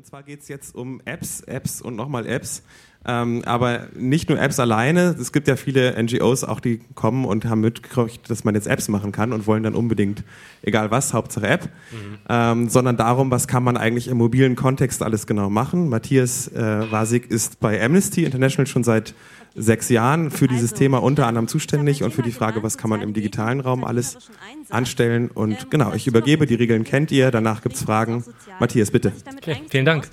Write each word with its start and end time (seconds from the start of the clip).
Und 0.00 0.06
zwar 0.06 0.22
geht 0.22 0.40
es 0.40 0.48
jetzt 0.48 0.74
um 0.74 1.02
Apps, 1.04 1.42
Apps 1.42 1.82
und 1.82 1.94
nochmal 1.94 2.26
Apps. 2.26 2.62
Ähm, 3.06 3.42
aber 3.46 3.88
nicht 3.94 4.28
nur 4.28 4.38
Apps 4.38 4.60
alleine. 4.60 5.16
Es 5.18 5.32
gibt 5.32 5.48
ja 5.48 5.56
viele 5.56 6.00
NGOs 6.02 6.44
auch, 6.44 6.60
die 6.60 6.80
kommen 6.94 7.24
und 7.24 7.46
haben 7.46 7.62
mitgekriegt, 7.62 8.28
dass 8.28 8.44
man 8.44 8.54
jetzt 8.54 8.66
Apps 8.66 8.88
machen 8.88 9.10
kann 9.10 9.32
und 9.32 9.46
wollen 9.46 9.62
dann 9.62 9.74
unbedingt, 9.74 10.22
egal 10.62 10.90
was, 10.90 11.14
Hauptsache 11.14 11.46
App. 11.46 11.64
Mhm. 11.64 12.18
Ähm, 12.28 12.68
sondern 12.68 12.98
darum, 12.98 13.30
was 13.30 13.48
kann 13.48 13.62
man 13.62 13.78
eigentlich 13.78 14.08
im 14.08 14.18
mobilen 14.18 14.54
Kontext 14.54 15.02
alles 15.02 15.26
genau 15.26 15.48
machen. 15.48 15.88
Matthias 15.88 16.48
äh, 16.48 16.90
Wasig 16.90 17.30
ist 17.30 17.58
bei 17.58 17.82
Amnesty 17.82 18.24
International 18.24 18.66
schon 18.66 18.84
seit 18.84 19.14
sechs 19.54 19.88
Jahren 19.88 20.30
für 20.30 20.46
dieses 20.46 20.72
also, 20.72 20.84
Thema 20.84 21.02
unter 21.02 21.26
anderem 21.26 21.48
zuständig 21.48 22.02
und 22.02 22.12
für 22.12 22.22
die 22.22 22.32
Frage, 22.32 22.62
was 22.62 22.78
kann 22.78 22.90
man 22.90 23.00
im 23.00 23.14
digitalen 23.14 23.60
Raum 23.60 23.82
alles 23.82 24.30
anstellen. 24.68 25.30
Und 25.30 25.52
ähm, 25.52 25.70
genau, 25.70 25.94
ich 25.94 26.06
übergebe, 26.06 26.46
die 26.46 26.54
Regeln 26.54 26.84
kennt 26.84 27.10
ihr, 27.10 27.30
danach 27.30 27.62
gibt 27.62 27.76
es 27.76 27.82
Fragen. 27.82 28.24
Matthias, 28.60 28.90
bitte. 28.90 29.12
Okay, 29.38 29.62
vielen 29.68 29.86
Dank. 29.86 30.08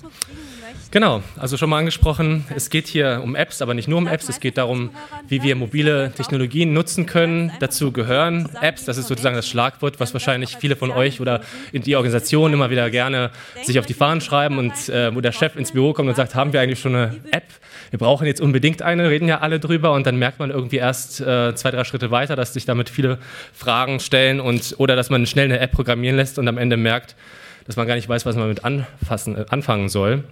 Genau, 0.90 1.22
also 1.36 1.58
schon 1.58 1.68
mal 1.68 1.80
angesprochen, 1.80 2.46
es 2.56 2.70
geht 2.70 2.86
hier 2.86 3.20
um 3.22 3.36
Apps, 3.36 3.60
aber 3.60 3.74
nicht 3.74 3.88
nur 3.88 3.98
um 3.98 4.06
Apps, 4.06 4.30
es 4.30 4.40
geht 4.40 4.56
darum, 4.56 4.88
wie 5.28 5.42
wir 5.42 5.54
mobile 5.54 6.12
Technologien 6.16 6.72
nutzen 6.72 7.04
können. 7.04 7.52
Dazu 7.60 7.92
gehören 7.92 8.48
Apps, 8.62 8.86
das 8.86 8.96
ist 8.96 9.08
sozusagen 9.08 9.36
das 9.36 9.46
Schlagwort, 9.46 10.00
was 10.00 10.14
wahrscheinlich 10.14 10.56
viele 10.58 10.76
von 10.76 10.90
euch 10.90 11.20
oder 11.20 11.42
in 11.72 11.82
die 11.82 11.94
Organisation 11.94 12.54
immer 12.54 12.70
wieder 12.70 12.88
gerne 12.88 13.32
sich 13.64 13.78
auf 13.78 13.84
die 13.84 13.92
Fahnen 13.92 14.22
schreiben 14.22 14.56
und 14.56 14.88
äh, 14.88 15.14
wo 15.14 15.20
der 15.20 15.32
Chef 15.32 15.56
ins 15.56 15.72
Büro 15.72 15.92
kommt 15.92 16.08
und 16.08 16.14
sagt, 16.14 16.34
haben 16.34 16.54
wir 16.54 16.62
eigentlich 16.62 16.80
schon 16.80 16.94
eine 16.94 17.16
App? 17.32 17.44
Wir 17.90 17.98
brauchen 17.98 18.26
jetzt 18.26 18.40
unbedingt 18.40 18.80
eine, 18.80 19.10
reden 19.10 19.28
ja 19.28 19.40
alle 19.40 19.60
drüber 19.60 19.92
und 19.92 20.06
dann 20.06 20.16
merkt 20.16 20.38
man 20.38 20.48
irgendwie 20.50 20.76
erst 20.76 21.20
äh, 21.20 21.54
zwei, 21.54 21.70
drei 21.70 21.84
Schritte 21.84 22.10
weiter, 22.10 22.34
dass 22.34 22.54
sich 22.54 22.64
damit 22.64 22.88
viele 22.88 23.18
Fragen 23.52 24.00
stellen 24.00 24.40
und 24.40 24.74
oder 24.78 24.96
dass 24.96 25.10
man 25.10 25.26
schnell 25.26 25.44
eine 25.44 25.58
App 25.58 25.72
programmieren 25.72 26.16
lässt 26.16 26.38
und 26.38 26.48
am 26.48 26.56
Ende 26.56 26.78
merkt, 26.78 27.14
dass 27.66 27.76
man 27.76 27.86
gar 27.86 27.94
nicht 27.94 28.08
weiß, 28.08 28.24
was 28.24 28.36
man 28.36 28.44
damit 28.44 28.64
anfassen, 28.64 29.36
anfangen 29.50 29.90
soll. 29.90 30.24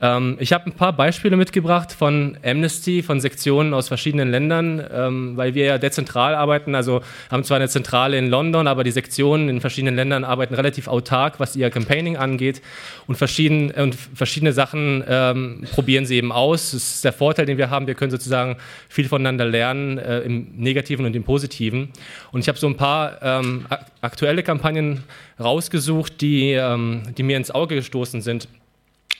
Ähm, 0.00 0.36
ich 0.40 0.52
habe 0.52 0.66
ein 0.66 0.72
paar 0.72 0.92
Beispiele 0.92 1.36
mitgebracht 1.36 1.92
von 1.92 2.36
Amnesty, 2.44 3.02
von 3.02 3.20
Sektionen 3.20 3.74
aus 3.74 3.88
verschiedenen 3.88 4.30
Ländern, 4.30 4.84
ähm, 4.92 5.36
weil 5.36 5.54
wir 5.54 5.64
ja 5.64 5.78
dezentral 5.78 6.34
arbeiten, 6.34 6.74
also 6.74 7.02
haben 7.30 7.44
zwar 7.44 7.56
eine 7.56 7.68
Zentrale 7.68 8.18
in 8.18 8.28
London, 8.28 8.66
aber 8.66 8.84
die 8.84 8.90
Sektionen 8.90 9.48
in 9.48 9.60
verschiedenen 9.60 9.94
Ländern 9.94 10.24
arbeiten 10.24 10.54
relativ 10.54 10.88
autark, 10.88 11.38
was 11.38 11.54
ihr 11.56 11.70
Campaigning 11.70 12.16
angeht 12.16 12.60
und, 13.06 13.16
verschieden, 13.16 13.70
und 13.70 13.94
verschiedene 13.94 14.52
Sachen 14.52 15.04
ähm, 15.08 15.64
probieren 15.72 16.06
sie 16.06 16.16
eben 16.16 16.32
aus. 16.32 16.72
Das 16.72 16.82
ist 16.96 17.04
der 17.04 17.12
Vorteil, 17.12 17.46
den 17.46 17.58
wir 17.58 17.70
haben. 17.70 17.86
Wir 17.86 17.94
können 17.94 18.10
sozusagen 18.10 18.56
viel 18.88 19.08
voneinander 19.08 19.44
lernen, 19.44 19.98
äh, 19.98 20.20
im 20.20 20.48
Negativen 20.56 21.06
und 21.06 21.14
im 21.14 21.22
Positiven. 21.22 21.90
Und 22.32 22.40
ich 22.40 22.48
habe 22.48 22.58
so 22.58 22.66
ein 22.66 22.76
paar 22.76 23.22
ähm, 23.22 23.66
aktuelle 24.00 24.42
Kampagnen 24.42 25.04
rausgesucht, 25.38 26.20
die, 26.20 26.52
ähm, 26.52 27.02
die 27.16 27.22
mir 27.22 27.36
ins 27.36 27.50
Auge 27.50 27.76
gestoßen 27.76 28.20
sind 28.20 28.48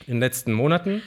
in 0.07 0.15
den 0.15 0.19
letzten 0.19 0.51
Monaten 0.53 1.01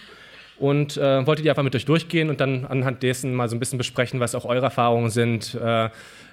und 0.58 0.96
äh, 0.96 1.26
wollte 1.26 1.42
die 1.42 1.50
einfach 1.50 1.62
mit 1.62 1.74
euch 1.74 1.84
durchgehen 1.84 2.30
und 2.30 2.40
dann 2.40 2.66
anhand 2.66 3.02
dessen 3.02 3.34
mal 3.34 3.48
so 3.48 3.56
ein 3.56 3.60
bisschen 3.60 3.78
besprechen, 3.78 4.20
was 4.20 4.34
auch 4.34 4.44
eure 4.44 4.64
Erfahrungen 4.64 5.10
sind, 5.10 5.54
äh, 5.54 5.90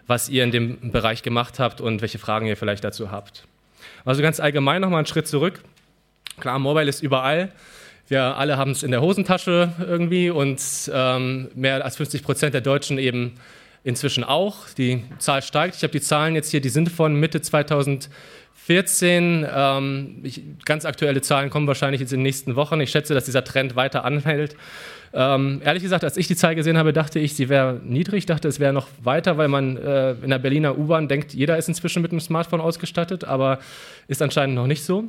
was 0.08 0.30
ihr 0.30 0.44
in 0.44 0.52
dem 0.52 0.92
Bereich 0.92 1.24
gemacht 1.24 1.60
habt 1.60 1.82
und 1.82 2.02
welche 2.02 2.20
Fragen 2.20 2.48
ihr 2.48 2.58
vielleicht 2.58 2.84
dazu 2.84 3.12
habt. 3.12 3.46
Also 4.04 4.22
ganz 4.22 4.40
allgemein 4.40 4.82
nochmal 4.82 5.00
einen 5.00 5.08
Schritt 5.08 5.28
zurück. 5.28 5.62
Klar, 6.40 6.60
Mobile 6.60 6.90
ist 6.90 7.02
überall. 7.02 7.52
Wir 8.08 8.38
alle 8.38 8.58
haben 8.58 8.72
es 8.72 8.84
in 8.84 8.92
der 8.92 9.02
Hosentasche 9.02 9.74
irgendwie 9.80 10.30
und 10.30 10.62
ähm, 10.94 11.50
mehr 11.56 11.84
als 11.84 11.98
50 11.98 12.24
Prozent 12.24 12.54
der 12.54 12.62
Deutschen 12.62 13.00
eben 13.00 13.34
inzwischen 13.84 14.24
auch. 14.24 14.70
Die 14.78 15.04
Zahl 15.18 15.42
steigt. 15.42 15.76
Ich 15.76 15.84
habe 15.84 15.92
die 15.92 16.02
Zahlen 16.02 16.36
jetzt 16.36 16.52
hier, 16.52 16.62
die 16.62 16.70
sind 16.70 16.90
von 16.90 17.16
Mitte 17.20 17.42
2000 17.42 18.10
14. 18.66 19.46
Ähm, 19.54 20.16
ich, 20.24 20.42
ganz 20.66 20.86
aktuelle 20.86 21.22
Zahlen 21.22 21.52
kommen 21.52 21.68
wahrscheinlich 21.68 22.02
jetzt 22.02 22.14
in 22.14 22.20
den 22.20 22.24
nächsten 22.24 22.56
Wochen. 22.56 22.82
Ich 22.82 22.90
schätze, 22.90 23.14
dass 23.14 23.26
dieser 23.26 23.44
Trend 23.44 23.76
weiter 23.76 24.04
anhält. 24.04 24.56
Ähm, 25.14 25.62
ehrlich 25.64 25.84
gesagt, 25.84 26.04
als 26.04 26.18
ich 26.18 26.28
die 26.28 26.36
Zahl 26.36 26.56
gesehen 26.56 26.76
habe, 26.76 26.92
dachte 26.92 27.20
ich, 27.20 27.36
sie 27.36 27.48
wäre 27.48 27.80
niedrig. 27.84 28.20
Ich 28.20 28.26
dachte, 28.26 28.48
es 28.48 28.60
wäre 28.60 28.74
noch 28.74 28.88
weiter, 29.04 29.38
weil 29.38 29.50
man 29.50 29.78
äh, 29.78 30.14
in 30.14 30.32
der 30.32 30.40
Berliner 30.40 30.80
U-Bahn 30.80 31.08
denkt, 31.08 31.36
jeder 31.36 31.58
ist 31.58 31.68
inzwischen 31.68 32.02
mit 32.02 32.12
einem 32.12 32.20
Smartphone 32.20 32.60
ausgestattet, 32.60 33.24
aber 33.24 33.60
ist 34.08 34.24
anscheinend 34.24 34.56
noch 34.56 34.68
nicht 34.68 34.84
so. 34.84 35.06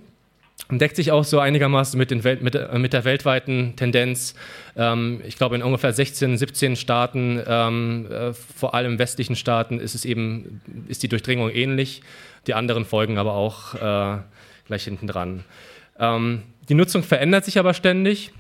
Und 0.69 0.81
deckt 0.81 0.97
sich 0.97 1.13
auch 1.13 1.25
so 1.25 1.39
einigermaßen 1.39 1.97
mit, 1.99 2.25
Welt, 2.25 2.43
mit, 2.43 2.55
äh, 2.55 2.79
mit 2.79 2.93
der 2.93 3.05
weltweiten 3.05 3.75
Tendenz. 3.77 4.35
Ähm, 4.77 5.23
ich 5.27 5.37
glaube, 5.39 5.57
in 5.57 5.63
ungefähr 5.63 5.95
16, 5.95 6.37
17 6.37 6.77
Staaten, 6.77 7.41
ähm, 7.47 8.07
äh, 8.11 8.33
vor 8.33 8.75
allem 8.75 8.99
westlichen 8.99 9.37
Staaten, 9.37 9.81
ist 9.81 9.95
es 9.95 10.05
eben, 10.05 10.61
ist 10.89 11.03
die 11.03 11.09
Durchdringung 11.09 11.51
ähnlich. 11.51 12.03
Die 12.47 12.55
anderen 12.55 12.85
folgen 12.85 13.19
aber 13.19 13.35
auch 13.35 13.75
äh, 13.75 14.19
gleich 14.67 14.85
hinten 14.85 15.07
dran. 15.07 15.45
Ähm, 15.99 16.43
die 16.69 16.75
Nutzung 16.75 17.03
verändert 17.03 17.45
sich 17.45 17.59
aber 17.59 17.75
ständig. 17.75 18.33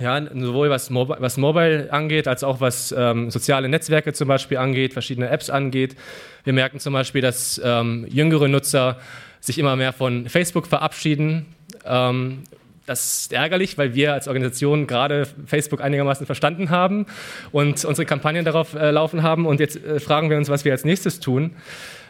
Ja, 0.00 0.20
sowohl 0.34 0.70
was, 0.70 0.88
Mobi 0.88 1.14
was 1.18 1.36
Mobile 1.36 1.92
angeht, 1.92 2.26
als 2.26 2.44
auch 2.44 2.60
was 2.60 2.94
ähm, 2.96 3.30
soziale 3.30 3.68
Netzwerke 3.68 4.14
zum 4.14 4.26
Beispiel 4.26 4.56
angeht, 4.56 4.94
verschiedene 4.94 5.28
Apps 5.28 5.50
angeht. 5.50 5.96
Wir 6.44 6.54
merken 6.54 6.80
zum 6.80 6.94
Beispiel, 6.94 7.20
dass 7.20 7.60
ähm, 7.62 8.06
jüngere 8.08 8.48
Nutzer 8.48 8.98
sich 9.40 9.58
immer 9.58 9.76
mehr 9.76 9.92
von 9.92 10.28
Facebook 10.28 10.66
verabschieden. 10.66 11.46
Ähm, 11.84 12.44
das 12.86 13.22
ist 13.22 13.32
ärgerlich, 13.32 13.76
weil 13.78 13.94
wir 13.94 14.14
als 14.14 14.28
Organisation 14.28 14.86
gerade 14.86 15.26
Facebook 15.46 15.82
einigermaßen 15.82 16.26
verstanden 16.26 16.70
haben 16.70 17.06
und 17.52 17.84
unsere 17.84 18.06
Kampagnen 18.06 18.44
darauf 18.44 18.74
äh, 18.74 18.90
laufen 18.90 19.22
haben. 19.22 19.46
Und 19.46 19.60
jetzt 19.60 19.76
äh, 19.76 20.00
fragen 20.00 20.30
wir 20.30 20.38
uns, 20.38 20.48
was 20.48 20.64
wir 20.64 20.72
als 20.72 20.84
nächstes 20.84 21.20
tun. 21.20 21.52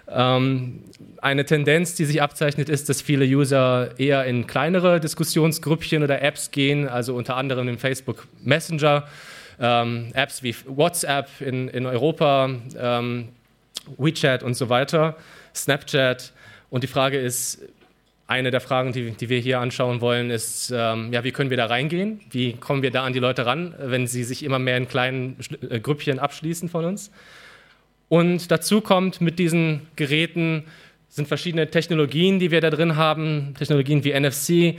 Ähm, 0.09 0.85
eine 1.23 1.45
Tendenz, 1.45 1.95
die 1.95 2.05
sich 2.05 2.21
abzeichnet, 2.21 2.69
ist, 2.69 2.89
dass 2.89 3.01
viele 3.01 3.25
User 3.25 3.91
eher 3.97 4.25
in 4.25 4.49
kleinere 4.49 4.99
Diskussionsgrüppchen 4.99 6.03
oder 6.03 6.21
Apps 6.21 6.51
gehen, 6.51 6.89
also 6.89 7.15
unter 7.15 7.37
anderem 7.37 7.69
in 7.69 7.79
Facebook 7.79 8.27
Messenger, 8.43 9.07
ähm, 9.61 10.09
Apps 10.15 10.43
wie 10.43 10.55
WhatsApp 10.67 11.29
in, 11.41 11.69
in 11.69 11.87
Europa, 11.87 12.51
ähm, 12.77 13.29
WeChat 13.97 14.43
und 14.43 14.55
so 14.55 14.69
weiter, 14.69 15.17
Snapchat. 15.55 16.33
Und 16.71 16.83
die 16.83 16.89
Frage 16.89 17.19
ist, 17.19 17.61
eine 18.27 18.51
der 18.51 18.61
Fragen, 18.61 18.93
die, 18.93 19.13
die 19.13 19.29
wir 19.29 19.39
hier 19.39 19.61
anschauen 19.61 20.01
wollen, 20.01 20.29
ist, 20.31 20.73
ähm, 20.75 21.13
ja, 21.13 21.23
wie 21.23 21.31
können 21.31 21.51
wir 21.51 21.57
da 21.57 21.67
reingehen? 21.67 22.21
Wie 22.31 22.55
kommen 22.55 22.83
wir 22.83 22.91
da 22.91 23.05
an 23.05 23.13
die 23.13 23.21
Leute 23.21 23.47
ran, 23.47 23.75
wenn 23.79 24.09
sie 24.09 24.25
sich 24.25 24.43
immer 24.43 24.59
mehr 24.59 24.77
in 24.77 24.89
kleinen 24.89 25.37
äh, 25.71 25.79
Grüppchen 25.79 26.19
abschließen 26.19 26.69
von 26.69 26.85
uns? 26.85 27.13
Und 28.09 28.51
dazu 28.51 28.81
kommt 28.81 29.21
mit 29.21 29.39
diesen 29.39 29.87
Geräten 29.95 30.65
sind 31.13 31.29
verschiedene 31.29 31.71
Technologien, 31.71 32.39
die 32.39 32.51
wir 32.51 32.63
da 32.63 32.71
drin 32.71 32.97
haben, 32.97 33.53
Technologien 33.59 34.03
wie 34.03 34.19
NFC, 34.19 34.79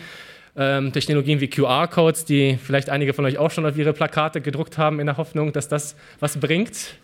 ähm, 0.57 0.91
Technologien 0.91 1.39
wie 1.41 1.47
QR-Codes, 1.47 2.25
die 2.25 2.57
vielleicht 2.57 2.89
einige 2.89 3.13
von 3.13 3.23
euch 3.25 3.37
auch 3.37 3.51
schon 3.51 3.67
auf 3.67 3.77
ihre 3.77 3.93
Plakate 3.93 4.41
gedruckt 4.41 4.79
haben, 4.79 4.99
in 4.99 5.05
der 5.05 5.17
Hoffnung, 5.17 5.53
dass 5.53 5.67
das 5.67 5.95
was 6.19 6.39
bringt. 6.39 6.95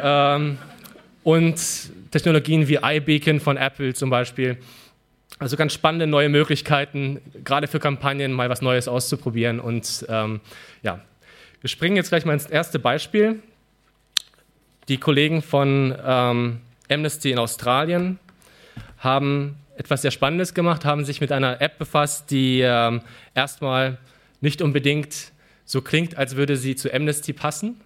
Ähm, 0.00 0.56
und 1.22 1.60
Technologien 2.10 2.66
wie 2.66 2.78
iBeacon 2.82 3.40
von 3.40 3.58
Apple 3.58 3.92
zum 3.92 4.08
Beispiel. 4.08 4.56
Also 5.38 5.58
ganz 5.58 5.74
spannende 5.74 6.06
neue 6.06 6.30
Möglichkeiten, 6.30 7.20
gerade 7.44 7.66
für 7.66 7.78
Kampagnen 7.78 8.32
mal 8.32 8.48
was 8.48 8.62
Neues 8.62 8.88
auszuprobieren. 8.88 9.60
Und 9.60 10.06
ähm, 10.08 10.40
ja, 10.82 11.00
wir 11.60 11.68
springen 11.68 11.96
jetzt 11.96 12.08
gleich 12.08 12.24
mal 12.24 12.32
ins 12.32 12.46
erste 12.46 12.78
Beispiel. 12.78 13.40
Die 14.88 14.96
Kollegen 14.96 15.42
von 15.42 15.94
ähm, 16.02 16.60
Amnesty 16.88 17.32
in 17.32 17.38
Australien 17.38 18.18
haben 18.98 19.56
etwas 19.76 20.02
sehr 20.02 20.10
Spannendes 20.10 20.54
gemacht, 20.54 20.84
haben 20.84 21.04
sich 21.04 21.20
mit 21.20 21.32
einer 21.32 21.60
App 21.60 21.78
befasst, 21.78 22.30
die 22.30 22.60
ähm, 22.60 23.02
erstmal 23.34 23.98
nicht 24.40 24.62
unbedingt 24.62 25.32
so 25.64 25.82
klingt, 25.82 26.16
als 26.16 26.36
würde 26.36 26.56
sie 26.56 26.76
zu 26.76 26.92
Amnesty 26.92 27.32
passen. 27.32 27.80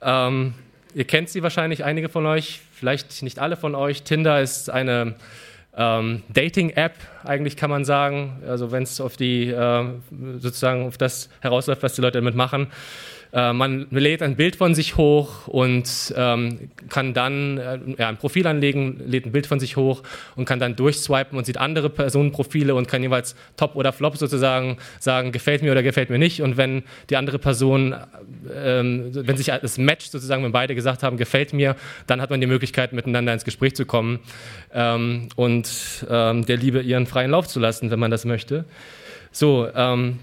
Ähm, 0.00 0.54
ihr 0.94 1.04
kennt 1.04 1.28
sie 1.28 1.42
wahrscheinlich, 1.42 1.84
einige 1.84 2.08
von 2.08 2.26
euch, 2.26 2.60
vielleicht 2.72 3.22
nicht 3.22 3.38
alle 3.38 3.56
von 3.56 3.74
euch. 3.74 4.02
Tinder 4.02 4.40
ist 4.40 4.70
eine 4.70 5.16
ähm, 5.76 6.22
Dating-App, 6.28 6.94
eigentlich 7.24 7.56
kann 7.56 7.70
man 7.70 7.84
sagen, 7.84 8.42
also 8.46 8.72
wenn 8.72 8.82
es 8.82 9.00
auf 9.00 9.16
die 9.16 9.48
äh, 9.48 9.84
sozusagen 10.38 10.86
auf 10.86 10.98
das 10.98 11.30
herausläuft, 11.40 11.82
was 11.82 11.94
die 11.94 12.00
Leute 12.00 12.18
damit 12.18 12.34
machen. 12.34 12.68
Äh, 13.32 13.52
man 13.52 13.86
lädt 13.90 14.22
ein 14.22 14.36
Bild 14.36 14.56
von 14.56 14.74
sich 14.74 14.96
hoch 14.96 15.48
und 15.48 16.14
ähm, 16.16 16.70
kann 16.88 17.12
dann 17.12 17.58
äh, 17.58 17.78
ja, 17.98 18.08
ein 18.08 18.16
Profil 18.16 18.46
anlegen, 18.46 19.00
lädt 19.06 19.26
ein 19.26 19.32
Bild 19.32 19.46
von 19.46 19.60
sich 19.60 19.76
hoch 19.76 20.02
und 20.36 20.46
kann 20.46 20.58
dann 20.58 20.76
durchswipen 20.76 21.36
und 21.36 21.44
sieht 21.44 21.58
andere 21.58 21.90
Personenprofile 21.90 22.74
und 22.74 22.88
kann 22.88 23.02
jeweils 23.02 23.36
Top 23.56 23.76
oder 23.76 23.92
Flop 23.92 24.16
sozusagen 24.16 24.78
sagen, 24.98 25.32
gefällt 25.32 25.62
mir 25.62 25.72
oder 25.72 25.82
gefällt 25.82 26.10
mir 26.10 26.18
nicht. 26.18 26.40
Und 26.40 26.56
wenn 26.56 26.84
die 27.10 27.16
andere 27.16 27.38
Person, 27.38 27.94
ähm, 28.54 29.10
wenn 29.12 29.36
sich 29.36 29.46
das 29.46 29.76
Match 29.76 30.06
sozusagen, 30.06 30.42
wenn 30.42 30.52
beide 30.52 30.74
gesagt 30.74 31.02
haben, 31.02 31.16
gefällt 31.18 31.52
mir, 31.52 31.76
dann 32.06 32.22
hat 32.22 32.30
man 32.30 32.40
die 32.40 32.46
Möglichkeit, 32.46 32.92
miteinander 32.92 33.32
ins 33.32 33.44
Gespräch 33.44 33.74
zu 33.74 33.84
kommen 33.84 34.20
ähm, 34.72 35.28
und 35.36 36.06
ähm, 36.08 36.46
der 36.46 36.56
Liebe 36.56 36.80
ihren 36.80 37.06
freien 37.06 37.30
Lauf 37.30 37.46
zu 37.46 37.60
lassen, 37.60 37.90
wenn 37.90 37.98
man 37.98 38.10
das 38.10 38.24
möchte. 38.24 38.64
So, 39.32 39.68
ähm, 39.74 40.18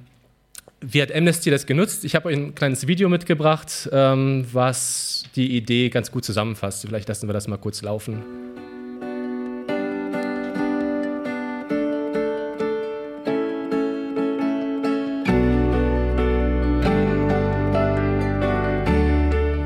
wie 0.87 1.01
hat 1.01 1.13
Amnesty 1.13 1.49
das 1.49 1.65
genutzt? 1.65 2.05
Ich 2.05 2.15
habe 2.15 2.29
euch 2.29 2.35
ein 2.35 2.55
kleines 2.55 2.87
Video 2.87 3.09
mitgebracht, 3.09 3.89
ähm, 3.91 4.45
was 4.51 5.23
die 5.35 5.55
Idee 5.57 5.89
ganz 5.89 6.11
gut 6.11 6.25
zusammenfasst. 6.25 6.85
Vielleicht 6.85 7.07
lassen 7.07 7.27
wir 7.27 7.33
das 7.33 7.47
mal 7.47 7.57
kurz 7.57 7.81
laufen. 7.81 8.23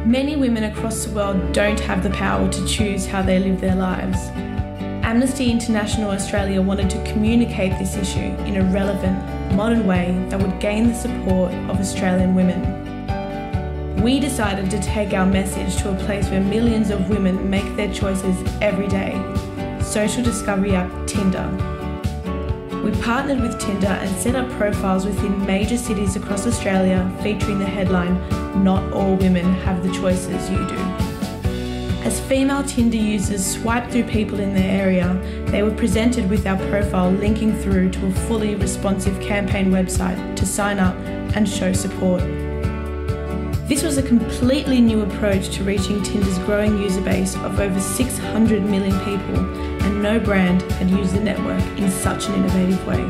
Many 0.06 0.36
women 0.36 0.64
across 0.64 1.04
the 1.04 1.14
world 1.14 1.38
don't 1.56 1.80
have 1.88 2.02
the 2.02 2.10
power 2.10 2.50
to 2.50 2.66
choose 2.66 3.06
how 3.06 3.24
they 3.24 3.40
live 3.40 3.60
their 3.60 3.76
lives. 3.76 4.32
Amnesty 5.04 5.52
International 5.52 6.12
Australia 6.12 6.62
wanted 6.62 6.90
to 6.90 6.98
communicate 7.12 7.78
this 7.78 7.96
issue 7.96 8.34
in 8.46 8.58
a 8.58 8.74
relevant 8.74 9.18
modern 9.54 9.86
way 9.86 10.16
that 10.30 10.40
would 10.40 10.60
gain 10.60 10.88
the 10.88 10.94
support 10.94 11.54
of 11.70 11.80
Australian 11.80 12.36
women. 12.36 14.02
We 14.02 14.20
decided 14.20 14.72
to 14.72 14.82
take 14.82 15.14
our 15.14 15.26
message 15.26 15.76
to 15.82 15.92
a 15.92 15.96
place 16.06 16.30
where 16.30 16.42
millions 16.42 16.90
of 16.90 17.10
women 17.10 17.50
make 17.50 17.76
their 17.76 17.94
choices 17.94 18.38
every 18.62 18.88
day 18.88 19.14
social 19.82 20.24
discovery 20.24 20.76
app 20.76 20.92
Tinder. 21.08 21.48
We 22.84 22.92
partnered 23.02 23.42
with 23.42 23.60
Tinder 23.60 23.88
and 23.88 24.16
set 24.18 24.36
up 24.36 24.50
profiles 24.52 25.06
within 25.06 25.46
major 25.46 25.78
cities 25.78 26.16
across 26.16 26.46
Australia 26.46 27.12
featuring 27.24 27.60
the 27.60 27.66
headline, 27.66 28.14
Not 28.64 28.94
All 28.94 29.16
Women 29.16 29.54
Have 29.62 29.84
the 29.84 29.92
Choices 29.92 30.50
You 30.50 30.66
Do. 30.68 31.09
As 32.04 32.20
female 32.22 32.64
Tinder 32.64 32.96
users 32.96 33.46
swiped 33.46 33.92
through 33.92 34.06
people 34.06 34.40
in 34.40 34.54
their 34.54 34.82
area, 34.82 35.20
they 35.48 35.64
were 35.64 35.76
presented 35.76 36.30
with 36.30 36.48
our 36.48 36.58
profile 36.70 37.12
linking 37.12 37.54
through 37.62 37.92
to 37.92 38.06
a 38.08 38.12
fully 38.12 38.56
responsive 38.56 39.20
campaign 39.22 39.70
website 39.70 40.36
to 40.38 40.46
sign 40.46 40.80
up 40.80 40.96
and 41.36 41.48
show 41.48 41.74
support. 41.74 42.22
This 43.68 43.84
was 43.84 43.98
a 43.98 44.02
completely 44.02 44.80
new 44.80 45.02
approach 45.02 45.50
to 45.50 45.64
reaching 45.64 46.02
Tinder's 46.02 46.40
growing 46.40 46.82
user 46.82 47.02
base 47.02 47.36
of 47.36 47.60
over 47.60 47.80
600 47.80 48.64
million 48.64 48.98
people, 49.00 49.38
and 49.84 50.02
no 50.02 50.20
brand 50.20 50.62
had 50.74 50.90
used 50.90 51.14
the 51.14 51.20
network 51.20 51.62
in 51.78 51.92
such 51.92 52.28
an 52.28 52.36
innovative 52.36 52.88
way. 52.88 53.02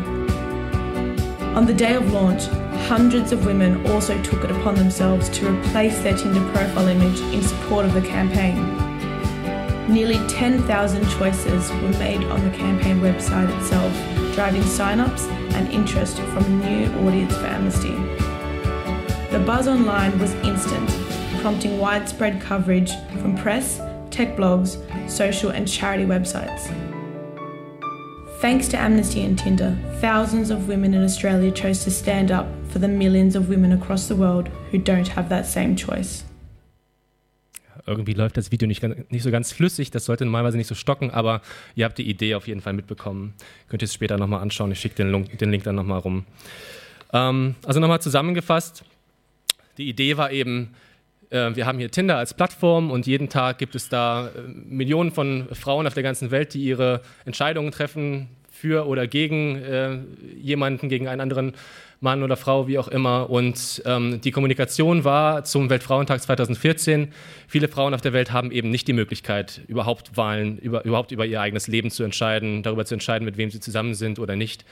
On 1.56 1.66
the 1.66 1.74
day 1.74 1.94
of 1.94 2.12
launch, 2.12 2.48
hundreds 2.88 3.32
of 3.32 3.46
women 3.46 3.86
also 3.92 4.22
took 4.24 4.44
it 4.44 4.52
upon 4.52 4.76
themselves 4.76 5.30
to 5.30 5.50
replace 5.50 6.00
their 6.02 6.18
Tinder 6.18 6.42
profile 6.52 6.88
image 6.88 7.20
in 7.34 7.42
support 7.42 7.86
of 7.86 7.94
the 7.94 8.02
campaign. 8.02 8.58
Nearly 9.92 10.18
10,000 10.28 11.10
choices 11.10 11.72
were 11.72 11.98
made 12.00 12.24
on 12.26 12.44
the 12.44 12.56
campaign 12.56 13.00
website 13.00 13.50
itself, 13.60 13.94
driving 14.36 14.64
sign-ups 14.64 15.26
and 15.56 15.68
interest 15.72 16.18
from 16.18 16.46
a 16.46 16.50
new 16.50 17.08
audience 17.08 17.36
for 17.36 17.46
Amnesty. 17.46 17.96
The 19.32 19.44
buzz 19.46 19.68
online 19.68 20.18
was 20.20 20.34
instant, 20.36 20.90
prompting 21.42 21.80
widespread 21.80 22.42
coverage 22.42 22.92
from 23.20 23.36
press, 23.38 23.80
tech 24.12 24.36
blogs, 24.36 24.78
social 25.10 25.50
and 25.50 25.68
charity 25.68 26.06
websites. 26.06 26.74
Thanks 28.40 28.68
to 28.70 28.78
Amnesty 28.78 29.24
and 29.24 29.38
Tinder, 29.38 29.78
thousands 30.00 30.50
of 30.50 30.68
women 30.68 30.94
in 30.94 31.04
Australia 31.04 31.52
chose 31.52 31.84
to 31.84 31.92
stand 31.92 32.32
up 32.32 32.48
for 32.70 32.80
the 32.80 32.88
millions 32.88 33.36
of 33.36 33.50
women 33.50 33.72
across 33.72 34.08
the 34.08 34.18
world 34.18 34.50
who 34.72 34.78
don't 34.78 35.16
have 35.16 35.30
that 35.30 35.46
same 35.46 35.76
choice. 35.76 36.24
Irgendwie 37.86 38.14
läuft 38.14 38.38
das 38.38 38.52
Video 38.52 38.68
nicht, 38.68 38.84
nicht 39.12 39.24
so 39.24 39.32
ganz 39.32 39.52
flüssig, 39.52 39.90
das 39.90 40.06
sollte 40.06 40.24
normalerweise 40.24 40.58
nicht 40.58 40.68
so 40.68 40.76
stocken, 40.76 41.10
aber 41.10 41.42
ihr 41.76 41.86
habt 41.86 41.98
die 41.98 42.08
Idee 42.08 42.36
auf 42.36 42.48
jeden 42.48 42.62
Fall 42.62 42.74
mitbekommen. 42.74 43.34
Könnt 43.68 43.82
ihr 43.82 43.86
es 43.86 43.94
später 43.94 44.18
nochmal 44.18 44.42
anschauen, 44.42 44.72
ich 44.72 44.80
schicke 44.80 44.96
den, 44.96 45.26
den, 45.26 45.50
Link 45.50 45.64
dann 45.64 45.76
nochmal 45.76 46.00
rum. 46.00 46.26
Ähm, 47.14 47.56
also 47.66 47.80
nochmal 47.80 48.02
zusammengefasst, 48.02 48.84
die 49.80 49.90
Idee 49.90 50.18
war 50.18 50.32
eben, 50.32 50.76
äh, 51.32 51.56
wir 51.56 51.66
haben 51.66 51.80
hier 51.80 51.90
Tinder 51.90 52.18
als 52.18 52.36
Plattform 52.36 52.92
und 52.92 53.08
jeden 53.08 53.30
Tag 53.30 53.58
gibt 53.58 53.74
es 53.74 53.90
da 53.90 54.28
äh, 54.28 54.42
Millionen 54.48 55.12
von 55.12 55.48
Frauen 55.54 55.88
auf 55.88 55.96
der 55.96 56.04
ganzen 56.04 56.30
Welt, 56.30 56.54
die 56.54 56.64
ihre 56.64 57.02
Entscheidungen 57.26 57.72
treffen 57.72 58.28
für 58.60 58.88
oder 58.88 59.08
gegen 59.08 59.56
äh, 59.56 60.00
jemanden, 60.38 60.90
gegen 60.90 61.08
einen 61.08 61.22
anderen 61.22 61.54
Mann 62.02 62.24
oder 62.24 62.36
Frau, 62.36 62.68
wie 62.68 62.78
auch 62.78 62.90
immer. 62.90 63.30
Und 63.30 63.82
ähm, 63.86 64.20
die 64.22 64.32
Kommunikation 64.32 65.04
war 65.06 65.44
zum 65.46 65.70
Weltfrauentag 65.70 66.22
2014. 66.22 67.14
Viele 67.48 67.70
Frauen 67.70 67.94
auf 67.94 68.02
der 68.02 68.12
Welt 68.12 68.32
haben 68.32 68.52
eben 68.52 68.70
nicht 68.70 68.88
die 68.88 68.94
Möglichkeit, 68.94 69.62
überhaupt 69.68 70.18
Wahlen, 70.18 70.58
über, 70.58 70.84
überhaupt 70.84 71.12
über 71.12 71.26
ihr 71.26 71.40
eigenes 71.40 71.68
Leben 71.68 71.90
zu 71.90 72.04
entscheiden, 72.04 72.64
darüber 72.64 72.86
zu 72.86 72.96
entscheiden, 72.96 73.26
mit 73.26 73.38
wem 73.38 73.50
sie 73.50 73.62
zusammen 73.62 73.94
sind 73.94 74.20
oder 74.20 74.36
nicht. 74.36 74.66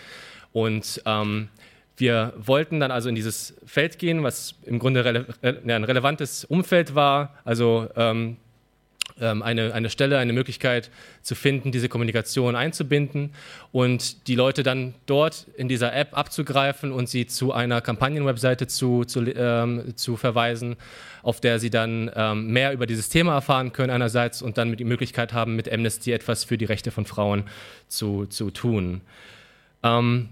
Und 0.52 1.02
ähm, 1.06 1.48
wir 1.96 2.34
wollten 2.38 2.80
dann 2.80 2.92
also 2.92 3.08
in 3.10 3.16
dieses 3.16 3.56
Feld 3.66 4.00
gehen, 4.00 4.24
was 4.24 4.56
im 4.66 4.80
Grunde 4.80 5.04
rele 5.04 5.26
ja, 5.42 5.76
ein 5.76 5.84
relevantes 5.84 6.46
Umfeld 6.46 6.94
war, 6.94 7.36
also 7.44 7.88
ähm, 7.96 8.38
eine, 9.26 9.74
eine 9.74 9.90
Stelle, 9.90 10.18
eine 10.18 10.34
Möglichkeit 10.34 10.90
zu 11.22 11.36
finden, 11.36 11.72
diese 11.72 11.90
Kommunikation 11.90 12.56
einzubinden 12.56 13.34
und 13.72 14.28
die 14.28 14.36
Leute 14.36 14.64
dann 14.64 14.94
dort 15.06 15.48
in 15.56 15.68
dieser 15.68 15.94
App 15.94 16.18
abzugreifen 16.18 16.92
und 16.92 17.10
sie 17.10 17.28
zu 17.28 17.54
einer 17.54 17.82
Kampagnenwebseite 17.82 18.68
zu, 18.68 19.06
zu, 19.06 19.22
ähm, 19.22 19.96
zu 19.96 20.18
verweisen, 20.18 20.76
auf 21.24 21.42
der 21.42 21.60
sie 21.60 21.70
dann 21.70 22.12
ähm, 22.16 22.48
mehr 22.48 22.74
über 22.74 22.86
dieses 22.86 23.10
Thema 23.10 23.34
erfahren 23.34 23.74
können 23.74 23.90
einerseits 23.90 24.42
und 24.42 24.58
dann 24.58 24.76
die 24.76 24.84
Möglichkeit 24.84 25.34
haben, 25.34 25.56
mit 25.56 25.72
Amnesty 25.72 26.12
etwas 26.12 26.44
für 26.44 26.58
die 26.58 26.66
Rechte 26.66 26.92
von 26.92 27.06
Frauen 27.06 27.44
zu, 27.88 28.26
zu 28.28 28.52
tun. 28.52 29.02
Ähm, 29.84 30.30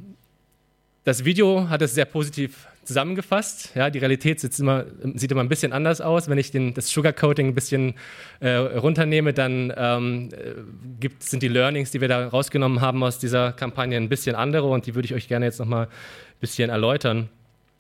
das 1.06 1.24
Video 1.24 1.70
hat 1.70 1.82
es 1.84 1.94
sehr 1.94 2.06
positiv 2.06 2.68
zusammengefasst. 2.84 3.72
Ja, 3.76 3.92
die 3.92 4.00
Realität 4.00 4.40
sieht 4.40 4.58
immer, 4.60 4.86
sieht 5.14 5.32
immer 5.32 5.42
ein 5.42 5.50
bisschen 5.50 5.72
anders 5.72 6.02
aus. 6.02 6.28
Wenn 6.28 6.40
ich 6.40 6.50
den, 6.50 6.74
das 6.74 6.90
Sugarcoating 6.90 7.50
ein 7.50 7.56
bisschen 7.56 7.94
äh, 8.40 8.56
runternehme, 8.56 9.32
dann 9.32 9.72
ähm, 9.78 10.30
gibt, 11.00 11.22
sind 11.22 11.44
die 11.44 11.48
Learnings, 11.48 11.92
die 11.92 12.02
wir 12.02 12.08
da 12.08 12.28
rausgenommen 12.28 12.82
haben 12.82 13.04
aus 13.04 13.20
dieser 13.20 13.54
Kampagne, 13.54 13.98
ein 13.98 14.10
bisschen 14.10 14.36
andere 14.36 14.68
und 14.68 14.88
die 14.88 14.96
würde 14.96 15.06
ich 15.06 15.14
euch 15.14 15.28
gerne 15.28 15.46
jetzt 15.46 15.60
nochmal 15.60 15.86
ein 15.86 16.40
bisschen 16.42 16.72
erläutern. 16.72 17.30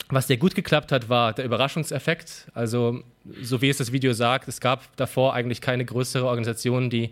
Was 0.09 0.27
sehr 0.27 0.37
gut 0.37 0.53
geklappt 0.53 0.91
hat, 0.91 1.09
war 1.09 1.33
der 1.33 1.45
Überraschungseffekt. 1.45 2.47
Also, 2.53 3.01
so 3.41 3.59
wie 3.63 3.69
es 3.69 3.77
das 3.77 3.91
Video 3.91 4.13
sagt, 4.13 4.47
es 4.47 4.59
gab 4.59 4.95
davor 4.97 5.33
eigentlich 5.33 5.61
keine 5.61 5.83
größere 5.83 6.25
Organisation, 6.25 6.91
die 6.91 7.09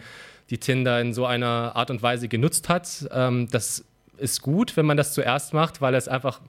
die 0.51 0.60
Tinder 0.60 1.01
in 1.01 1.13
so 1.13 1.25
einer 1.25 1.75
Art 1.75 1.89
und 1.89 2.04
Weise 2.04 2.27
genutzt 2.27 2.69
hat. 2.69 3.07
Ähm, 3.12 3.48
das 3.50 3.86
ist 4.18 4.42
gut, 4.42 4.77
wenn 4.77 4.86
man 4.86 4.98
das 4.98 5.13
zuerst 5.13 5.54
macht, 5.54 5.81
weil 5.81 5.95
es 5.95 6.07
einfach 6.07 6.42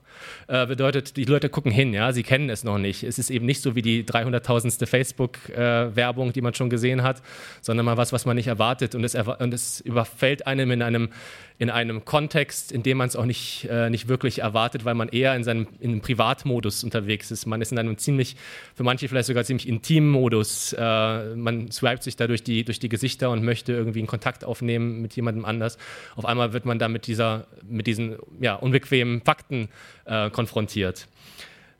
äh, 0.47 0.65
bedeutet, 0.65 1.17
die 1.17 1.25
Leute 1.25 1.49
gucken 1.49 1.71
hin, 1.71 1.93
ja, 1.93 2.13
sie 2.13 2.23
kennen 2.23 2.49
es 2.49 2.63
noch 2.63 2.77
nicht. 2.77 3.03
Es 3.03 3.17
ist 3.17 3.29
eben 3.29 3.45
nicht 3.45 3.61
so 3.61 3.75
wie 3.75 3.81
die 3.81 4.03
300.000. 4.03 4.85
Facebook-Werbung, 4.85 6.29
äh, 6.29 6.31
die 6.31 6.41
man 6.41 6.53
schon 6.53 6.69
gesehen 6.69 7.03
hat, 7.03 7.21
sondern 7.61 7.85
mal 7.85 7.97
was, 7.97 8.13
was 8.13 8.25
man 8.25 8.35
nicht 8.35 8.47
erwartet 8.47 8.95
und 8.95 9.03
es, 9.03 9.15
und 9.15 9.53
es 9.53 9.81
überfällt 9.81 10.47
einem 10.47 10.71
in 10.71 10.81
einem 10.81 11.09
in 11.57 11.69
einem 11.69 12.03
Kontext, 12.03 12.71
in 12.71 12.83
dem 12.83 12.97
man 12.97 13.07
es 13.07 13.15
auch 13.15 13.25
nicht, 13.25 13.67
äh, 13.69 13.89
nicht 13.89 14.09
wirklich 14.09 14.39
erwartet, 14.39 14.83
weil 14.83 14.93
man 14.93 15.07
eher 15.07 15.35
in 15.35 15.43
seinem 15.43 15.67
in 15.79 15.91
einem 15.91 16.01
Privatmodus 16.01 16.83
unterwegs 16.83 17.31
ist. 17.31 17.45
Man 17.45 17.61
ist 17.61 17.71
in 17.71 17.79
einem 17.79 17.97
ziemlich, 17.97 18.35
für 18.73 18.83
manche 18.83 19.07
vielleicht 19.07 19.27
sogar 19.27 19.45
ziemlich 19.45 19.67
intimen 19.67 20.09
Modus. 20.09 20.73
Äh, 20.73 21.35
man 21.35 21.71
swipet 21.71 22.03
sich 22.03 22.17
da 22.17 22.27
durch 22.27 22.43
die, 22.43 22.65
durch 22.65 22.79
die 22.79 22.89
Gesichter 22.89 23.29
und 23.29 23.43
möchte 23.43 23.71
irgendwie 23.71 23.99
einen 23.99 24.07
Kontakt 24.07 24.43
aufnehmen 24.43 25.01
mit 25.01 25.15
jemandem 25.15 25.45
anders. 25.45 25.77
Auf 26.15 26.25
einmal 26.25 26.51
wird 26.51 26.65
man 26.65 26.77
da 26.77 26.89
mit, 26.89 27.07
dieser, 27.07 27.47
mit 27.63 27.87
diesen 27.87 28.17
ja, 28.41 28.55
unbequemen 28.55 29.21
Fakten 29.21 29.69
äh, 30.05 30.29
konfrontiert. 30.29 31.07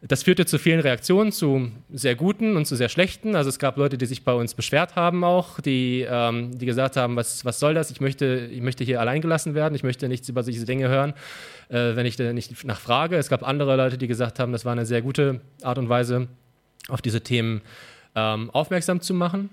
Das 0.08 0.22
führte 0.22 0.46
zu 0.46 0.60
vielen 0.60 0.82
Reaktionen, 0.82 1.32
zu 1.32 1.72
sehr 1.92 2.16
guten 2.16 2.58
und 2.58 2.66
zu 2.66 2.76
sehr 2.76 2.90
schlechten. 2.90 3.36
Also 3.36 3.50
es 3.50 3.58
gab 3.58 3.76
Leute, 3.78 3.98
die 3.98 4.06
sich 4.06 4.24
bei 4.24 4.34
uns 4.34 4.54
beschwert 4.54 4.96
haben 4.96 5.24
auch, 5.24 5.60
die, 5.60 6.06
ähm, 6.08 6.56
die 6.60 6.68
gesagt 6.68 6.96
haben, 6.96 7.16
was, 7.16 7.44
was 7.44 7.60
soll 7.60 7.74
das? 7.74 7.90
Ich 7.90 8.02
möchte, 8.02 8.48
ich 8.52 8.62
möchte 8.62 8.84
hier 8.84 9.02
allein 9.02 9.22
gelassen 9.22 9.56
werden, 9.56 9.74
ich 9.74 9.82
möchte 9.82 10.08
nichts 10.08 10.30
über 10.30 10.44
diese 10.44 10.66
Dinge 10.66 10.90
hören, 10.90 11.14
äh, 11.70 11.96
wenn 11.96 12.06
ich 12.06 12.18
da 12.18 12.34
nicht 12.34 12.64
nachfrage. 12.66 13.16
Es 13.16 13.30
gab 13.30 13.48
andere 13.48 13.76
Leute, 13.76 13.98
die 13.98 14.08
gesagt 14.08 14.40
haben, 14.40 14.52
das 14.52 14.64
war 14.64 14.74
eine 14.74 14.86
sehr 14.86 15.02
gute 15.02 15.42
Art 15.64 15.80
und 15.80 15.90
Weise, 15.90 16.28
auf 16.88 17.02
diese 17.02 17.22
Themen 17.22 17.62
ähm, 18.14 18.52
aufmerksam 18.52 19.02
zu 19.02 19.16
machen. 19.16 19.50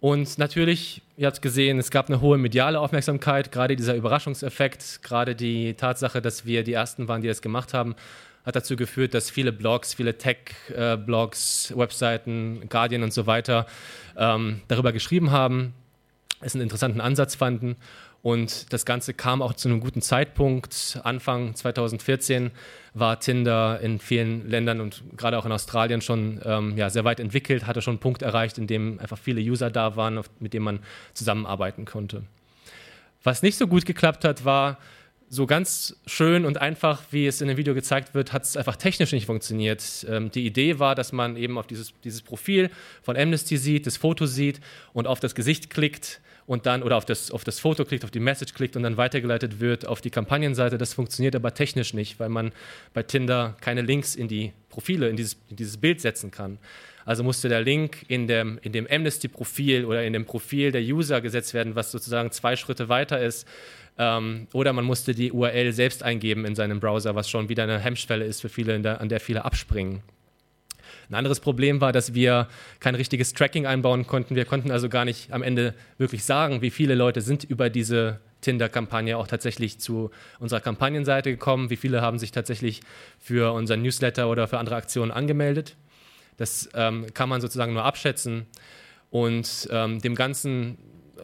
Und 0.00 0.38
natürlich, 0.38 1.02
ihr 1.16 1.28
habt 1.28 1.42
gesehen, 1.42 1.78
es 1.78 1.90
gab 1.90 2.08
eine 2.08 2.20
hohe 2.20 2.38
mediale 2.38 2.80
Aufmerksamkeit, 2.80 3.52
gerade 3.52 3.76
dieser 3.76 3.94
Überraschungseffekt, 3.94 5.02
gerade 5.02 5.36
die 5.36 5.74
Tatsache, 5.74 6.20
dass 6.20 6.44
wir 6.44 6.64
die 6.64 6.72
Ersten 6.72 7.06
waren, 7.06 7.20
die 7.20 7.28
das 7.28 7.42
gemacht 7.42 7.72
haben, 7.72 7.94
hat 8.44 8.56
dazu 8.56 8.76
geführt, 8.76 9.14
dass 9.14 9.30
viele 9.30 9.52
Blogs, 9.52 9.94
viele 9.94 10.16
Tech-Blogs, 10.16 11.72
Webseiten, 11.76 12.68
Guardian 12.68 13.02
und 13.02 13.12
so 13.12 13.26
weiter 13.26 13.66
ähm, 14.16 14.60
darüber 14.68 14.92
geschrieben 14.92 15.30
haben, 15.30 15.74
es 16.40 16.54
einen 16.54 16.62
interessanten 16.62 17.00
Ansatz 17.00 17.34
fanden. 17.34 17.76
Und 18.22 18.72
das 18.72 18.84
Ganze 18.84 19.14
kam 19.14 19.40
auch 19.40 19.54
zu 19.54 19.68
einem 19.68 19.80
guten 19.80 20.02
Zeitpunkt. 20.02 21.00
Anfang 21.04 21.54
2014 21.54 22.50
war 22.92 23.18
Tinder 23.18 23.80
in 23.80 23.98
vielen 23.98 24.48
Ländern 24.48 24.80
und 24.80 25.02
gerade 25.16 25.38
auch 25.38 25.46
in 25.46 25.52
Australien 25.52 26.02
schon 26.02 26.40
ähm, 26.44 26.76
ja, 26.76 26.90
sehr 26.90 27.04
weit 27.04 27.18
entwickelt, 27.18 27.66
hatte 27.66 27.80
schon 27.80 27.92
einen 27.92 28.00
Punkt 28.00 28.20
erreicht, 28.20 28.58
in 28.58 28.66
dem 28.66 28.98
einfach 29.00 29.16
viele 29.16 29.40
User 29.40 29.70
da 29.70 29.96
waren, 29.96 30.20
mit 30.38 30.52
denen 30.52 30.64
man 30.64 30.80
zusammenarbeiten 31.14 31.86
konnte. 31.86 32.24
Was 33.22 33.42
nicht 33.42 33.56
so 33.56 33.66
gut 33.66 33.86
geklappt 33.86 34.24
hat, 34.24 34.44
war, 34.44 34.78
so 35.32 35.46
ganz 35.46 35.96
schön 36.06 36.44
und 36.44 36.60
einfach, 36.60 37.04
wie 37.12 37.28
es 37.28 37.40
in 37.40 37.46
dem 37.46 37.56
Video 37.56 37.72
gezeigt 37.72 38.14
wird, 38.14 38.32
hat 38.32 38.42
es 38.42 38.56
einfach 38.56 38.74
technisch 38.74 39.12
nicht 39.12 39.26
funktioniert. 39.26 40.04
Ähm, 40.08 40.32
die 40.32 40.44
Idee 40.44 40.80
war, 40.80 40.96
dass 40.96 41.12
man 41.12 41.36
eben 41.36 41.56
auf 41.56 41.68
dieses, 41.68 41.94
dieses 42.02 42.20
Profil 42.20 42.68
von 43.00 43.16
Amnesty 43.16 43.56
sieht, 43.56 43.86
das 43.86 43.96
Foto 43.96 44.26
sieht 44.26 44.60
und 44.92 45.06
auf 45.06 45.20
das 45.20 45.36
Gesicht 45.36 45.70
klickt 45.70 46.20
und 46.46 46.66
dann 46.66 46.82
oder 46.82 46.96
auf 46.96 47.04
das, 47.04 47.30
auf 47.30 47.44
das 47.44 47.60
Foto 47.60 47.84
klickt, 47.84 48.02
auf 48.02 48.10
die 48.10 48.18
Message 48.18 48.54
klickt 48.54 48.74
und 48.74 48.82
dann 48.82 48.96
weitergeleitet 48.96 49.60
wird 49.60 49.86
auf 49.86 50.00
die 50.00 50.10
Kampagnenseite. 50.10 50.78
Das 50.78 50.94
funktioniert 50.94 51.36
aber 51.36 51.54
technisch 51.54 51.94
nicht, 51.94 52.18
weil 52.18 52.28
man 52.28 52.50
bei 52.92 53.04
Tinder 53.04 53.56
keine 53.60 53.82
Links 53.82 54.16
in 54.16 54.26
die 54.26 54.52
Profile, 54.68 55.08
in 55.08 55.16
dieses, 55.16 55.36
in 55.48 55.54
dieses 55.54 55.76
Bild 55.76 56.00
setzen 56.00 56.32
kann. 56.32 56.58
Also 57.04 57.22
musste 57.22 57.48
der 57.48 57.62
Link 57.62 58.04
in 58.08 58.26
dem, 58.26 58.58
in 58.62 58.72
dem 58.72 58.86
Amnesty-Profil 58.90 59.84
oder 59.84 60.04
in 60.04 60.12
dem 60.12 60.26
Profil 60.26 60.72
der 60.72 60.82
User 60.82 61.20
gesetzt 61.20 61.54
werden, 61.54 61.74
was 61.74 61.92
sozusagen 61.92 62.30
zwei 62.30 62.56
Schritte 62.56 62.88
weiter 62.88 63.20
ist. 63.20 63.46
Ähm, 64.00 64.46
oder 64.54 64.72
man 64.72 64.86
musste 64.86 65.14
die 65.14 65.30
URL 65.30 65.74
selbst 65.74 66.02
eingeben 66.02 66.46
in 66.46 66.54
seinem 66.54 66.80
Browser, 66.80 67.14
was 67.14 67.28
schon 67.28 67.50
wieder 67.50 67.64
eine 67.64 67.78
Hemmschwelle 67.78 68.24
ist 68.24 68.40
für 68.40 68.48
viele, 68.48 68.80
der, 68.80 68.98
an 69.02 69.10
der 69.10 69.20
viele 69.20 69.44
abspringen. 69.44 70.02
Ein 71.10 71.16
anderes 71.16 71.40
Problem 71.40 71.82
war, 71.82 71.92
dass 71.92 72.14
wir 72.14 72.48
kein 72.78 72.94
richtiges 72.94 73.34
Tracking 73.34 73.66
einbauen 73.66 74.06
konnten. 74.06 74.36
Wir 74.36 74.46
konnten 74.46 74.70
also 74.70 74.88
gar 74.88 75.04
nicht 75.04 75.32
am 75.32 75.42
Ende 75.42 75.74
wirklich 75.98 76.24
sagen, 76.24 76.62
wie 76.62 76.70
viele 76.70 76.94
Leute 76.94 77.20
sind 77.20 77.44
über 77.44 77.68
diese 77.68 78.20
Tinder-Kampagne 78.40 79.18
auch 79.18 79.26
tatsächlich 79.26 79.78
zu 79.78 80.10
unserer 80.38 80.60
Kampagnenseite 80.60 81.30
gekommen, 81.30 81.68
wie 81.68 81.76
viele 81.76 82.00
haben 82.00 82.18
sich 82.18 82.32
tatsächlich 82.32 82.80
für 83.18 83.52
unseren 83.52 83.82
Newsletter 83.82 84.30
oder 84.30 84.48
für 84.48 84.58
andere 84.58 84.76
Aktionen 84.76 85.10
angemeldet. 85.10 85.76
Das 86.38 86.70
ähm, 86.72 87.12
kann 87.12 87.28
man 87.28 87.42
sozusagen 87.42 87.74
nur 87.74 87.84
abschätzen. 87.84 88.46
Und 89.10 89.68
ähm, 89.70 90.00
dem 90.00 90.14
Ganzen 90.14 90.78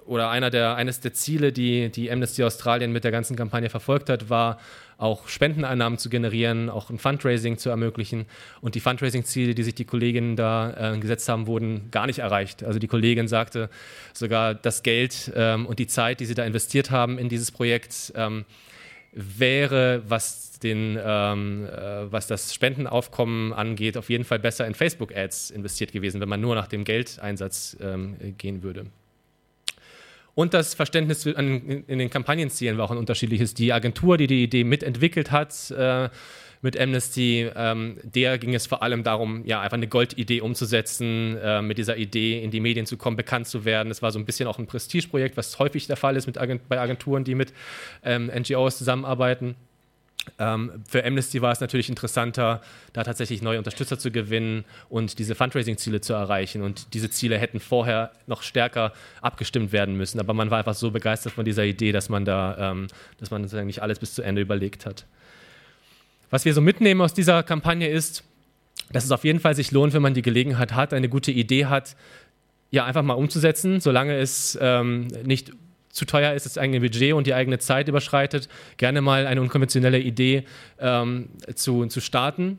oder 0.06 0.30
einer 0.30 0.50
der, 0.50 0.76
eines 0.76 1.00
der 1.00 1.12
Ziele, 1.12 1.52
die, 1.52 1.90
die 1.90 2.10
Amnesty 2.10 2.42
Australien 2.44 2.92
mit 2.92 3.04
der 3.04 3.10
ganzen 3.10 3.36
Kampagne 3.36 3.68
verfolgt 3.68 4.08
hat, 4.08 4.30
war 4.30 4.58
auch 4.98 5.28
Spendeneinnahmen 5.28 5.98
zu 5.98 6.08
generieren, 6.08 6.70
auch 6.70 6.90
ein 6.90 6.98
Fundraising 6.98 7.58
zu 7.58 7.68
ermöglichen. 7.68 8.26
Und 8.60 8.74
die 8.74 8.80
Fundraising-Ziele, 8.80 9.54
die 9.54 9.62
sich 9.62 9.74
die 9.74 9.84
Kolleginnen 9.84 10.36
da 10.36 10.94
äh, 10.94 10.98
gesetzt 10.98 11.28
haben, 11.28 11.46
wurden 11.46 11.90
gar 11.90 12.06
nicht 12.06 12.20
erreicht. 12.20 12.64
Also 12.64 12.78
die 12.78 12.86
Kollegin 12.86 13.28
sagte 13.28 13.68
sogar, 14.14 14.54
das 14.54 14.82
Geld 14.82 15.32
ähm, 15.34 15.66
und 15.66 15.78
die 15.78 15.86
Zeit, 15.86 16.20
die 16.20 16.24
sie 16.24 16.34
da 16.34 16.44
investiert 16.44 16.90
haben 16.90 17.18
in 17.18 17.28
dieses 17.28 17.50
Projekt, 17.50 18.12
ähm, 18.16 18.46
wäre, 19.12 20.02
was, 20.06 20.58
den, 20.58 20.98
ähm, 21.02 21.66
äh, 21.66 22.10
was 22.10 22.26
das 22.26 22.54
Spendenaufkommen 22.54 23.52
angeht, 23.52 23.96
auf 23.96 24.08
jeden 24.08 24.24
Fall 24.24 24.38
besser 24.38 24.66
in 24.66 24.74
Facebook-Ads 24.74 25.50
investiert 25.50 25.92
gewesen, 25.92 26.20
wenn 26.20 26.28
man 26.28 26.40
nur 26.40 26.54
nach 26.54 26.68
dem 26.68 26.84
Geldeinsatz 26.84 27.76
ähm, 27.80 28.16
gehen 28.38 28.62
würde. 28.62 28.86
Und 30.36 30.52
das 30.52 30.74
Verständnis 30.74 31.24
in, 31.24 31.86
den 31.88 32.10
Kampagnenzielen 32.10 32.76
war 32.76 32.84
auch 32.84 32.90
ein 32.90 32.98
unterschiedliches. 32.98 33.54
Die 33.54 33.72
Agentur, 33.72 34.18
die 34.18 34.26
die 34.26 34.42
Idee 34.42 34.64
mitentwickelt 34.64 35.32
hat, 35.32 35.70
äh, 35.70 36.10
mit 36.60 36.78
Amnesty, 36.78 37.48
ähm, 37.56 37.96
der 38.02 38.36
ging 38.36 38.54
es 38.54 38.66
vor 38.66 38.82
allem 38.82 39.02
darum, 39.02 39.46
ja, 39.46 39.62
einfach 39.62 39.78
eine 39.78 39.88
Goldidee 39.88 40.42
umzusetzen, 40.42 41.38
äh, 41.38 41.62
mit 41.62 41.78
dieser 41.78 41.96
Idee 41.96 42.42
in 42.42 42.50
die 42.50 42.60
Medien 42.60 42.84
zu 42.84 42.98
kommen, 42.98 43.16
bekannt 43.16 43.46
zu 43.46 43.64
werden. 43.64 43.88
Das 43.88 44.02
war 44.02 44.12
so 44.12 44.18
ein 44.18 44.26
bisschen 44.26 44.46
auch 44.46 44.58
ein 44.58 44.66
Prestigeprojekt, 44.66 45.38
was 45.38 45.58
häufig 45.58 45.86
der 45.86 45.96
Fall 45.96 46.16
ist 46.16 46.26
mit 46.26 46.36
Agent 46.36 46.68
bei 46.68 46.78
Agenturen, 46.78 47.24
die 47.24 47.34
mit 47.34 47.54
ähm, 48.04 48.26
NGOs 48.26 48.76
zusammenarbeiten. 48.76 49.54
Ähm, 50.38 50.72
für 50.88 51.04
Amnesty 51.04 51.40
war 51.42 51.52
es 51.52 51.60
natürlich 51.60 51.88
interessanter, 51.88 52.60
da 52.92 53.04
tatsächlich 53.04 53.42
neue 53.42 53.58
Unterstützer 53.58 53.98
zu 53.98 54.10
gewinnen 54.10 54.64
und 54.88 55.18
diese 55.18 55.34
Fundraising-Ziele 55.34 56.00
zu 56.00 56.12
erreichen. 56.12 56.62
Und 56.62 56.94
diese 56.94 57.10
Ziele 57.10 57.38
hätten 57.38 57.60
vorher 57.60 58.12
noch 58.26 58.42
stärker 58.42 58.92
abgestimmt 59.22 59.72
werden 59.72 59.96
müssen. 59.96 60.20
Aber 60.20 60.34
man 60.34 60.50
war 60.50 60.58
einfach 60.58 60.74
so 60.74 60.90
begeistert 60.90 61.32
von 61.32 61.44
dieser 61.44 61.64
Idee, 61.64 61.92
dass 61.92 62.08
man 62.08 62.24
da, 62.24 62.72
ähm, 62.72 62.88
dass 63.18 63.30
man 63.30 63.42
sozusagen 63.42 63.66
nicht 63.66 63.82
alles 63.82 63.98
bis 63.98 64.14
zu 64.14 64.22
Ende 64.22 64.42
überlegt 64.42 64.86
hat. 64.86 65.06
Was 66.30 66.44
wir 66.44 66.54
so 66.54 66.60
mitnehmen 66.60 67.00
aus 67.00 67.14
dieser 67.14 67.42
Kampagne 67.42 67.88
ist, 67.88 68.24
dass 68.92 69.04
es 69.04 69.10
auf 69.10 69.24
jeden 69.24 69.40
Fall 69.40 69.54
sich 69.54 69.70
lohnt, 69.72 69.94
wenn 69.94 70.02
man 70.02 70.14
die 70.14 70.22
Gelegenheit 70.22 70.74
hat, 70.74 70.92
eine 70.92 71.08
gute 71.08 71.32
Idee 71.32 71.66
hat, 71.66 71.96
ja 72.70 72.84
einfach 72.84 73.02
mal 73.02 73.14
umzusetzen, 73.14 73.80
solange 73.80 74.16
es 74.18 74.58
ähm, 74.60 75.08
nicht 75.24 75.52
zu 75.96 76.04
teuer 76.04 76.34
ist, 76.34 76.46
das 76.46 76.58
eigene 76.58 76.80
Budget 76.80 77.14
und 77.14 77.26
die 77.26 77.34
eigene 77.34 77.58
Zeit 77.58 77.88
überschreitet, 77.88 78.48
gerne 78.76 79.00
mal 79.00 79.26
eine 79.26 79.40
unkonventionelle 79.40 79.98
Idee 79.98 80.44
ähm, 80.78 81.30
zu, 81.54 81.86
zu 81.86 82.00
starten. 82.00 82.58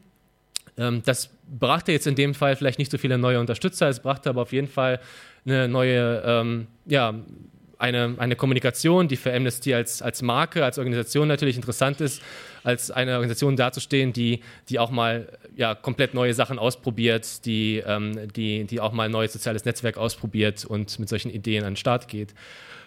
Ähm, 0.77 1.03
das 1.05 1.29
brachte 1.47 1.91
jetzt 1.91 2.07
in 2.07 2.15
dem 2.15 2.33
Fall 2.33 2.55
vielleicht 2.55 2.79
nicht 2.79 2.91
so 2.91 2.97
viele 2.97 3.17
neue 3.17 3.39
Unterstützer, 3.39 3.87
es 3.87 3.99
brachte 3.99 4.29
aber 4.29 4.41
auf 4.41 4.51
jeden 4.51 4.67
Fall 4.67 4.99
eine 5.45 5.67
neue, 5.67 6.23
ähm, 6.25 6.67
ja, 6.85 7.13
eine, 7.79 8.15
eine 8.17 8.35
Kommunikation, 8.35 9.07
die 9.07 9.15
für 9.15 9.33
Amnesty 9.33 9.73
als, 9.73 10.01
als 10.01 10.21
Marke, 10.21 10.63
als 10.63 10.77
Organisation 10.77 11.27
natürlich 11.27 11.55
interessant 11.55 12.01
ist, 12.01 12.21
als 12.63 12.91
eine 12.91 13.13
Organisation 13.13 13.55
dazustehen, 13.55 14.13
die, 14.13 14.41
die 14.69 14.79
auch 14.79 14.91
mal 14.91 15.37
ja, 15.55 15.75
komplett 15.75 16.13
neue 16.13 16.33
Sachen 16.33 16.59
ausprobiert, 16.59 17.45
die, 17.45 17.83
ähm, 17.85 18.27
die, 18.33 18.65
die 18.65 18.79
auch 18.79 18.91
mal 18.93 19.03
ein 19.03 19.11
neues 19.11 19.33
soziales 19.33 19.65
Netzwerk 19.65 19.97
ausprobiert 19.97 20.65
und 20.65 20.97
mit 20.99 21.09
solchen 21.09 21.29
Ideen 21.29 21.63
an 21.63 21.73
den 21.73 21.77
Start 21.77 22.07
geht. 22.07 22.33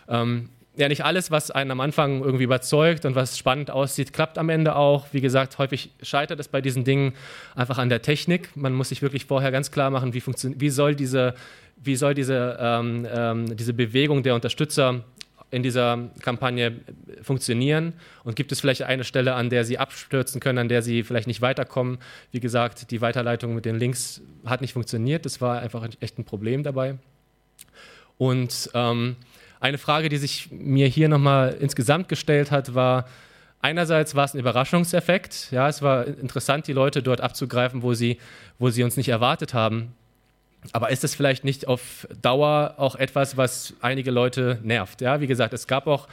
Ähm, 0.08 0.50
ja, 0.80 0.88
nicht 0.88 1.04
alles, 1.04 1.30
was 1.30 1.50
einen 1.50 1.70
am 1.70 1.80
Anfang 1.80 2.22
irgendwie 2.22 2.44
überzeugt 2.44 3.04
und 3.04 3.14
was 3.14 3.36
spannend 3.36 3.70
aussieht, 3.70 4.12
klappt 4.12 4.38
am 4.38 4.48
Ende 4.48 4.74
auch. 4.74 5.06
Wie 5.12 5.20
gesagt, 5.20 5.58
häufig 5.58 5.90
scheitert 6.02 6.40
es 6.40 6.48
bei 6.48 6.60
diesen 6.60 6.84
Dingen 6.84 7.12
einfach 7.54 7.78
an 7.78 7.90
der 7.90 8.02
Technik. 8.02 8.56
Man 8.56 8.72
muss 8.72 8.88
sich 8.88 9.02
wirklich 9.02 9.26
vorher 9.26 9.52
ganz 9.52 9.70
klar 9.70 9.90
machen, 9.90 10.14
wie, 10.14 10.22
wie 10.24 10.70
soll 10.70 10.94
diese, 10.94 11.34
wie 11.76 11.96
soll 11.96 12.14
diese, 12.14 12.56
ähm, 12.58 13.06
ähm, 13.14 13.56
diese 13.56 13.74
Bewegung 13.74 14.22
der 14.22 14.34
Unterstützer 14.34 15.04
in 15.50 15.62
dieser 15.62 16.10
Kampagne 16.22 16.80
funktionieren 17.22 17.92
und 18.24 18.36
gibt 18.36 18.52
es 18.52 18.60
vielleicht 18.60 18.82
eine 18.82 19.04
Stelle, 19.04 19.34
an 19.34 19.50
der 19.50 19.64
sie 19.64 19.78
abstürzen 19.78 20.40
können, 20.40 20.58
an 20.58 20.68
der 20.68 20.80
sie 20.80 21.02
vielleicht 21.02 21.26
nicht 21.26 21.42
weiterkommen. 21.42 21.98
Wie 22.32 22.40
gesagt, 22.40 22.90
die 22.90 23.00
Weiterleitung 23.00 23.54
mit 23.54 23.64
den 23.64 23.76
Links 23.76 24.22
hat 24.46 24.60
nicht 24.60 24.72
funktioniert. 24.72 25.26
Das 25.26 25.40
war 25.40 25.60
einfach 25.60 25.86
echt 26.00 26.18
ein 26.18 26.24
Problem 26.24 26.62
dabei. 26.62 26.96
Und 28.16 28.70
ähm, 28.74 29.16
eine 29.60 29.78
Frage, 29.78 30.08
die 30.08 30.16
sich 30.16 30.50
mir 30.50 30.88
hier 30.88 31.08
nochmal 31.08 31.56
insgesamt 31.60 32.08
gestellt 32.08 32.50
hat, 32.50 32.74
war, 32.74 33.06
einerseits 33.60 34.14
war 34.14 34.24
es 34.24 34.34
ein 34.34 34.40
Überraschungseffekt. 34.40 35.48
Ja, 35.52 35.68
es 35.68 35.82
war 35.82 36.06
interessant, 36.06 36.66
die 36.66 36.72
Leute 36.72 37.02
dort 37.02 37.20
abzugreifen, 37.20 37.82
wo 37.82 37.94
sie, 37.94 38.18
wo 38.58 38.70
sie 38.70 38.82
uns 38.82 38.96
nicht 38.96 39.10
erwartet 39.10 39.54
haben. 39.54 39.94
Aber 40.72 40.90
ist 40.90 41.04
es 41.04 41.14
vielleicht 41.14 41.44
nicht 41.44 41.68
auf 41.68 42.06
Dauer 42.20 42.74
auch 42.76 42.96
etwas, 42.96 43.36
was 43.36 43.74
einige 43.80 44.10
Leute 44.10 44.58
nervt? 44.62 45.00
Ja, 45.00 45.20
wie 45.20 45.26
gesagt, 45.26 45.54
es 45.54 45.66
gab 45.66 45.86
auch 45.86 46.08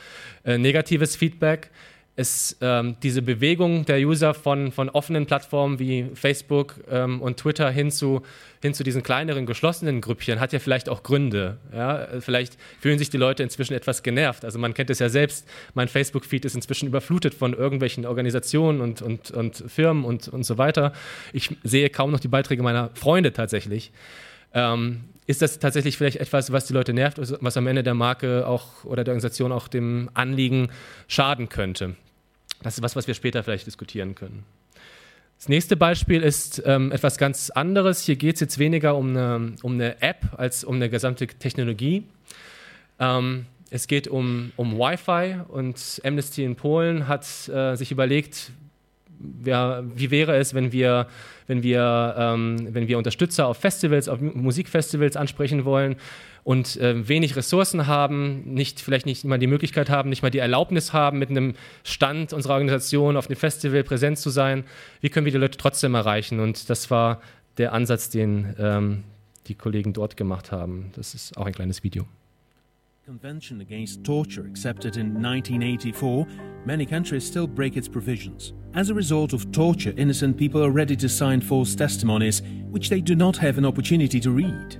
äh, 0.46 0.58
negatives 0.58 1.16
Feedback 1.16 1.70
es, 2.17 2.57
ähm, 2.62 2.95
diese 3.03 3.21
Bewegung 3.21 3.86
der 3.86 4.00
User 4.00 4.33
von, 4.33 4.71
von 4.71 4.89
offenen 4.89 5.27
Plattformen 5.27 5.77
wie 5.77 6.09
Facebook 6.15 6.74
ähm, 6.89 7.21
und 7.21 7.38
Twitter 7.38 7.69
hin 7.69 7.91
zu, 7.91 8.24
hin 8.59 8.74
zu 8.74 8.83
diesen 8.83 9.03
kleineren, 9.03 9.45
geschlossenen 9.45 10.01
Grüppchen 10.01 10.39
hat 10.39 10.51
ja 10.51 10.57
vielleicht 10.57 10.89
auch 10.89 11.03
Gründe. 11.03 11.57
Ja? 11.71 12.07
Vielleicht 12.19 12.57
fühlen 12.79 12.97
sich 12.97 13.12
die 13.12 13.17
Leute 13.17 13.43
inzwischen 13.43 13.75
etwas 13.75 14.01
genervt. 14.01 14.43
Also 14.45 14.57
man 14.57 14.74
kennt 14.74 14.89
es 14.89 14.97
ja 14.97 15.09
selbst, 15.09 15.47
mein 15.75 15.88
Facebook-Feed 15.88 16.43
ist 16.43 16.55
inzwischen 16.55 16.88
überflutet 16.88 17.36
von 17.36 17.53
irgendwelchen 17.53 18.07
Organisationen 18.07 18.81
und, 18.81 19.03
und, 19.03 19.29
und 19.29 19.63
Firmen 19.67 20.03
und, 20.03 20.27
und 20.27 20.43
so 20.43 20.57
weiter. 20.57 20.93
Ich 21.33 21.55
sehe 21.63 21.91
kaum 21.91 22.12
noch 22.12 22.19
die 22.19 22.29
Beiträge 22.29 22.63
meiner 22.63 22.89
Freunde 22.95 23.31
tatsächlich. 23.31 23.91
Ähm, 24.55 25.01
ist 25.27 25.43
das 25.43 25.59
tatsächlich 25.59 25.97
vielleicht 25.97 26.17
etwas, 26.17 26.51
was 26.51 26.65
die 26.65 26.74
Leute 26.74 26.93
nervt, 26.93 27.19
was 27.19 27.57
am 27.57 27.67
Ende 27.67 27.83
der 27.83 27.93
Marke 27.93 28.47
auch 28.47 28.86
oder 28.86 29.03
der 29.03 29.12
Organisation 29.12 29.51
auch 29.51 29.67
dem 29.67 30.09
Anliegen 30.15 30.69
schaden 31.07 31.47
könnte? 31.50 31.95
Das 32.63 32.75
ist 32.75 32.83
was, 32.83 32.95
was 32.95 33.07
wir 33.07 33.13
später 33.13 33.43
vielleicht 33.43 33.67
diskutieren 33.67 34.15
können. 34.15 34.43
Das 35.37 35.49
nächste 35.49 35.77
Beispiel 35.77 36.23
ist 36.23 36.63
ähm, 36.65 36.91
etwas 36.91 37.17
ganz 37.17 37.51
anderes. 37.51 38.03
Hier 38.03 38.15
geht 38.15 38.35
es 38.35 38.41
jetzt 38.41 38.57
weniger 38.57 38.95
um 38.95 39.09
eine, 39.09 39.55
um 39.61 39.73
eine, 39.73 40.01
App 40.01 40.25
als 40.35 40.63
um 40.63 40.75
eine 40.75 40.89
gesamte 40.89 41.27
Technologie. 41.27 42.03
Ähm, 42.99 43.45
es 43.69 43.87
geht 43.87 44.07
um, 44.07 44.51
um 44.55 44.79
Wi-Fi 44.79 45.41
und 45.47 46.01
Amnesty 46.03 46.43
in 46.43 46.55
Polen 46.55 47.07
hat 47.07 47.25
äh, 47.49 47.75
sich 47.75 47.91
überlegt, 47.91 48.51
wer, 49.19 49.83
wie 49.95 50.12
wäre 50.12 50.36
es, 50.38 50.53
wenn 50.53 50.71
wir, 50.71 51.07
wenn, 51.47 51.63
wir, 51.63 52.15
ähm, 52.17 52.67
wenn 52.71 52.88
wir 52.88 52.97
Unterstützer 52.97 53.47
auf 53.47 53.57
Festivals, 53.57 54.09
auf 54.09 54.19
Musikfestivals 54.21 55.15
ansprechen 55.15 55.65
wollen 55.65 55.95
und 56.43 56.77
äh, 56.77 57.07
wenig 57.07 57.36
Ressourcen 57.36 57.88
haben, 57.88 58.53
nicht, 58.53 58.79
vielleicht 58.79 59.05
nicht 59.05 59.25
mal 59.25 59.39
die 59.39 59.47
Möglichkeit 59.47 59.89
haben, 59.89 60.09
nicht 60.09 60.21
mal 60.21 60.29
die 60.29 60.39
Erlaubnis 60.39 60.93
haben, 60.93 61.19
mit 61.19 61.29
einem 61.29 61.53
Stand 61.83 62.33
unserer 62.33 62.53
Organisation 62.53 63.17
auf 63.17 63.27
dem 63.27 63.36
Festival 63.36 63.83
präsent 63.83 64.19
zu 64.19 64.29
sein. 64.29 64.63
Wie 65.01 65.09
können 65.09 65.25
wir 65.25 65.31
die 65.31 65.39
Leute 65.39 65.57
trotzdem 65.57 65.95
erreichen? 65.95 66.39
Und 66.39 66.69
das 66.69 66.89
war 66.89 67.21
der 67.57 67.74
Ansatz, 67.74 68.09
den 68.09 68.55
ähm, 68.59 69.03
die 69.47 69.55
Kollegen 69.55 69.93
dort 69.93 70.17
gemacht 70.17 70.51
haben. 70.51 70.91
Das 70.95 71.13
ist 71.13 71.38
auch 71.38 71.45
ein 71.45 71.53
kleines 71.53 71.83
Video. 71.83 72.05
Convention 73.07 73.61
Against 73.61 74.03
Torture 74.03 74.45
accepted 74.45 74.97
in 74.97 75.13
1984, 75.13 76.27
many 76.65 76.85
countries 76.85 77.25
still 77.25 77.47
break 77.47 77.77
its 77.77 77.87
provisions. 77.87 78.51
As 78.73 78.89
a 78.89 78.93
result 78.93 79.31
of 79.31 79.49
torture, 79.53 79.93
innocent 79.95 80.35
people 80.35 80.61
are 80.61 80.71
ready 80.71 80.93
to 80.97 81.07
sign 81.07 81.39
false 81.39 81.73
testimonies, 81.73 82.41
which 82.69 82.89
they 82.89 82.99
do 82.99 83.15
not 83.15 83.37
have 83.37 83.57
an 83.57 83.65
opportunity 83.65 84.19
to 84.19 84.31
read. 84.31 84.71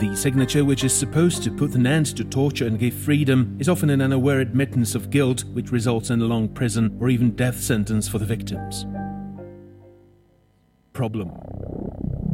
The 0.00 0.16
signature, 0.16 0.64
which 0.64 0.82
is 0.82 0.94
supposed 0.94 1.42
to 1.42 1.50
put 1.50 1.74
an 1.74 1.86
end 1.86 2.16
to 2.16 2.24
torture 2.24 2.66
and 2.66 2.78
give 2.78 2.94
freedom, 2.94 3.54
is 3.60 3.68
often 3.68 3.90
an 3.90 4.00
unaware 4.00 4.40
admittance 4.40 4.94
of 4.94 5.10
guilt, 5.10 5.44
which 5.52 5.70
results 5.70 6.08
in 6.08 6.22
a 6.22 6.24
long 6.24 6.48
prison 6.48 6.96
or 7.02 7.10
even 7.10 7.36
death 7.36 7.60
sentence 7.60 8.08
for 8.08 8.18
the 8.18 8.24
victims. 8.24 8.86
Problem 10.94 11.28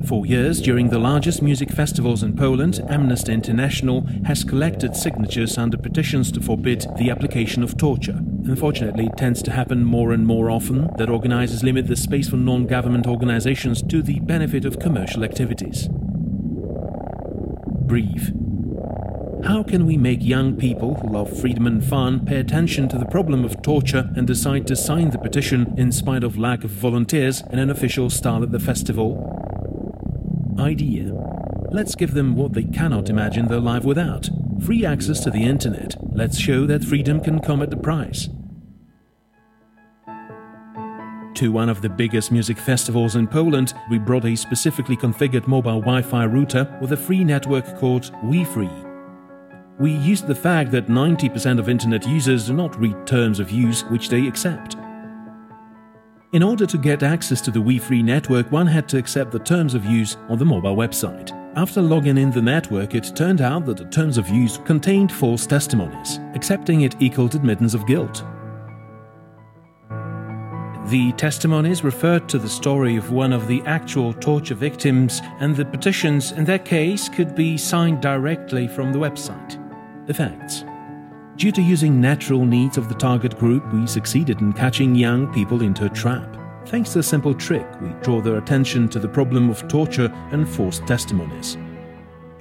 For 0.07 0.25
years, 0.25 0.61
during 0.61 0.89
the 0.89 0.99
largest 0.99 1.43
music 1.43 1.71
festivals 1.71 2.23
in 2.23 2.35
Poland, 2.35 2.81
Amnesty 2.89 3.33
International 3.33 4.07
has 4.25 4.45
collected 4.45 4.97
signatures 4.97 5.59
under 5.59 5.77
petitions 5.77 6.33
to 6.33 6.41
forbid 6.41 6.87
the 6.97 7.11
application 7.11 7.63
of 7.63 7.77
torture. 7.77 8.19
Unfortunately, 8.45 9.07
it 9.07 9.17
tends 9.17 9.43
to 9.43 9.53
happen 9.53 9.85
more 9.85 10.13
and 10.13 10.27
more 10.27 10.51
often 10.51 10.91
that 10.97 11.11
organizers 11.11 11.63
limit 11.63 11.87
the 11.87 11.97
space 11.97 12.29
for 12.31 12.37
non 12.37 12.67
government 12.67 13.07
organizations 13.07 13.83
to 13.83 14.03
the 14.03 14.21
benefit 14.21 14.65
of 14.65 14.79
commercial 14.79 15.23
activities. 15.23 15.89
Brief. 17.87 18.33
How 19.45 19.63
can 19.63 19.87
we 19.87 19.97
make 19.97 20.23
young 20.23 20.57
people 20.57 20.97
who 20.97 21.09
love 21.09 21.41
freedom 21.41 21.67
and 21.67 21.83
fun 21.83 22.27
pay 22.27 22.37
attention 22.37 22.89
to 22.89 22.99
the 22.99 23.07
problem 23.07 23.45
of 23.45 23.63
torture 23.63 24.11
and 24.17 24.27
decide 24.27 24.67
to 24.67 24.77
sign 24.77 25.11
the 25.11 25.19
petition 25.19 25.75
in 25.79 25.93
spite 25.93 26.25
of 26.25 26.37
lack 26.37 26.63
of 26.65 26.71
volunteers 26.71 27.43
and 27.51 27.59
an 27.59 27.71
official 27.71 28.11
style 28.11 28.43
at 28.43 28.53
the 28.53 28.61
festival? 28.61 29.40
Idea. 30.61 31.13
Let's 31.71 31.95
give 31.95 32.13
them 32.13 32.37
what 32.37 32.53
they 32.53 32.65
cannot 32.65 33.09
imagine 33.09 33.49
their 33.49 33.61
life 33.61 33.85
without 33.85 34.29
free 34.65 34.85
access 34.85 35.21
to 35.21 35.31
the 35.31 35.43
internet. 35.43 35.97
Let's 36.15 36.39
show 36.39 36.67
that 36.67 36.85
freedom 36.85 37.21
can 37.21 37.41
come 37.41 37.63
at 37.63 37.73
a 37.73 37.77
price. 37.77 38.29
To 41.37 41.51
one 41.51 41.71
of 41.71 41.81
the 41.81 41.89
biggest 41.89 42.31
music 42.31 42.59
festivals 42.59 43.17
in 43.17 43.27
Poland, 43.27 43.73
we 43.91 43.99
brought 43.99 44.27
a 44.27 44.37
specifically 44.37 44.97
configured 44.97 45.47
mobile 45.47 45.81
Wi 45.81 46.03
Fi 46.03 46.25
router 46.25 46.79
with 46.83 46.93
a 46.93 46.97
free 46.97 47.25
network 47.25 47.79
called 47.79 48.13
WeFree. 48.25 48.87
We 49.79 49.93
used 49.93 50.27
the 50.27 50.35
fact 50.35 50.71
that 50.73 50.89
90% 50.89 51.59
of 51.59 51.71
internet 51.71 52.07
users 52.07 52.49
do 52.49 52.53
not 52.53 52.79
read 52.79 53.07
terms 53.07 53.41
of 53.41 53.51
use 53.51 53.83
which 53.85 54.11
they 54.11 54.27
accept. 54.27 54.77
In 56.33 56.45
order 56.45 56.65
to 56.65 56.79
get 56.79 57.03
access 57.03 57.41
to 57.41 57.51
the 57.51 57.59
WeFree 57.59 58.05
network, 58.05 58.53
one 58.53 58.69
had 58.69 58.89
to 58.91 58.99
accept 58.99 59.33
the 59.33 59.41
terms 59.41 59.75
of 59.75 59.85
use 59.85 60.17
on 60.29 60.39
the 60.39 60.45
mobile 60.45 60.77
website. 60.77 61.33
After 61.57 61.83
logging 61.83 62.19
in 62.19 62.31
the 62.31 62.41
network, 62.41 62.95
it 62.95 63.17
turned 63.17 63.41
out 63.41 63.67
that 63.67 63.79
the 63.79 63.87
terms 63.87 64.17
of 64.17 64.29
use 64.29 64.59
contained 64.59 65.11
false 65.11 65.45
testimonies. 65.45 66.21
Accepting 66.37 66.83
it 66.83 66.95
equaled 67.01 67.35
admittance 67.35 67.75
of 67.75 67.85
guilt. 67.85 68.23
The 70.87 71.13
testimonies 71.17 71.83
referred 71.83 72.29
to 72.29 72.39
the 72.39 72.49
story 72.49 72.95
of 72.95 73.11
one 73.11 73.33
of 73.33 73.49
the 73.49 73.61
actual 73.63 74.13
torture 74.13 74.55
victims, 74.55 75.21
and 75.41 75.57
the 75.57 75.65
petitions 75.65 76.31
in 76.31 76.45
their 76.45 76.61
case 76.61 77.09
could 77.09 77.35
be 77.35 77.59
signed 77.59 78.01
directly 78.01 78.69
from 78.69 78.93
the 78.93 79.01
website. 79.01 79.59
Effects 80.09 80.63
Due 81.41 81.51
to 81.51 81.63
using 81.63 81.99
natural 81.99 82.45
needs 82.45 82.77
of 82.77 82.91
the 82.91 82.95
target 82.95 83.39
group, 83.39 83.67
we 83.73 83.87
succeeded 83.87 84.43
in 84.43 84.53
catching 84.53 84.95
young 84.95 85.27
people 85.33 85.63
into 85.63 85.87
a 85.87 85.89
trap. 85.89 86.37
Thanks 86.67 86.93
to 86.93 86.99
a 86.99 87.03
simple 87.03 87.33
trick, 87.33 87.67
we 87.81 87.89
draw 88.03 88.21
their 88.21 88.37
attention 88.37 88.91
to 88.91 88.99
the 88.99 89.09
problem 89.09 89.49
of 89.49 89.67
torture 89.67 90.13
and 90.33 90.47
forced 90.47 90.87
testimonies. 90.87 91.57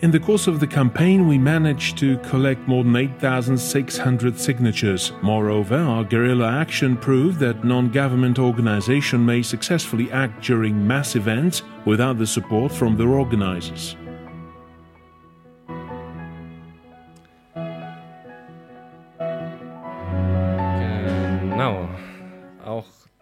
In 0.02 0.12
the 0.12 0.20
course 0.20 0.48
of 0.48 0.60
the 0.60 0.68
campaign, 0.68 1.30
we 1.30 1.38
managed 1.38 1.98
to 2.00 2.18
collect 2.18 2.68
more 2.68 2.84
than 2.84 2.98
8,600 2.98 4.38
signatures. 4.38 5.14
Moreover, 5.22 5.78
our 5.78 6.04
guerrilla 6.04 6.52
action 6.52 6.98
proved 6.98 7.40
that 7.40 7.64
non 7.64 7.92
government 7.92 8.38
organization 8.38 9.26
may 9.26 9.42
successfully 9.44 10.12
act 10.12 10.44
during 10.44 10.86
mass 10.86 11.16
events 11.16 11.64
without 11.86 12.18
the 12.18 12.28
support 12.28 12.74
from 12.74 12.98
their 12.98 13.12
organizers. 13.12 13.96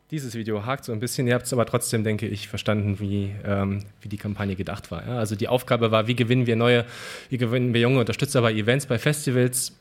Dieses 0.09 0.35
Video 0.35 0.65
hakt 0.65 0.85
so 0.85 0.93
ein 0.93 1.01
bisschen, 1.01 1.27
ihr 1.27 1.33
habt 1.33 1.47
es 1.47 1.53
aber 1.53 1.65
trotzdem, 1.65 2.05
denke 2.05 2.27
ich, 2.27 2.47
verstanden, 2.47 2.97
wie, 3.01 3.35
ähm, 3.43 3.83
wie 3.99 4.07
die 4.07 4.15
Kampagne 4.15 4.55
gedacht 4.55 4.89
war. 4.89 5.05
Ja? 5.05 5.17
Also 5.17 5.35
die 5.35 5.49
Aufgabe 5.49 5.91
war, 5.91 6.07
wie 6.07 6.15
gewinnen 6.15 6.47
wir 6.47 6.55
neue, 6.55 6.85
wie 7.29 7.37
gewinnen 7.37 7.73
wir 7.73 7.81
junge 7.81 7.99
Unterstützer 7.99 8.41
bei 8.41 8.53
Events, 8.53 8.85
bei 8.85 8.99
Festivals. 8.99 9.77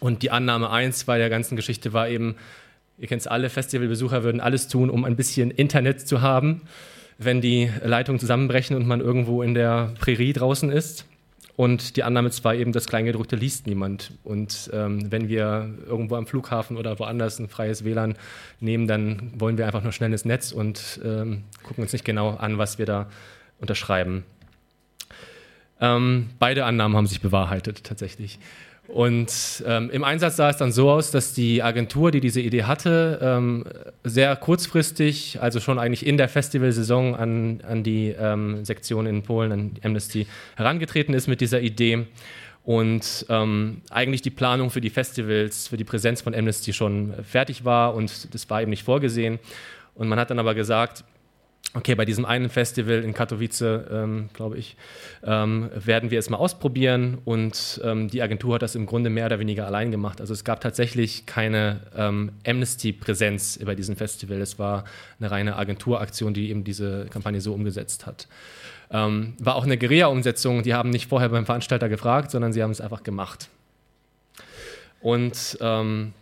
Und 0.00 0.22
die 0.22 0.30
Annahme 0.30 0.68
1 0.68 1.04
bei 1.04 1.16
der 1.16 1.30
ganzen 1.30 1.56
Geschichte 1.56 1.94
war 1.94 2.10
eben, 2.10 2.34
ihr 2.98 3.08
kennt 3.08 3.22
es 3.22 3.26
alle, 3.26 3.48
Festivalbesucher 3.48 4.22
würden 4.22 4.42
alles 4.42 4.68
tun, 4.68 4.90
um 4.90 5.02
ein 5.06 5.16
bisschen 5.16 5.50
Internet 5.50 6.06
zu 6.06 6.20
haben, 6.20 6.60
wenn 7.16 7.40
die 7.40 7.70
Leitungen 7.82 8.20
zusammenbrechen 8.20 8.76
und 8.76 8.86
man 8.86 9.00
irgendwo 9.00 9.42
in 9.42 9.54
der 9.54 9.94
Prärie 9.98 10.34
draußen 10.34 10.70
ist. 10.70 11.06
Und 11.56 11.96
die 11.96 12.02
Annahme 12.02 12.30
zwar 12.30 12.54
eben, 12.54 12.72
das 12.72 12.86
Kleingedruckte 12.86 13.36
liest 13.36 13.66
niemand. 13.66 14.12
Und 14.24 14.70
ähm, 14.72 15.10
wenn 15.12 15.28
wir 15.28 15.72
irgendwo 15.86 16.16
am 16.16 16.26
Flughafen 16.26 16.76
oder 16.76 16.98
woanders 16.98 17.38
ein 17.38 17.48
freies 17.48 17.84
WLAN 17.84 18.16
nehmen, 18.58 18.88
dann 18.88 19.32
wollen 19.38 19.56
wir 19.56 19.66
einfach 19.66 19.82
nur 19.82 19.92
schnell 19.92 20.10
ins 20.10 20.24
Netz 20.24 20.50
und 20.50 21.00
ähm, 21.04 21.44
gucken 21.62 21.82
uns 21.82 21.92
nicht 21.92 22.04
genau 22.04 22.30
an, 22.30 22.58
was 22.58 22.78
wir 22.78 22.86
da 22.86 23.08
unterschreiben. 23.60 24.24
Ähm, 25.80 26.30
beide 26.38 26.64
Annahmen 26.64 26.96
haben 26.96 27.06
sich 27.06 27.20
bewahrheitet 27.20 27.84
tatsächlich. 27.84 28.38
Und 28.86 29.64
ähm, 29.66 29.90
im 29.90 30.04
Einsatz 30.04 30.36
sah 30.36 30.50
es 30.50 30.58
dann 30.58 30.70
so 30.70 30.90
aus, 30.90 31.10
dass 31.10 31.32
die 31.32 31.62
Agentur, 31.62 32.10
die 32.10 32.20
diese 32.20 32.40
Idee 32.40 32.64
hatte, 32.64 33.18
ähm, 33.22 33.64
sehr 34.04 34.36
kurzfristig, 34.36 35.38
also 35.40 35.58
schon 35.58 35.78
eigentlich 35.78 36.06
in 36.06 36.18
der 36.18 36.28
Festivalsaison 36.28 37.14
an, 37.14 37.60
an 37.66 37.82
die 37.82 38.14
ähm, 38.18 38.64
Sektion 38.64 39.06
in 39.06 39.22
Polen, 39.22 39.52
an 39.52 39.70
Amnesty, 39.82 40.26
herangetreten 40.56 41.14
ist 41.14 41.28
mit 41.28 41.40
dieser 41.40 41.62
Idee 41.62 42.06
und 42.64 43.26
ähm, 43.30 43.82
eigentlich 43.90 44.22
die 44.22 44.30
Planung 44.30 44.70
für 44.70 44.80
die 44.80 44.90
Festivals, 44.90 45.68
für 45.68 45.76
die 45.76 45.84
Präsenz 45.84 46.20
von 46.22 46.34
Amnesty 46.34 46.72
schon 46.72 47.14
fertig 47.22 47.64
war 47.64 47.94
und 47.94 48.34
das 48.34 48.48
war 48.50 48.62
eben 48.62 48.70
nicht 48.70 48.84
vorgesehen. 48.84 49.38
Und 49.94 50.08
man 50.08 50.18
hat 50.18 50.30
dann 50.30 50.38
aber 50.38 50.54
gesagt, 50.54 51.04
okay, 51.72 51.94
bei 51.94 52.04
diesem 52.04 52.24
einen 52.24 52.50
Festival 52.50 53.02
in 53.02 53.14
Katowice, 53.14 53.62
ähm, 53.90 54.28
glaube 54.32 54.58
ich, 54.58 54.76
ähm, 55.24 55.70
werden 55.74 56.10
wir 56.10 56.18
es 56.18 56.30
mal 56.30 56.36
ausprobieren. 56.36 57.18
Und 57.24 57.80
ähm, 57.82 58.08
die 58.08 58.22
Agentur 58.22 58.54
hat 58.54 58.62
das 58.62 58.74
im 58.74 58.86
Grunde 58.86 59.10
mehr 59.10 59.26
oder 59.26 59.38
weniger 59.38 59.66
allein 59.66 59.90
gemacht. 59.90 60.20
Also 60.20 60.32
es 60.32 60.44
gab 60.44 60.60
tatsächlich 60.60 61.26
keine 61.26 61.80
ähm, 61.96 62.32
Amnesty-Präsenz 62.46 63.58
bei 63.64 63.74
diesem 63.74 63.96
Festival. 63.96 64.40
Es 64.40 64.58
war 64.58 64.84
eine 65.18 65.30
reine 65.30 65.56
Agenturaktion, 65.56 66.34
die 66.34 66.50
eben 66.50 66.64
diese 66.64 67.06
Kampagne 67.06 67.40
so 67.40 67.52
umgesetzt 67.52 68.06
hat. 68.06 68.28
Ähm, 68.90 69.34
war 69.40 69.56
auch 69.56 69.64
eine 69.64 69.76
Guerilla-Umsetzung. 69.76 70.62
Die 70.62 70.74
haben 70.74 70.90
nicht 70.90 71.08
vorher 71.08 71.28
beim 71.30 71.46
Veranstalter 71.46 71.88
gefragt, 71.88 72.30
sondern 72.30 72.52
sie 72.52 72.62
haben 72.62 72.70
es 72.70 72.80
einfach 72.80 73.02
gemacht. 73.02 73.48
Und 75.00 75.58
ähm, 75.60 76.12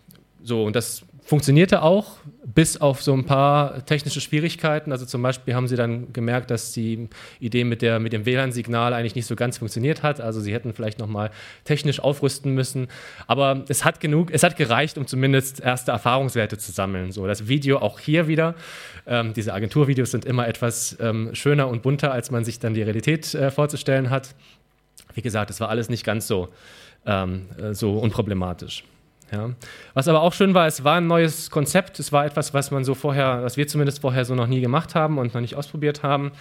so, 0.43 0.65
und 0.65 0.75
das 0.75 1.05
funktionierte 1.25 1.83
auch, 1.83 2.19
bis 2.45 2.81
auf 2.81 3.03
so 3.03 3.13
ein 3.13 3.25
paar 3.25 3.87
technische 3.87 4.21
Schwierigkeiten. 4.21 4.93
Also 4.93 5.07
zum 5.07 5.23
Beispiel 5.23 5.55
haben 5.55 5.69
sie 5.69 5.77
dann 5.77 6.13
gemerkt, 6.13 6.51
dass 6.51 6.73
die 6.73 7.09
Idee 7.39 7.65
mit, 7.65 7.81
der, 7.81 8.01
mit 8.01 8.13
dem 8.13 8.27
WLAN-Signal 8.27 8.93
eigentlich 8.93 9.15
nicht 9.15 9.27
so 9.27 9.37
ganz 9.37 9.59
funktioniert 9.59 10.03
hat. 10.03 10.21
Also 10.21 10.41
sie 10.41 10.53
hätten 10.53 10.75
vielleicht 10.75 10.99
nochmal 10.99 11.31
technisch 11.65 12.01
aufrüsten 12.01 12.53
müssen. 12.55 12.89
Aber 13.27 13.65
es 13.69 13.85
hat 13.85 14.01
genug, 14.01 14.31
es 14.33 14.43
hat 14.43 14.57
gereicht, 14.57 14.99
um 14.99 15.07
zumindest 15.07 15.61
erste 15.61 15.93
Erfahrungswerte 15.93 16.59
zu 16.59 16.73
sammeln. 16.73 17.13
So, 17.13 17.27
das 17.27 17.47
Video 17.49 17.79
auch 17.79 18.01
hier 18.01 18.27
wieder. 18.27 18.55
Ähm, 19.07 19.33
diese 19.33 19.55
Agenturvideos 19.55 20.11
sind 20.11 20.25
immer 20.25 20.49
etwas 20.49 20.97
ähm, 21.01 21.31
schöner 21.35 21.69
und 21.69 21.83
bunter, 21.83 22.13
als 22.13 22.31
man 22.31 22.45
sich 22.45 22.59
dann 22.59 22.75
die 22.75 22.83
Realität 22.83 23.33
äh, 23.35 23.51
vorzustellen 23.51 24.11
hat. 24.11 24.35
Wie 25.15 25.23
gesagt, 25.23 25.51
es 25.51 25.61
war 25.61 25.69
alles 25.69 25.89
nicht 25.89 26.05
ganz 26.05 26.27
so, 26.27 26.49
ähm, 27.07 27.47
äh, 27.59 27.75
so 27.75 27.93
unproblematisch. 27.99 28.85
Ja. 29.33 29.51
Was 29.95 30.09
aber 30.09 30.21
auch 30.21 30.35
schön 30.35 30.53
war, 30.55 30.67
es 30.67 30.85
war 30.85 30.97
ein 30.97 31.07
neues 31.07 31.51
Konzept. 31.51 31.99
Es 31.99 32.13
war 32.13 32.27
etwas, 32.27 32.53
was 32.53 32.71
man 32.71 32.85
so 32.85 32.95
vorher, 32.95 33.43
was 33.43 33.57
wir 33.57 33.67
zumindest 33.67 34.01
vorher 34.01 34.25
so 34.25 34.35
noch 34.35 34.47
nie 34.47 34.61
gemacht 34.61 34.95
haben 34.95 35.19
und 35.19 35.33
noch 35.35 35.41
nicht 35.41 35.57
ausprobiert 35.57 36.03
haben. 36.03 36.33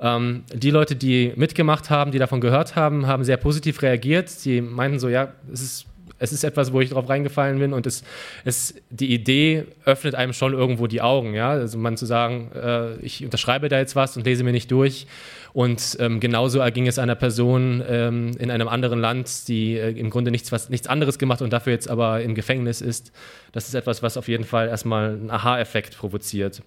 Ähm, 0.00 0.42
die 0.52 0.70
Leute, 0.70 0.96
die 0.96 1.32
mitgemacht 1.36 1.90
haben, 1.90 2.10
die 2.10 2.18
davon 2.18 2.40
gehört 2.40 2.74
haben, 2.74 3.06
haben 3.06 3.22
sehr 3.22 3.36
positiv 3.36 3.82
reagiert. 3.82 4.28
Sie 4.28 4.60
meinten 4.60 4.98
so, 4.98 5.08
ja, 5.08 5.28
es 5.52 5.62
ist 5.62 5.86
es 6.18 6.32
ist 6.32 6.44
etwas, 6.44 6.72
wo 6.72 6.80
ich 6.80 6.90
drauf 6.90 7.08
reingefallen 7.08 7.58
bin 7.58 7.72
und 7.72 7.86
es, 7.86 8.04
es, 8.44 8.74
die 8.90 9.12
Idee 9.12 9.64
öffnet 9.84 10.14
einem 10.14 10.32
schon 10.32 10.52
irgendwo 10.52 10.86
die 10.86 11.02
Augen, 11.02 11.34
ja. 11.34 11.50
Also 11.50 11.78
man 11.78 11.96
zu 11.96 12.06
sagen, 12.06 12.50
äh, 12.54 12.96
ich 12.96 13.24
unterschreibe 13.24 13.68
da 13.68 13.78
jetzt 13.78 13.96
was 13.96 14.16
und 14.16 14.24
lese 14.24 14.44
mir 14.44 14.52
nicht 14.52 14.70
durch. 14.70 15.06
Und 15.54 15.96
ähm, 16.00 16.18
genauso 16.18 16.58
erging 16.58 16.88
es 16.88 16.98
einer 16.98 17.14
Person 17.14 17.80
ähm, 17.88 18.32
in 18.40 18.50
einem 18.50 18.66
anderen 18.66 19.00
Land, 19.00 19.46
die 19.46 19.76
äh, 19.76 19.90
im 19.90 20.10
Grunde 20.10 20.32
nichts, 20.32 20.50
was, 20.50 20.68
nichts 20.68 20.88
anderes 20.88 21.16
gemacht 21.16 21.42
und 21.42 21.52
dafür 21.52 21.72
jetzt 21.72 21.88
aber 21.88 22.22
im 22.22 22.34
Gefängnis 22.34 22.80
ist. 22.80 23.12
Das 23.52 23.68
ist 23.68 23.74
etwas, 23.74 24.02
was 24.02 24.16
auf 24.16 24.26
jeden 24.26 24.42
Fall 24.42 24.66
erstmal 24.66 25.10
einen 25.10 25.30
Aha-Effekt 25.30 25.96
provoziert. 25.96 26.62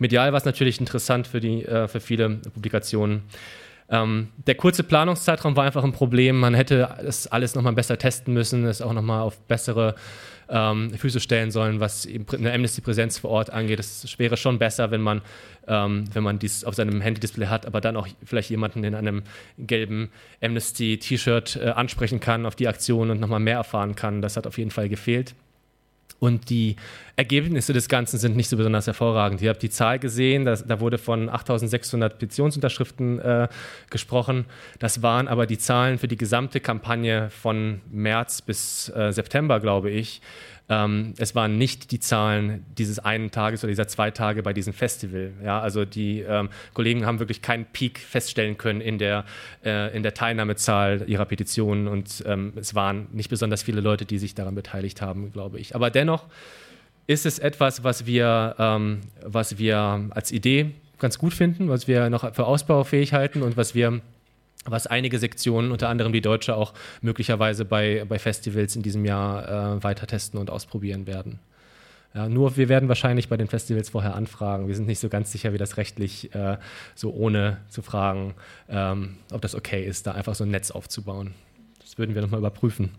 Medial 0.00 0.32
war 0.32 0.38
es 0.38 0.44
natürlich 0.44 0.80
interessant 0.80 1.28
für, 1.28 1.38
die, 1.38 1.64
äh, 1.64 1.86
für 1.86 2.00
viele 2.00 2.30
Publikationen. 2.52 3.22
Ähm, 3.92 4.28
der 4.46 4.54
kurze 4.54 4.82
Planungszeitraum 4.82 5.54
war 5.54 5.64
einfach 5.64 5.84
ein 5.84 5.92
Problem. 5.92 6.40
Man 6.40 6.54
hätte 6.54 6.96
das 7.04 7.26
alles 7.26 7.54
nochmal 7.54 7.74
besser 7.74 7.98
testen 7.98 8.32
müssen, 8.32 8.64
es 8.64 8.80
auch 8.80 8.94
nochmal 8.94 9.20
auf 9.20 9.38
bessere 9.42 9.94
ähm, 10.48 10.90
Füße 10.94 11.20
stellen 11.20 11.50
sollen, 11.50 11.78
was 11.78 12.08
eine 12.32 12.52
Amnesty-Präsenz 12.54 13.18
vor 13.18 13.30
Ort 13.30 13.50
angeht. 13.50 13.78
Es 13.78 14.18
wäre 14.18 14.38
schon 14.38 14.58
besser, 14.58 14.90
wenn 14.90 15.02
man, 15.02 15.20
ähm, 15.68 16.04
wenn 16.14 16.22
man 16.22 16.38
dies 16.38 16.64
auf 16.64 16.74
seinem 16.74 17.02
Handy-Display 17.02 17.46
hat, 17.46 17.66
aber 17.66 17.82
dann 17.82 17.96
auch 17.96 18.08
vielleicht 18.24 18.48
jemanden 18.48 18.82
in 18.82 18.94
einem 18.94 19.24
gelben 19.58 20.10
Amnesty-T-Shirt 20.40 21.56
äh, 21.56 21.68
ansprechen 21.68 22.18
kann 22.18 22.46
auf 22.46 22.56
die 22.56 22.68
Aktion 22.68 23.10
und 23.10 23.20
nochmal 23.20 23.40
mehr 23.40 23.56
erfahren 23.56 23.94
kann. 23.94 24.22
Das 24.22 24.38
hat 24.38 24.46
auf 24.46 24.56
jeden 24.56 24.70
Fall 24.70 24.88
gefehlt. 24.88 25.34
Und 26.18 26.50
die 26.50 26.76
Ergebnisse 27.16 27.72
des 27.72 27.88
Ganzen 27.88 28.18
sind 28.18 28.36
nicht 28.36 28.48
so 28.48 28.56
besonders 28.56 28.86
hervorragend. 28.86 29.42
Ihr 29.42 29.50
habt 29.50 29.62
die 29.62 29.70
Zahl 29.70 29.98
gesehen, 29.98 30.44
das, 30.44 30.66
da 30.66 30.80
wurde 30.80 30.98
von 30.98 31.28
8600 31.28 32.18
Petitionsunterschriften 32.18 33.18
äh, 33.18 33.48
gesprochen. 33.90 34.46
Das 34.78 35.02
waren 35.02 35.28
aber 35.28 35.46
die 35.46 35.58
Zahlen 35.58 35.98
für 35.98 36.08
die 36.08 36.16
gesamte 36.16 36.60
Kampagne 36.60 37.28
von 37.30 37.80
März 37.90 38.42
bis 38.42 38.88
äh, 38.90 39.12
September, 39.12 39.60
glaube 39.60 39.90
ich. 39.90 40.22
Ähm, 40.68 41.12
es 41.18 41.34
waren 41.34 41.58
nicht 41.58 41.90
die 41.90 42.00
Zahlen 42.00 42.64
dieses 42.78 42.98
einen 42.98 43.30
Tages 43.30 43.62
oder 43.62 43.70
dieser 43.70 43.88
zwei 43.88 44.10
Tage 44.10 44.42
bei 44.42 44.52
diesem 44.52 44.72
Festival. 44.72 45.32
Ja, 45.44 45.60
also 45.60 45.84
die 45.84 46.20
ähm, 46.20 46.48
Kollegen 46.72 47.04
haben 47.04 47.18
wirklich 47.18 47.42
keinen 47.42 47.66
Peak 47.66 47.98
feststellen 47.98 48.56
können 48.56 48.80
in 48.80 48.98
der, 48.98 49.24
äh, 49.64 49.94
in 49.94 50.02
der 50.02 50.14
Teilnahmezahl 50.14 51.04
ihrer 51.06 51.26
Petitionen 51.26 51.88
und 51.88 52.22
ähm, 52.26 52.54
es 52.56 52.74
waren 52.74 53.08
nicht 53.12 53.28
besonders 53.28 53.62
viele 53.62 53.80
Leute, 53.80 54.06
die 54.06 54.18
sich 54.18 54.34
daran 54.34 54.54
beteiligt 54.54 55.02
haben, 55.02 55.32
glaube 55.32 55.58
ich. 55.58 55.74
Aber 55.74 55.90
dennoch 55.90 56.26
ist 57.12 57.26
es 57.26 57.38
etwas, 57.38 57.84
was 57.84 58.06
wir, 58.06 58.56
ähm, 58.58 59.00
was 59.22 59.58
wir 59.58 60.08
als 60.10 60.32
Idee 60.32 60.72
ganz 60.98 61.18
gut 61.18 61.34
finden, 61.34 61.68
was 61.68 61.86
wir 61.86 62.10
noch 62.10 62.34
für 62.34 62.46
ausbaufähig 62.46 63.12
halten 63.12 63.42
und 63.42 63.56
was 63.56 63.74
wir 63.74 64.00
was 64.64 64.86
einige 64.86 65.18
Sektionen, 65.18 65.72
unter 65.72 65.88
anderem 65.88 66.12
die 66.12 66.20
deutsche, 66.20 66.54
auch 66.54 66.72
möglicherweise 67.00 67.64
bei, 67.64 68.04
bei 68.08 68.18
Festivals 68.18 68.76
in 68.76 68.82
diesem 68.82 69.04
Jahr 69.04 69.76
äh, 69.76 69.82
weiter 69.82 70.06
testen 70.06 70.38
und 70.38 70.50
ausprobieren 70.50 71.06
werden. 71.06 71.40
Ja, 72.14 72.28
nur 72.28 72.56
wir 72.56 72.68
werden 72.68 72.88
wahrscheinlich 72.88 73.28
bei 73.28 73.36
den 73.36 73.48
Festivals 73.48 73.88
vorher 73.88 74.14
anfragen. 74.14 74.68
Wir 74.68 74.76
sind 74.76 74.86
nicht 74.86 75.00
so 75.00 75.08
ganz 75.08 75.32
sicher, 75.32 75.52
wie 75.52 75.58
das 75.58 75.78
rechtlich 75.78 76.32
äh, 76.34 76.58
so 76.94 77.12
ohne 77.12 77.58
zu 77.68 77.82
fragen, 77.82 78.34
ähm, 78.68 79.16
ob 79.32 79.40
das 79.40 79.54
okay 79.54 79.84
ist, 79.84 80.06
da 80.06 80.12
einfach 80.12 80.34
so 80.34 80.44
ein 80.44 80.50
Netz 80.50 80.70
aufzubauen. 80.70 81.34
Das 81.80 81.98
würden 81.98 82.14
wir 82.14 82.22
nochmal 82.22 82.38
überprüfen. 82.38 82.90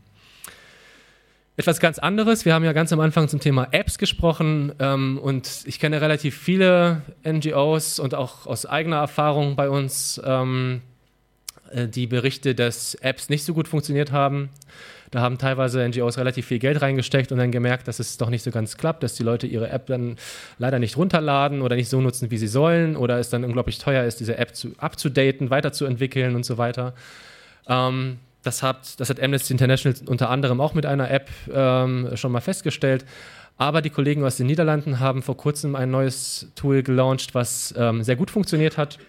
Etwas 1.55 1.79
ganz 1.79 1.99
anderes. 1.99 2.45
Wir 2.45 2.55
haben 2.55 2.63
ja 2.63 2.73
ganz 2.73 2.91
am 2.93 2.99
Anfang 2.99 3.27
zum 3.27 3.39
Thema 3.39 3.67
Apps 3.69 3.99
gesprochen 3.99 4.71
ähm, 4.79 5.19
und 5.21 5.61
ich 5.65 5.79
kenne 5.79 6.01
relativ 6.01 6.35
viele 6.35 7.03
NGOs 7.23 7.99
und 7.99 8.15
auch 8.15 8.47
aus 8.47 8.65
eigener 8.65 8.95
Erfahrung 8.95 9.55
bei 9.55 9.69
uns, 9.69 10.19
ähm, 10.25 10.81
äh, 11.69 11.87
die 11.87 12.07
Berichte, 12.07 12.55
dass 12.55 12.95
Apps 12.95 13.29
nicht 13.29 13.43
so 13.43 13.53
gut 13.53 13.67
funktioniert 13.67 14.11
haben. 14.11 14.49
Da 15.11 15.21
haben 15.21 15.37
teilweise 15.37 15.87
NGOs 15.87 16.17
relativ 16.17 16.47
viel 16.47 16.57
Geld 16.57 16.81
reingesteckt 16.81 17.31
und 17.31 17.37
dann 17.37 17.51
gemerkt, 17.51 17.87
dass 17.87 17.99
es 17.99 18.17
doch 18.17 18.31
nicht 18.31 18.41
so 18.41 18.49
ganz 18.49 18.75
klappt, 18.75 19.03
dass 19.03 19.13
die 19.13 19.21
Leute 19.21 19.45
ihre 19.45 19.69
App 19.69 19.85
dann 19.85 20.15
leider 20.57 20.79
nicht 20.79 20.97
runterladen 20.97 21.61
oder 21.61 21.75
nicht 21.75 21.87
so 21.89 22.01
nutzen, 22.01 22.31
wie 22.31 22.39
sie 22.39 22.47
sollen 22.47 22.95
oder 22.95 23.19
es 23.19 23.29
dann 23.29 23.43
unglaublich 23.43 23.77
teuer 23.77 24.05
ist, 24.05 24.19
diese 24.19 24.39
App 24.39 24.55
zu, 24.55 24.73
abzudaten, 24.79 25.51
weiterzuentwickeln 25.51 26.35
und 26.35 26.45
so 26.47 26.57
weiter. 26.57 26.95
Ähm, 27.67 28.17
das, 28.43 28.63
hat, 28.63 28.99
das 28.99 29.09
hat 29.09 29.21
Amnesty 29.21 29.53
International 29.53 29.97
unter 30.05 30.29
anderem 30.29 30.61
auch 30.61 30.73
mit 30.73 30.85
einer 30.85 31.09
App 31.09 31.29
ähm, 31.51 32.09
schon 32.15 32.31
mal 32.31 32.41
festgestellt. 32.41 33.05
Aber 33.57 33.81
die 33.81 33.89
Kollegen 33.89 34.23
aus 34.23 34.37
den 34.37 34.47
Niederlanden 34.47 34.99
haben 34.99 35.21
vor 35.21 35.37
kurzem 35.37 35.75
ein 35.75 35.91
neues 35.91 36.51
Tool 36.55 36.83
gelauncht, 36.83 37.35
was 37.35 37.73
ähm, 37.77 38.03
sehr 38.03 38.15
gut 38.15 38.31
funktioniert 38.31 38.77
hat 38.77 38.99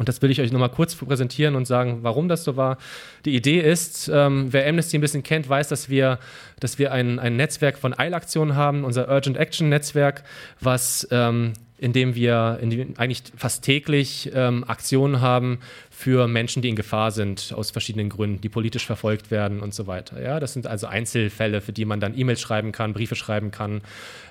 und 0.00 0.08
das 0.08 0.22
will 0.22 0.30
ich 0.30 0.40
euch 0.40 0.50
nochmal 0.50 0.70
kurz 0.70 0.94
präsentieren 0.94 1.54
und 1.56 1.66
sagen, 1.66 1.98
warum 2.00 2.26
das 2.26 2.42
so 2.42 2.56
war. 2.56 2.78
Die 3.26 3.36
Idee 3.36 3.60
ist, 3.60 4.10
ähm, 4.10 4.46
wer 4.50 4.66
Amnesty 4.66 4.96
ein 4.96 5.02
bisschen 5.02 5.22
kennt, 5.22 5.46
weiß, 5.46 5.68
dass 5.68 5.90
wir, 5.90 6.18
dass 6.58 6.78
wir 6.78 6.90
ein, 6.90 7.18
ein 7.18 7.36
Netzwerk 7.36 7.76
von 7.76 7.92
Eilaktionen 7.92 8.56
haben, 8.56 8.84
unser 8.84 9.10
Urgent 9.10 9.36
Action 9.36 9.68
Netzwerk, 9.68 10.24
was 10.58 11.06
ähm, 11.10 11.52
in 11.80 11.94
dem 11.94 12.14
wir 12.14 12.58
in 12.60 12.68
dem 12.68 12.94
eigentlich 12.98 13.22
fast 13.34 13.64
täglich 13.64 14.30
ähm, 14.34 14.64
Aktionen 14.68 15.22
haben 15.22 15.60
für 15.90 16.28
Menschen, 16.28 16.60
die 16.60 16.68
in 16.68 16.76
Gefahr 16.76 17.10
sind, 17.10 17.54
aus 17.56 17.70
verschiedenen 17.70 18.10
Gründen, 18.10 18.42
die 18.42 18.50
politisch 18.50 18.84
verfolgt 18.84 19.30
werden 19.30 19.60
und 19.60 19.72
so 19.72 19.86
weiter. 19.86 20.22
Ja, 20.22 20.40
das 20.40 20.52
sind 20.52 20.66
also 20.66 20.86
Einzelfälle, 20.86 21.62
für 21.62 21.72
die 21.72 21.86
man 21.86 21.98
dann 21.98 22.16
E-Mails 22.16 22.42
schreiben 22.42 22.72
kann, 22.72 22.92
Briefe 22.92 23.16
schreiben 23.16 23.50
kann, 23.50 23.80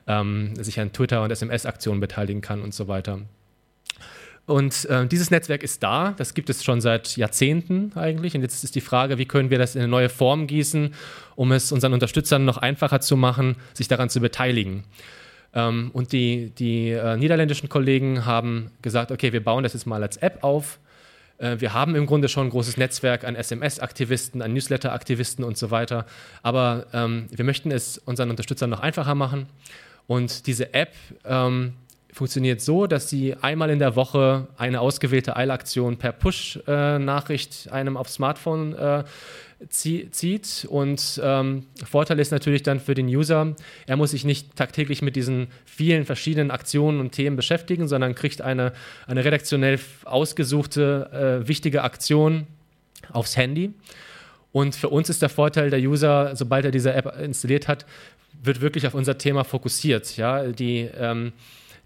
ähm, 0.06 0.54
sich 0.58 0.80
an 0.80 0.94
Twitter- 0.94 1.24
und 1.24 1.32
SMS-Aktionen 1.32 2.00
beteiligen 2.00 2.42
kann 2.42 2.62
und 2.62 2.76
so 2.76 2.88
weiter. 2.88 3.22
Und 4.46 4.86
äh, 4.86 5.08
dieses 5.08 5.32
Netzwerk 5.32 5.64
ist 5.64 5.82
da, 5.82 6.14
das 6.18 6.36
gibt 6.36 6.52
es 6.52 6.64
schon 6.64 6.82
seit 6.82 7.18
Jahrzehnten 7.18 7.94
eigentlich. 7.96 8.36
Und 8.36 8.42
jetzt 8.44 8.64
ist 8.64 8.76
die 8.76 8.82
Frage, 8.82 9.18
wie 9.18 9.26
können 9.26 9.50
wir 9.50 9.58
das 9.58 9.74
in 9.74 9.82
eine 9.82 9.88
neue 9.88 10.10
Form 10.10 10.46
gießen, 10.46 10.94
um 11.36 11.52
es 11.52 11.72
unseren 11.72 11.94
Unterstützern 11.94 12.46
noch 12.46 12.58
einfacher 12.58 13.00
zu 13.00 13.18
machen, 13.18 13.56
sich 13.74 13.88
daran 13.88 14.10
zu 14.10 14.20
beteiligen. 14.20 14.84
Ähm, 15.54 15.90
und 15.94 16.12
die, 16.12 16.52
die 16.52 16.92
äh, 16.92 17.18
niederländischen 17.18 17.70
Kollegen 17.70 18.26
haben 18.26 18.72
gesagt, 18.82 19.12
okay, 19.12 19.34
wir 19.34 19.44
bauen 19.44 19.64
das 19.64 19.74
jetzt 19.74 19.86
mal 19.86 20.02
als 20.02 20.18
App 20.18 20.44
auf. 20.44 20.80
Äh, 21.40 21.58
wir 21.60 21.74
haben 21.74 21.96
im 21.96 22.06
Grunde 22.06 22.30
schon 22.30 22.48
ein 22.48 22.50
großes 22.52 22.78
Netzwerk 22.78 23.24
an 23.24 23.36
SMS-Aktivisten, 23.36 24.42
an 24.42 24.54
Newsletter-Aktivisten 24.54 25.44
und 25.44 25.58
so 25.58 25.72
weiter. 25.72 26.06
Aber 26.44 26.86
ähm, 26.94 27.28
wir 27.32 27.46
möchten 27.46 27.72
es 27.72 27.98
unseren 27.98 28.30
Unterstützern 28.30 28.70
noch 28.70 28.82
einfacher 28.82 29.16
machen. 29.16 29.48
Und 30.08 30.48
diese 30.48 30.74
App 30.74 30.94
ähm, 31.26 31.74
funktioniert 32.12 32.62
so, 32.62 32.88
dass 32.88 33.10
sie 33.10 33.36
einmal 33.36 33.70
in 33.70 33.80
der 33.80 33.96
Woche 33.96 34.48
eine 34.58 34.82
ausgewählte 34.82 35.36
Eilaktion 35.36 35.98
per 35.98 36.12
Push-Nachricht 36.12 37.72
einem 37.72 37.98
aufs 37.98 38.16
Smartphone 38.16 38.74
äh, 38.74 39.04
zieht. 39.68 40.66
Und 40.70 41.20
ähm, 41.24 41.66
Vorteil 41.84 42.20
ist 42.20 42.32
natürlich 42.32 42.64
dann 42.64 42.80
für 42.80 42.94
den 42.94 43.08
User, 43.08 43.56
er 43.88 43.98
muss 43.98 44.12
sich 44.12 44.24
nicht 44.24 44.56
tagtäglich 44.56 45.02
mit 45.02 45.16
diesen 45.16 45.48
vielen 45.66 46.06
verschiedenen 46.06 46.52
Aktionen 46.52 47.00
und 47.00 47.12
Themen 47.12 47.36
beschäftigen, 47.36 47.88
sondern 47.88 48.16
kriegt 48.16 48.42
eine, 48.42 48.74
eine 49.08 49.26
redaktionell 49.26 49.80
ausgesuchte, 50.06 51.42
äh, 51.44 51.48
wichtige 51.48 51.84
Aktion 51.84 52.48
aufs 53.12 53.36
Handy. 53.36 53.74
Und 54.52 54.76
für 54.76 54.90
uns 54.90 55.10
ist 55.10 55.22
der 55.22 55.30
Vorteil, 55.30 55.70
der 55.70 55.80
User, 55.80 56.36
sobald 56.36 56.66
er 56.66 56.72
diese 56.72 56.94
App 56.94 57.20
installiert 57.20 57.68
hat, 57.68 57.86
wird 58.42 58.62
wirklich 58.62 58.88
auf 58.88 58.94
unser 58.94 59.18
Thema 59.18 59.44
fokussiert. 59.44 60.18
Ja? 60.18 60.48
Die 60.48 60.90
ähm, 60.98 61.34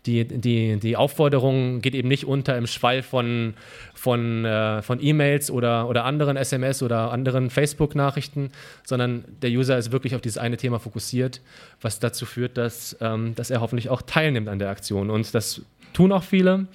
die, 0.06 0.26
die, 0.26 0.80
die 0.80 0.98
Aufforderung 0.98 1.82
geht 1.82 1.96
eben 1.96 2.10
nicht 2.10 2.26
unter 2.26 2.58
im 2.58 2.68
Schwall 2.68 3.04
von, 3.04 3.54
von, 3.94 4.44
äh, 4.44 4.82
von 4.82 5.02
E-Mails 5.02 5.50
oder, 5.50 5.88
oder 5.88 6.04
anderen 6.04 6.36
SMS 6.36 6.84
oder 6.84 7.12
anderen 7.12 7.50
Facebook-Nachrichten, 7.50 8.52
sondern 8.84 9.24
der 9.42 9.50
User 9.52 9.78
ist 9.78 9.92
wirklich 9.92 10.16
auf 10.16 10.22
dieses 10.22 10.38
eine 10.38 10.58
Thema 10.58 10.80
fokussiert, 10.80 11.42
was 11.82 12.00
dazu 12.00 12.26
führt, 12.26 12.58
dass, 12.58 12.98
ähm, 13.00 13.34
dass 13.36 13.50
er 13.50 13.62
hoffentlich 13.62 13.90
auch 13.90 14.02
teilnimmt 14.02 14.50
an 14.50 14.60
der 14.60 14.70
Aktion. 14.70 15.10
Und 15.10 15.34
das 15.34 15.62
tun 15.94 16.12
auch 16.12 16.24
viele. 16.24 16.68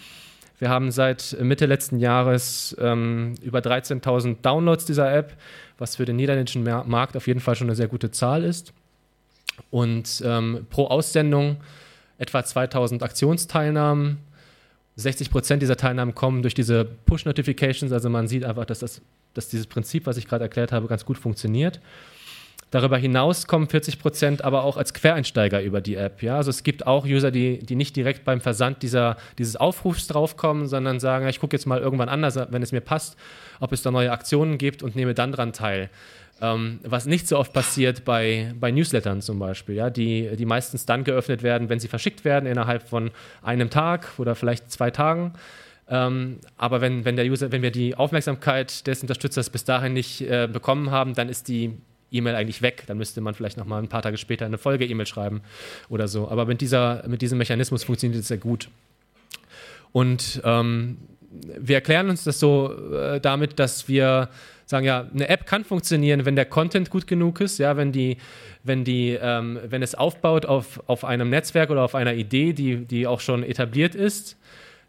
Wir 0.58 0.70
haben 0.70 0.90
seit 0.90 1.36
Mitte 1.40 1.66
letzten 1.66 1.98
Jahres 1.98 2.76
ähm, 2.80 3.34
über 3.42 3.60
13.000 3.60 4.38
Downloads 4.42 4.86
dieser 4.86 5.14
App, 5.14 5.36
was 5.76 5.96
für 5.96 6.04
den 6.04 6.16
niederländischen 6.16 6.64
Markt 6.64 7.16
auf 7.16 7.26
jeden 7.26 7.40
Fall 7.40 7.54
schon 7.54 7.68
eine 7.68 7.76
sehr 7.76 7.88
gute 7.88 8.10
Zahl 8.10 8.42
ist. 8.42 8.72
Und 9.70 10.22
ähm, 10.24 10.66
pro 10.70 10.86
Aussendung 10.86 11.58
etwa 12.18 12.44
2000 12.44 13.02
Aktionsteilnahmen. 13.02 14.18
60 14.96 15.30
Prozent 15.30 15.62
dieser 15.62 15.76
Teilnahmen 15.76 16.14
kommen 16.14 16.42
durch 16.42 16.54
diese 16.54 16.84
Push-Notifications. 16.84 17.92
Also 17.92 18.10
man 18.10 18.26
sieht 18.26 18.44
einfach, 18.44 18.64
dass, 18.64 18.80
das, 18.80 19.00
dass 19.32 19.48
dieses 19.48 19.66
Prinzip, 19.66 20.06
was 20.06 20.16
ich 20.16 20.26
gerade 20.26 20.44
erklärt 20.44 20.72
habe, 20.72 20.88
ganz 20.88 21.04
gut 21.04 21.18
funktioniert. 21.18 21.80
Darüber 22.70 22.98
hinaus 22.98 23.46
kommen 23.46 23.66
40 23.66 23.98
Prozent 23.98 24.44
aber 24.44 24.62
auch 24.62 24.76
als 24.76 24.92
Quereinsteiger 24.92 25.62
über 25.62 25.80
die 25.80 25.94
App. 25.94 26.22
Ja? 26.22 26.36
Also 26.36 26.50
es 26.50 26.64
gibt 26.64 26.86
auch 26.86 27.06
User, 27.06 27.30
die, 27.30 27.60
die 27.60 27.76
nicht 27.76 27.96
direkt 27.96 28.24
beim 28.24 28.42
Versand 28.42 28.82
dieser, 28.82 29.16
dieses 29.38 29.56
Aufrufs 29.56 30.06
draufkommen, 30.06 30.66
sondern 30.66 31.00
sagen, 31.00 31.26
ich 31.28 31.40
gucke 31.40 31.56
jetzt 31.56 31.64
mal 31.64 31.80
irgendwann 31.80 32.10
anders, 32.10 32.38
wenn 32.50 32.62
es 32.62 32.72
mir 32.72 32.82
passt, 32.82 33.16
ob 33.60 33.72
es 33.72 33.80
da 33.80 33.90
neue 33.90 34.12
Aktionen 34.12 34.58
gibt 34.58 34.82
und 34.82 34.96
nehme 34.96 35.14
dann 35.14 35.32
dran 35.32 35.54
teil. 35.54 35.88
Ähm, 36.40 36.78
was 36.84 37.06
nicht 37.06 37.26
so 37.26 37.36
oft 37.36 37.52
passiert 37.52 38.04
bei, 38.04 38.54
bei 38.60 38.70
Newslettern 38.70 39.20
zum 39.20 39.38
Beispiel, 39.38 39.74
ja, 39.74 39.90
die, 39.90 40.36
die 40.36 40.46
meistens 40.46 40.86
dann 40.86 41.02
geöffnet 41.02 41.42
werden, 41.42 41.68
wenn 41.68 41.80
sie 41.80 41.88
verschickt 41.88 42.24
werden 42.24 42.46
innerhalb 42.46 42.88
von 42.88 43.10
einem 43.42 43.70
Tag 43.70 44.18
oder 44.18 44.36
vielleicht 44.36 44.70
zwei 44.70 44.90
Tagen. 44.90 45.32
Ähm, 45.88 46.38
aber 46.56 46.80
wenn, 46.80 47.04
wenn, 47.04 47.16
der 47.16 47.26
User, 47.26 47.50
wenn 47.50 47.62
wir 47.62 47.70
die 47.70 47.94
Aufmerksamkeit 47.96 48.86
des 48.86 49.02
Unterstützers 49.02 49.50
bis 49.50 49.64
dahin 49.64 49.94
nicht 49.94 50.20
äh, 50.20 50.48
bekommen 50.52 50.90
haben, 50.90 51.14
dann 51.14 51.28
ist 51.28 51.48
die 51.48 51.76
E-Mail 52.12 52.34
eigentlich 52.34 52.62
weg. 52.62 52.84
Dann 52.86 52.98
müsste 52.98 53.20
man 53.20 53.34
vielleicht 53.34 53.56
noch 53.56 53.66
mal 53.66 53.82
ein 53.82 53.88
paar 53.88 54.02
Tage 54.02 54.16
später 54.16 54.46
eine 54.46 54.58
Folge-E-Mail 54.58 55.06
schreiben 55.06 55.42
oder 55.88 56.06
so. 56.06 56.28
Aber 56.28 56.44
mit, 56.46 56.60
dieser, 56.60 57.06
mit 57.08 57.22
diesem 57.22 57.38
Mechanismus 57.38 57.84
funktioniert 57.84 58.20
es 58.20 58.28
sehr 58.28 58.38
gut. 58.38 58.68
Und 59.92 60.40
ähm, 60.44 60.98
wir 61.30 61.76
erklären 61.76 62.10
uns 62.10 62.24
das 62.24 62.38
so 62.38 62.72
äh, 62.92 63.20
damit, 63.20 63.58
dass 63.58 63.88
wir 63.88 64.28
sagen, 64.68 64.84
ja, 64.84 65.06
eine 65.12 65.28
App 65.28 65.46
kann 65.46 65.64
funktionieren, 65.64 66.26
wenn 66.26 66.36
der 66.36 66.44
Content 66.44 66.90
gut 66.90 67.06
genug 67.06 67.40
ist, 67.40 67.58
ja, 67.58 67.76
wenn 67.76 67.90
die, 67.90 68.18
wenn 68.64 68.84
die, 68.84 69.18
ähm, 69.20 69.58
wenn 69.64 69.82
es 69.82 69.94
aufbaut 69.94 70.44
auf, 70.44 70.82
auf 70.86 71.04
einem 71.04 71.30
Netzwerk 71.30 71.70
oder 71.70 71.82
auf 71.82 71.94
einer 71.94 72.14
Idee, 72.14 72.52
die, 72.52 72.84
die 72.84 73.06
auch 73.06 73.20
schon 73.20 73.42
etabliert 73.42 73.94
ist, 73.94 74.36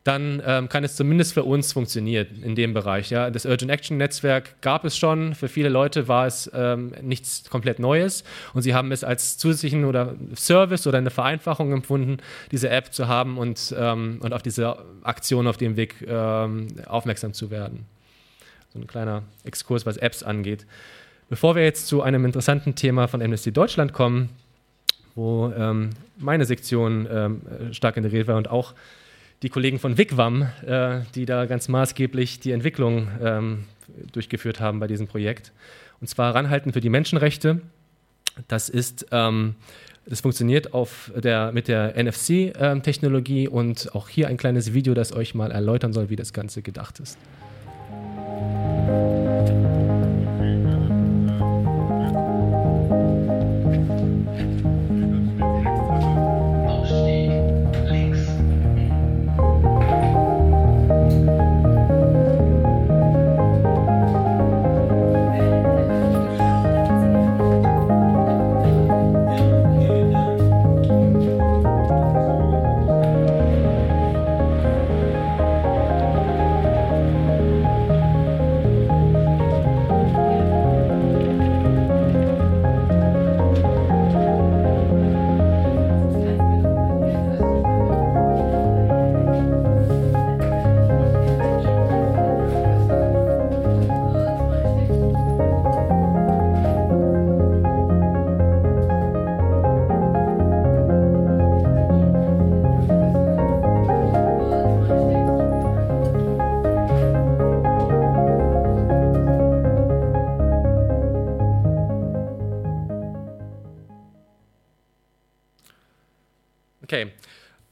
dann 0.04 0.42
ähm, 0.46 0.70
kann 0.70 0.84
es 0.84 0.96
zumindest 0.96 1.34
für 1.34 1.44
uns 1.44 1.74
funktionieren 1.74 2.42
in 2.42 2.56
dem 2.56 2.74
Bereich. 2.74 3.10
Ja. 3.10 3.30
Das 3.30 3.46
Urgent 3.46 3.70
Action 3.70 3.98
Netzwerk 3.98 4.62
gab 4.62 4.86
es 4.86 4.98
schon. 4.98 5.36
Für 5.36 5.48
viele 5.48 5.70
Leute 5.70 6.08
war 6.08 6.26
es 6.26 6.50
ähm, 6.54 6.94
nichts 7.02 7.50
komplett 7.50 7.80
Neues 7.80 8.24
und 8.54 8.62
sie 8.62 8.74
haben 8.74 8.92
es 8.92 9.04
als 9.04 9.38
zusätzlichen 9.38 9.86
oder 9.86 10.16
Service 10.36 10.88
oder 10.88 10.98
eine 10.98 11.10
Vereinfachung 11.10 11.74
empfunden, 11.74 12.18
diese 12.52 12.70
App 12.70 12.94
zu 12.94 13.08
haben 13.08 13.38
und, 13.38 13.76
ähm, 13.78 14.20
und 14.22 14.34
auf 14.34 14.42
diese 14.42 14.78
Aktion 15.04 15.48
auf 15.48 15.58
dem 15.58 15.76
Weg 15.76 15.96
ähm, 16.08 16.68
aufmerksam 16.86 17.34
zu 17.34 17.52
werden. 17.52 17.86
So 18.74 18.80
ein 18.80 18.88
kleiner 18.88 19.24
Exkurs, 19.44 19.86
was 19.86 19.98
Apps 19.98 20.24
angeht. 20.24 20.66
Bevor 21.30 21.56
wir 21.56 21.64
jetzt 21.64 21.88
zu 21.88 22.02
einem 22.02 22.26
interessanten 22.26 22.76
Thema 22.76 23.08
von 23.08 23.22
Amnesty 23.22 23.52
Deutschland 23.52 23.94
kommen, 23.94 24.30
wo 25.16 25.52
ähm, 25.56 25.92
meine 26.18 26.46
Sektion 26.46 27.08
ähm, 27.12 27.42
stark 27.72 27.98
integriert 27.98 28.28
war 28.28 28.38
und 28.38 28.50
auch 28.50 28.74
die 29.42 29.50
Kollegen 29.50 29.80
von 29.80 29.98
Wigwam, 29.98 30.50
äh, 30.66 31.02
die 31.16 31.26
da 31.26 31.46
ganz 31.46 31.68
maßgeblich 31.68 32.40
die 32.40 32.52
Entwicklung 32.52 33.08
ähm, 33.22 33.66
durchgeführt 34.12 34.60
haben 34.60 34.80
bei 34.80 34.88
diesem 34.88 35.08
Projekt. 35.08 35.52
Und 36.02 36.08
zwar 36.08 36.36
Ranhalten 36.36 36.74
für 36.74 36.82
die 36.82 36.90
Menschenrechte. 36.90 37.62
Das 38.48 38.70
ist 38.70 39.08
ähm, 39.12 39.56
das 40.10 40.22
funktioniert 40.22 40.74
auf 40.74 41.12
der, 41.16 41.52
mit 41.52 41.68
der 41.68 41.94
NFC-Technologie 41.96 43.46
ähm, 43.46 43.52
und 43.52 43.94
auch 43.94 44.10
hier 44.10 44.28
ein 44.28 44.38
kleines 44.38 44.74
Video, 44.74 44.96
das 44.96 45.14
euch 45.14 45.36
mal 45.36 45.52
erläutern 45.52 45.94
soll, 45.94 46.10
wie 46.10 46.16
das 46.16 46.34
Ganze 46.34 46.64
gedacht 46.64 47.00
ist. 47.00 47.18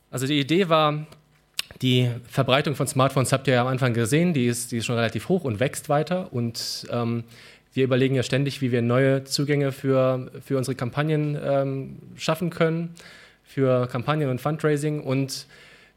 Also 0.10 0.28
die 0.28 0.40
Idee 0.40 0.70
war, 0.70 1.06
die 1.82 2.10
Verbreitung 2.30 2.76
von 2.76 2.88
Smartphones 2.88 3.32
habt 3.34 3.48
ihr 3.48 3.56
ja 3.56 3.62
am 3.62 3.68
Anfang 3.68 3.94
gesehen, 3.94 4.34
die 4.34 4.48
ist, 4.48 4.72
die 4.72 4.78
ist 4.78 4.86
schon 4.86 4.96
relativ 4.96 5.30
hoch 5.30 5.44
und 5.44 5.60
wächst 5.60 5.90
weiter. 5.90 6.34
Und 6.34 6.88
ähm, 6.92 7.24
wir 7.74 7.84
überlegen 7.84 8.16
ja 8.16 8.24
ständig, 8.24 8.62
wie 8.62 8.72
wir 8.72 8.82
neue 8.82 9.24
Zugänge 9.26 9.72
für, 9.72 10.32
für 10.44 10.58
unsere 10.58 10.76
Kampagnen 10.76 11.38
ähm, 11.44 11.98
schaffen 12.16 12.50
können, 12.50 12.96
für 13.44 13.88
Kampagnen 13.88 14.30
und 14.30 14.42
Fundraising. 14.42 15.02
Und 15.02 15.46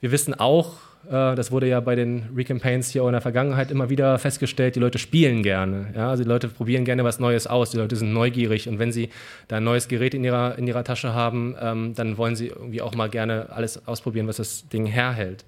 wir 0.00 0.12
wissen 0.12 0.34
auch, 0.34 0.76
das 1.08 1.50
wurde 1.50 1.66
ja 1.66 1.80
bei 1.80 1.94
den 1.94 2.28
Recampaigns 2.36 2.90
hier 2.90 3.02
auch 3.02 3.08
in 3.08 3.12
der 3.12 3.20
Vergangenheit 3.20 3.70
immer 3.70 3.90
wieder 3.90 4.18
festgestellt, 4.18 4.76
die 4.76 4.80
Leute 4.80 4.98
spielen 4.98 5.42
gerne. 5.42 5.92
Ja? 5.96 6.10
Also 6.10 6.22
die 6.22 6.28
Leute 6.28 6.48
probieren 6.48 6.84
gerne 6.84 7.04
was 7.04 7.18
Neues 7.18 7.46
aus, 7.46 7.70
die 7.70 7.78
Leute 7.78 7.96
sind 7.96 8.12
neugierig 8.12 8.68
und 8.68 8.78
wenn 8.78 8.92
sie 8.92 9.08
da 9.48 9.56
ein 9.56 9.64
neues 9.64 9.88
Gerät 9.88 10.14
in 10.14 10.24
ihrer, 10.24 10.58
in 10.58 10.66
ihrer 10.66 10.84
Tasche 10.84 11.14
haben, 11.14 11.56
ähm, 11.60 11.94
dann 11.94 12.18
wollen 12.18 12.36
sie 12.36 12.48
irgendwie 12.48 12.82
auch 12.82 12.94
mal 12.94 13.08
gerne 13.08 13.48
alles 13.50 13.86
ausprobieren, 13.88 14.28
was 14.28 14.36
das 14.36 14.68
Ding 14.68 14.86
herhält. 14.86 15.44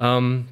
Ähm, 0.00 0.46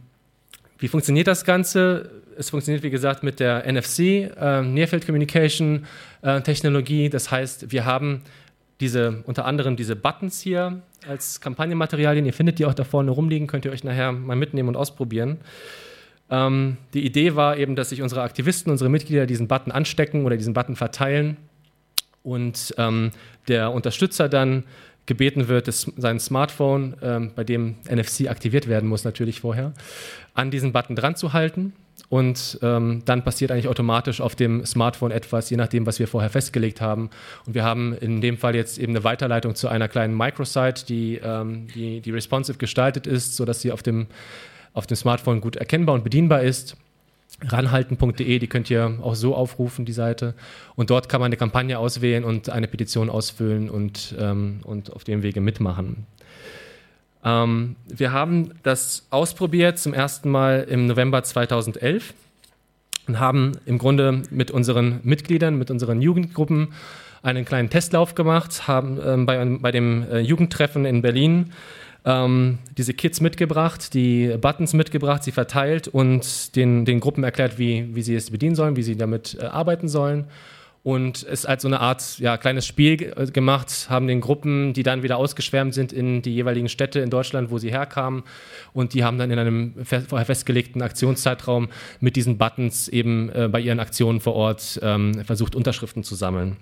wie 0.79 0.89
funktioniert 0.89 1.27
das 1.27 1.45
Ganze? 1.45 2.11
Es 2.37 2.51
funktioniert, 2.51 2.83
wie 2.83 2.91
gesagt, 2.91 3.23
mit 3.23 3.41
der 3.41 3.65
NFC, 3.71 4.31
äh, 4.39 4.63
Near 4.63 4.89
Communication 5.01 5.87
äh, 6.23 6.41
Technologie. 6.41 7.09
Das 7.09 7.31
heißt, 7.31 7.71
wir 7.73 7.85
haben 7.85 8.23
diese, 8.81 9.23
unter 9.27 9.45
anderem 9.45 9.77
diese 9.77 9.97
Buttons 9.97 10.41
hier 10.41 10.83
als 11.07 11.41
Kampagnenmaterialien. 11.41 12.27
Ihr 12.27 12.33
findet 12.33 12.59
die 12.59 12.67
auch 12.67 12.75
da 12.75 12.85
vorne 12.85 13.11
rumliegen, 13.11 13.47
könnt 13.47 13.65
ihr 13.65 13.73
euch 13.73 13.85
nachher 13.85 14.13
mal 14.13 14.37
mitnehmen 14.37 14.69
und 14.69 14.77
ausprobieren. 14.77 15.39
Ähm, 16.31 16.79
die 16.95 17.05
Idee 17.05 17.37
war 17.37 17.57
eben, 17.57 17.77
dass 17.77 17.91
sich 17.91 18.03
unsere 18.03 18.23
Aktivisten, 18.23 18.71
unsere 18.71 18.91
Mitglieder 18.91 19.27
diesen 19.27 19.49
Button 19.49 19.71
anstecken 19.71 20.25
oder 20.25 20.37
diesen 20.37 20.55
Button 20.55 20.77
verteilen 20.77 21.37
und 22.23 22.75
ähm, 22.79 23.11
der 23.49 23.73
Unterstützer 23.73 24.29
dann 24.29 24.65
gebeten 25.07 25.49
wird, 25.49 25.69
das, 25.69 25.91
sein 25.97 26.19
Smartphone, 26.19 26.97
ähm, 27.03 27.33
bei 27.37 27.45
dem 27.45 27.77
NFC 27.91 28.29
aktiviert 28.29 28.69
werden 28.69 28.89
muss 28.89 29.05
natürlich 29.05 29.41
vorher, 29.41 29.75
an 30.33 30.51
diesen 30.51 30.73
Button 30.73 30.97
dran 30.97 31.15
zu 31.15 31.35
halten 31.35 31.75
und 32.15 32.61
ähm, 32.63 33.03
dann 33.07 33.25
passiert 33.25 33.51
eigentlich 33.51 33.67
automatisch 33.67 34.21
auf 34.21 34.37
dem 34.37 34.65
Smartphone 34.65 35.11
etwas, 35.11 35.51
je 35.51 35.57
nachdem, 35.57 35.85
was 35.85 35.99
wir 35.99 36.07
vorher 36.07 36.31
festgelegt 36.31 36.81
haben. 36.81 37.11
Und 37.45 37.57
wir 37.57 37.65
haben 37.65 37.93
in 37.93 38.21
dem 38.21 38.39
Fall 38.39 38.55
jetzt 38.55 38.79
eben 38.79 38.93
eine 38.93 39.03
Weiterleitung 39.03 39.57
zu 39.57 39.67
einer 39.67 39.89
kleinen 39.89 40.17
Microsite, 40.17 40.87
die, 40.87 41.17
ähm, 41.17 41.67
die, 41.75 42.01
die 42.01 42.11
responsive 42.13 42.57
gestaltet 42.57 43.09
ist, 43.09 43.35
sodass 43.35 43.63
sie 43.63 43.73
auf 43.73 43.83
dem, 43.83 44.07
auf 44.75 44.87
dem 44.87 44.97
Smartphone 44.97 45.41
gut 45.41 45.57
erkennbar 45.57 45.97
und 45.97 46.05
bedienbar 46.05 46.43
ist. 46.43 46.77
Ranhalten.de, 47.49 48.39
die 48.39 48.47
könnt 48.47 48.71
ihr 48.71 48.97
auch 49.03 49.17
so 49.17 49.35
aufrufen, 49.35 49.85
die 49.85 49.93
Seite. 49.93 50.35
Und 50.77 50.91
dort 50.91 51.09
kann 51.09 51.21
man 51.21 51.31
eine 51.31 51.37
Kampagne 51.37 51.81
auswählen 51.81 52.23
und 52.23 52.49
eine 52.49 52.69
Petition 52.69 53.11
ausfüllen 53.11 53.69
und, 53.69 54.15
ähm, 54.21 54.61
und 54.63 54.93
auf 54.93 55.03
dem 55.03 55.25
Wege 55.25 55.41
mitmachen. 55.41 56.07
Ähm, 57.25 57.77
wir 57.87 58.13
haben 58.13 58.53
das 58.63 59.07
ausprobiert 59.11 59.79
zum 59.79 59.95
ersten 59.95 60.31
Mal 60.31 60.67
im 60.69 60.87
November 60.87 61.23
2011 61.23 62.15
und 63.07 63.19
haben 63.19 63.53
im 63.67 63.79
Grunde 63.79 64.23
mit 64.31 64.51
unseren 64.51 65.01
Mitgliedern, 65.03 65.57
mit 65.57 65.71
unseren 65.71 66.03
Jugendgruppen 66.03 66.69
einen 67.23 67.45
kleinen 67.45 67.71
Testlauf 67.71 68.15
gemacht, 68.15 68.69
haben 68.69 68.99
ähm, 69.05 69.27
bei, 69.27 69.43
bei 69.61 69.73
dem 69.73 70.07
äh, 70.11 70.21
Jugendtreffen 70.21 70.85
in 70.85 71.01
Berlin 71.01 71.53
ähm, 72.05 72.59
diese 72.77 72.93
Kits 72.93 73.23
mitgebracht, 73.23 73.95
die 73.95 74.37
Buttons 74.39 74.75
mitgebracht, 74.75 75.25
sie 75.25 75.33
verteilt 75.33 75.89
und 75.89 76.55
den, 76.55 76.85
den 76.85 77.01
Gruppen 77.01 77.25
erklärt, 77.25 77.59
wie, 77.59 77.95
wie 77.95 78.03
sie 78.03 78.15
es 78.15 78.31
bedienen 78.31 78.55
sollen, 78.55 78.77
wie 78.77 78.83
sie 78.83 78.97
damit 78.97 79.39
äh, 79.41 79.47
arbeiten 79.47 79.89
sollen 79.89 80.27
und 80.85 81.23
es 81.25 81.47
als 81.47 81.63
so 81.63 81.69
eine 81.69 81.81
Art 81.81 82.19
ja, 82.19 82.37
kleines 82.37 82.67
Spiel 82.67 83.15
äh, 83.17 83.27
gemacht, 83.27 83.87
haben 83.89 84.07
den 84.07 84.21
Gruppen, 84.21 84.75
die 84.75 84.83
dann 84.83 85.03
wieder 85.03 85.17
ausgeschwärmt 85.17 85.73
sind 85.75 85.93
in 85.93 86.21
die 86.21 86.35
jeweiligen 86.35 86.69
Städte 86.69 87.01
in 87.01 87.09
Deutschland, 87.09 87.51
wo 87.51 87.59
sie 87.59 87.73
herkamen 87.73 88.23
und 88.75 88.93
die 88.93 89.03
haben 89.03 89.19
dann 89.19 89.31
in 89.31 89.39
einem 89.39 89.75
vorher 89.85 90.27
festgelegten 90.27 90.83
Aktionszeitraum 90.83 91.71
mit 92.01 92.17
diesen 92.17 92.37
Buttons 92.37 92.89
eben 92.89 93.31
äh, 93.31 93.49
bei 93.51 93.61
ihren 93.61 93.81
Aktionen 93.81 94.21
vor 94.21 94.35
Ort 94.35 94.79
ähm, 94.83 95.25
versucht, 95.25 95.57
Unterschriften 95.57 96.05
zu 96.05 96.15
sammeln. 96.15 96.59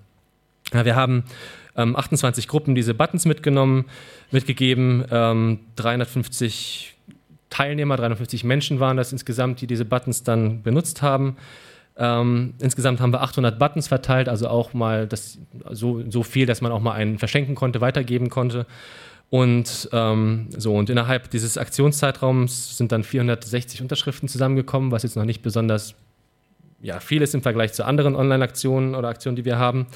Ja, 0.73 0.85
wir 0.85 0.95
haben 0.95 1.25
ähm, 1.77 1.97
28 1.97 2.47
Gruppen 2.47 2.77
diese 2.77 2.95
Buttons 2.95 3.25
mitgenommen, 3.25 3.87
mitgegeben, 4.31 5.05
ähm, 5.11 5.59
350 5.75 6.95
Teilnehmer, 7.51 7.97
350 7.97 8.45
Menschen 8.45 8.79
waren 8.79 8.97
das 8.97 9.13
insgesamt, 9.13 9.61
die 9.61 9.67
diese 9.67 9.85
Buttons 9.85 10.23
dann 10.23 10.63
benutzt 10.63 11.03
haben. 11.03 11.37
Ähm, 11.97 12.55
insgesamt 12.61 13.01
haben 13.01 13.13
wir 13.13 13.23
800 13.23 13.59
Buttons 13.59 13.89
verteilt, 13.89 14.29
also 14.29 14.49
auch 14.49 14.73
mal 14.73 15.07
das, 15.07 15.39
so, 15.71 16.03
so 16.11 16.23
viel, 16.23 16.47
dass 16.47 16.61
man 16.61 16.73
auch 16.73 16.81
mal 16.81 16.93
einen 16.93 17.19
verschenken 17.19 17.55
konnte, 17.55 17.81
weitergeben 17.81 18.31
konnte. 18.31 18.67
Und 19.29 19.89
ähm, 19.93 20.49
so, 20.57 20.75
und 20.75 20.91
innerhalb 20.91 21.31
dieses 21.31 21.57
Aktionszeitraums 21.57 22.77
sind 22.77 22.93
dann 22.93 23.03
460 23.03 23.81
Unterschriften 23.81 24.29
zusammengekommen, 24.29 24.91
was 24.91 25.05
jetzt 25.05 25.17
noch 25.17 25.25
nicht 25.25 25.43
besonders 25.43 25.95
ja, 26.83 27.01
viel 27.01 27.23
ist 27.23 27.35
im 27.35 27.43
Vergleich 27.43 27.73
zu 27.73 27.87
anderen 27.87 28.17
Online-Aktionen 28.17 28.95
oder 28.95 29.09
Aktionen, 29.09 29.37
die 29.37 29.45
wir 29.45 29.59
haben. 29.59 29.87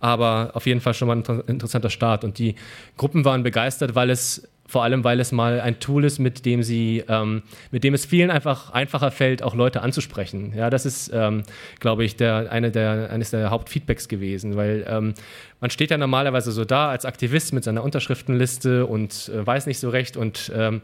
Aber 0.00 0.50
auf 0.52 0.66
jeden 0.66 0.80
Fall 0.80 0.92
schon 0.92 1.08
mal 1.08 1.16
ein 1.16 1.40
interessanter 1.46 1.88
Start. 1.88 2.24
Und 2.24 2.38
die 2.38 2.56
Gruppen 2.96 3.24
waren 3.24 3.42
begeistert, 3.42 3.94
weil 3.94 4.10
es 4.10 4.46
vor 4.66 4.82
allem, 4.82 5.04
weil 5.04 5.20
es 5.20 5.30
mal 5.30 5.60
ein 5.60 5.78
Tool 5.78 6.04
ist, 6.04 6.18
mit 6.18 6.46
dem 6.46 6.62
sie, 6.62 7.04
ähm, 7.08 7.42
mit 7.70 7.84
dem 7.84 7.94
es 7.94 8.06
vielen 8.06 8.30
einfach 8.30 8.70
einfacher 8.70 9.10
fällt, 9.10 9.42
auch 9.42 9.54
Leute 9.54 9.82
anzusprechen. 9.82 10.54
Ja, 10.56 10.70
das 10.70 10.86
ist, 10.86 11.10
ähm, 11.12 11.42
glaube 11.80 12.04
ich, 12.04 12.16
der, 12.16 12.50
eine 12.50 12.70
der, 12.70 13.10
eines 13.10 13.30
der 13.30 13.50
Hauptfeedbacks 13.50 14.08
gewesen, 14.08 14.56
weil 14.56 14.86
ähm, 14.88 15.14
man 15.60 15.70
steht 15.70 15.90
ja 15.90 15.98
normalerweise 15.98 16.50
so 16.50 16.64
da 16.64 16.88
als 16.88 17.04
Aktivist 17.04 17.52
mit 17.52 17.64
seiner 17.64 17.84
Unterschriftenliste 17.84 18.86
und 18.86 19.30
äh, 19.34 19.46
weiß 19.46 19.66
nicht 19.66 19.78
so 19.78 19.90
recht 19.90 20.16
und 20.16 20.50
ähm, 20.54 20.80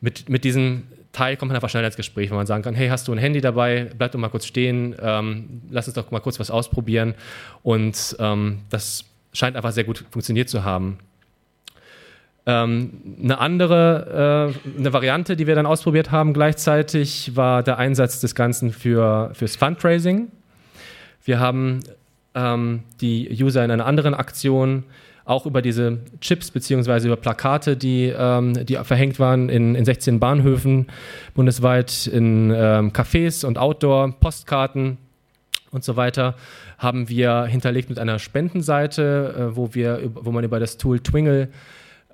mit, 0.00 0.28
mit 0.28 0.44
diesem 0.44 0.82
Teil 1.12 1.36
kommt 1.36 1.48
man 1.48 1.56
einfach 1.56 1.70
schnell 1.70 1.84
ins 1.84 1.96
Gespräch, 1.96 2.30
wo 2.30 2.34
man 2.34 2.46
sagen 2.46 2.62
kann, 2.62 2.74
hey, 2.74 2.88
hast 2.88 3.08
du 3.08 3.12
ein 3.12 3.18
Handy 3.18 3.40
dabei? 3.40 3.90
Bleib 3.96 4.12
doch 4.12 4.18
mal 4.18 4.28
kurz 4.28 4.46
stehen, 4.46 4.94
ähm, 5.00 5.62
lass 5.70 5.86
uns 5.86 5.94
doch 5.94 6.10
mal 6.10 6.20
kurz 6.20 6.38
was 6.40 6.50
ausprobieren 6.50 7.14
und 7.62 8.16
ähm, 8.18 8.60
das 8.68 9.04
scheint 9.32 9.56
einfach 9.56 9.72
sehr 9.72 9.84
gut 9.84 10.04
funktioniert 10.10 10.48
zu 10.48 10.64
haben. 10.64 10.98
Ähm, 12.46 12.90
eine 13.22 13.38
andere 13.38 14.52
äh, 14.76 14.78
eine 14.78 14.92
Variante, 14.92 15.34
die 15.36 15.46
wir 15.46 15.54
dann 15.54 15.66
ausprobiert 15.66 16.10
haben 16.10 16.34
gleichzeitig, 16.34 17.34
war 17.34 17.62
der 17.62 17.78
Einsatz 17.78 18.20
des 18.20 18.34
Ganzen 18.34 18.70
für, 18.70 19.30
fürs 19.32 19.56
Fundraising. 19.56 20.28
Wir 21.24 21.40
haben 21.40 21.80
ähm, 22.34 22.82
die 23.00 23.30
User 23.42 23.64
in 23.64 23.70
einer 23.70 23.86
anderen 23.86 24.12
Aktion 24.12 24.84
auch 25.24 25.46
über 25.46 25.62
diese 25.62 26.00
Chips 26.20 26.50
beziehungsweise 26.50 27.08
über 27.08 27.16
Plakate, 27.16 27.76
die, 27.76 28.12
ähm, 28.16 28.66
die 28.66 28.76
verhängt 28.76 29.18
waren 29.18 29.48
in, 29.48 29.74
in 29.74 29.84
16 29.84 30.20
Bahnhöfen 30.20 30.88
bundesweit, 31.32 32.06
in 32.06 32.50
ähm, 32.54 32.92
Cafés 32.92 33.46
und 33.46 33.56
Outdoor, 33.56 34.12
Postkarten 34.20 34.98
und 35.70 35.82
so 35.82 35.96
weiter, 35.96 36.34
haben 36.76 37.08
wir 37.08 37.44
hinterlegt 37.44 37.88
mit 37.88 37.98
einer 37.98 38.18
Spendenseite, 38.18 39.50
äh, 39.52 39.56
wo, 39.56 39.74
wir, 39.74 40.10
wo 40.14 40.30
man 40.30 40.44
über 40.44 40.60
das 40.60 40.76
Tool 40.76 41.00
Twingle 41.00 41.48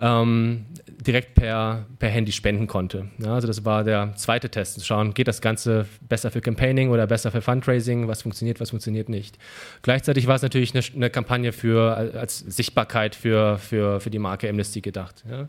ähm, 0.00 0.66
direkt 1.06 1.34
per, 1.34 1.86
per 1.98 2.08
Handy 2.08 2.32
spenden 2.32 2.66
konnte. 2.66 3.08
Ja, 3.18 3.34
also 3.34 3.46
das 3.46 3.64
war 3.64 3.84
der 3.84 4.14
zweite 4.16 4.50
Test, 4.50 4.74
zu 4.74 4.84
schauen, 4.84 5.14
geht 5.14 5.28
das 5.28 5.40
Ganze 5.40 5.86
besser 6.08 6.30
für 6.30 6.40
Campaigning 6.40 6.90
oder 6.90 7.06
besser 7.06 7.30
für 7.30 7.40
Fundraising, 7.40 8.08
was 8.08 8.22
funktioniert, 8.22 8.60
was 8.60 8.70
funktioniert 8.70 9.08
nicht. 9.08 9.38
Gleichzeitig 9.82 10.26
war 10.26 10.36
es 10.36 10.42
natürlich 10.42 10.74
eine, 10.74 10.84
eine 10.94 11.10
Kampagne 11.10 11.52
für, 11.52 11.96
als 11.96 12.38
Sichtbarkeit 12.38 13.14
für, 13.14 13.58
für, 13.58 14.00
für 14.00 14.10
die 14.10 14.18
Marke 14.18 14.48
Amnesty 14.48 14.80
gedacht. 14.80 15.24
Ja. 15.28 15.48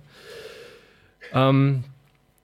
Ähm, 1.34 1.84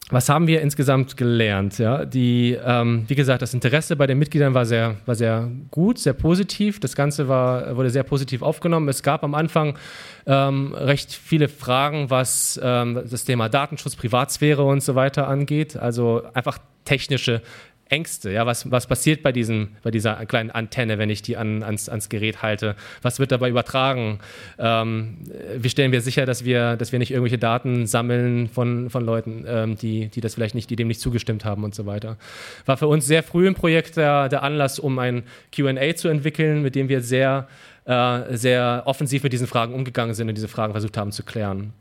was 0.09 0.29
haben 0.29 0.47
wir 0.47 0.61
insgesamt 0.61 1.17
gelernt? 1.17 1.79
Ja, 1.79 2.05
die, 2.05 2.57
ähm, 2.63 3.03
wie 3.07 3.15
gesagt, 3.15 3.41
das 3.41 3.53
Interesse 3.53 3.97
bei 3.97 4.07
den 4.07 4.17
Mitgliedern 4.17 4.53
war 4.53 4.65
sehr, 4.65 4.95
war 5.05 5.15
sehr 5.15 5.49
gut, 5.69 5.99
sehr 5.99 6.13
positiv. 6.13 6.79
Das 6.79 6.95
Ganze 6.95 7.27
war, 7.27 7.75
wurde 7.75 7.89
sehr 7.89 8.03
positiv 8.03 8.41
aufgenommen. 8.41 8.87
Es 8.87 9.03
gab 9.03 9.23
am 9.25 9.35
Anfang 9.35 9.77
ähm, 10.25 10.73
recht 10.73 11.11
viele 11.11 11.49
Fragen, 11.49 12.09
was 12.09 12.57
ähm, 12.63 13.01
das 13.09 13.25
Thema 13.25 13.49
Datenschutz, 13.49 13.97
Privatsphäre 13.97 14.63
und 14.63 14.81
so 14.81 14.95
weiter 14.95 15.27
angeht. 15.27 15.75
Also 15.75 16.23
einfach 16.33 16.57
technische 16.85 17.41
Ängste. 17.89 18.31
Ja, 18.31 18.45
was, 18.45 18.69
was 18.71 18.87
passiert 18.87 19.23
bei, 19.23 19.31
diesem, 19.31 19.69
bei 19.83 19.91
dieser 19.91 20.25
kleinen 20.25 20.51
Antenne, 20.51 20.97
wenn 20.97 21.09
ich 21.09 21.21
die 21.21 21.37
an, 21.37 21.63
ans, 21.63 21.89
ans 21.89 22.09
Gerät 22.09 22.41
halte? 22.41 22.75
Was 23.01 23.19
wird 23.19 23.31
dabei 23.31 23.49
übertragen? 23.49 24.19
Ähm, 24.59 25.17
wie 25.57 25.69
stellen 25.69 25.91
wir 25.91 26.01
sicher, 26.01 26.25
dass 26.25 26.45
wir, 26.45 26.75
dass 26.75 26.91
wir 26.91 26.99
nicht 26.99 27.11
irgendwelche 27.11 27.37
Daten 27.37 27.87
sammeln 27.87 28.47
von, 28.49 28.89
von 28.89 29.05
Leuten, 29.05 29.45
ähm, 29.47 29.77
die, 29.77 30.07
die 30.09 30.21
das 30.21 30.35
vielleicht 30.35 30.55
nicht, 30.55 30.69
die 30.69 30.75
dem 30.75 30.87
nicht 30.87 31.01
zugestimmt 31.01 31.45
haben 31.45 31.63
und 31.63 31.75
so 31.75 31.85
weiter? 31.85 32.17
War 32.65 32.77
für 32.77 32.87
uns 32.87 33.05
sehr 33.05 33.23
früh 33.23 33.47
im 33.47 33.55
Projekt 33.55 33.97
der, 33.97 34.29
der 34.29 34.43
Anlass, 34.43 34.79
um 34.79 34.99
ein 34.99 35.23
QA 35.55 35.95
zu 35.95 36.07
entwickeln, 36.07 36.61
mit 36.61 36.75
dem 36.75 36.89
wir 36.89 37.01
sehr, 37.01 37.47
äh, 37.85 38.35
sehr 38.35 38.83
offensiv 38.85 39.23
mit 39.23 39.33
diesen 39.33 39.47
Fragen 39.47 39.73
umgegangen 39.73 40.13
sind 40.13 40.29
und 40.29 40.35
diese 40.35 40.47
Fragen 40.47 40.73
versucht 40.73 40.97
haben 40.97 41.11
zu 41.11 41.23
klären 41.23 41.73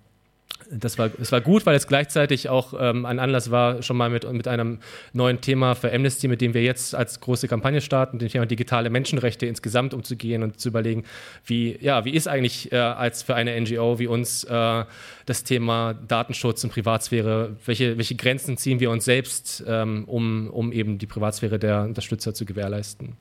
das 0.71 0.99
war, 0.99 1.09
das 1.09 1.33
war 1.33 1.41
gut, 1.41 1.67
weil 1.67 1.77
es 1.77 1.87
gleichzeitig 1.87 2.49
auch 2.49 2.75
ähm, 2.79 3.07
ein 3.07 3.19
Anlass 3.19 3.51
war, 3.51 3.83
schon 3.83 3.97
mal 3.97 4.11
mit, 4.11 4.31
mit 4.33 4.49
einem 4.49 4.79
neuen 5.13 5.41
Thema 5.41 5.75
für 5.75 5.93
Amnesty, 5.93 6.29
mit 6.29 6.41
dem 6.41 6.55
wir 6.55 6.63
jetzt 6.63 6.95
als 6.95 7.21
große 7.21 7.49
Kampagne 7.49 7.81
starten, 7.81 8.19
dem 8.19 8.29
Thema 8.29 8.47
digitale 8.47 8.91
Menschenrechte 8.91 9.47
insgesamt 9.47 9.95
umzugehen 9.95 10.43
und 10.43 10.61
zu 10.61 10.69
überlegen, 10.69 11.05
wie, 11.45 11.79
ja, 11.81 12.05
wie 12.05 12.11
ist 12.11 12.29
eigentlich 12.29 12.73
äh, 12.73 12.77
als 12.77 13.23
für 13.23 13.35
eine 13.35 13.59
NGO 13.61 13.99
wie 13.99 14.07
uns 14.07 14.45
äh, 14.45 14.85
das 15.27 15.45
Thema 15.45 15.95
Datenschutz 15.95 16.65
und 16.65 16.71
Privatsphäre, 16.71 17.57
welche, 17.65 17.97
welche 17.97 18.15
Grenzen 18.15 18.57
ziehen 18.57 18.81
wir 18.81 18.91
uns 18.91 19.05
selbst, 19.05 19.65
ähm, 19.67 20.05
um, 20.07 20.49
um 20.51 20.73
eben 20.73 20.99
die 20.99 21.07
Privatsphäre 21.07 21.59
der 21.59 21.83
Unterstützer 21.83 22.35
zu 22.35 22.45
gewährleisten. 22.45 23.17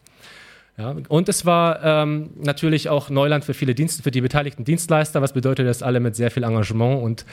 Ja, 0.78 0.94
und 1.08 1.30
es 1.30 1.46
war 1.46 1.82
ähm, 1.86 2.32
natürlich 2.36 2.90
auch 2.90 3.10
Neuland 3.10 3.46
für 3.46 3.54
viele 3.54 3.74
Dienste, 3.74 4.04
für 4.04 4.12
die 4.12 4.20
beteiligten 4.20 4.66
Dienstleister, 4.66 5.22
was 5.22 5.32
bedeutet, 5.32 5.66
dass 5.68 5.82
alle 5.82 6.02
mit 6.02 6.18
sehr 6.18 6.32
viel 6.32 6.44
Engagement 6.44 7.02
und, 7.02 7.26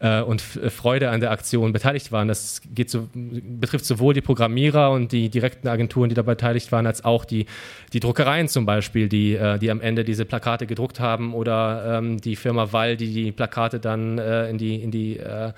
äh, 0.00 0.20
und 0.20 0.40
Freude 0.40 1.10
an 1.10 1.20
der 1.20 1.30
Aktion 1.30 1.72
beteiligt 1.72 2.10
waren. 2.10 2.26
Das 2.26 2.60
geht 2.74 2.90
so, 2.90 3.08
betrifft 3.14 3.84
sowohl 3.84 4.14
die 4.14 4.20
Programmierer 4.20 4.90
und 4.90 5.12
die 5.12 5.28
direkten 5.28 5.68
Agenturen, 5.68 6.08
die 6.08 6.16
da 6.16 6.22
beteiligt 6.22 6.72
waren, 6.72 6.88
als 6.88 7.04
auch 7.04 7.24
die, 7.24 7.46
die 7.92 8.00
Druckereien 8.00 8.48
zum 8.48 8.66
Beispiel, 8.66 9.08
die, 9.08 9.36
äh, 9.36 9.60
die 9.60 9.70
am 9.70 9.80
Ende 9.80 10.02
diese 10.02 10.24
Plakate 10.24 10.66
gedruckt 10.66 10.98
haben 10.98 11.34
oder 11.34 11.98
ähm, 11.98 12.20
die 12.20 12.34
Firma 12.34 12.72
Wall, 12.72 12.96
die 12.96 13.14
die 13.14 13.30
Plakate 13.30 13.78
dann 13.78 14.18
äh, 14.18 14.50
in, 14.50 14.58
die, 14.58 14.74
in, 14.74 14.90
die, 14.90 15.18
äh, 15.18 15.52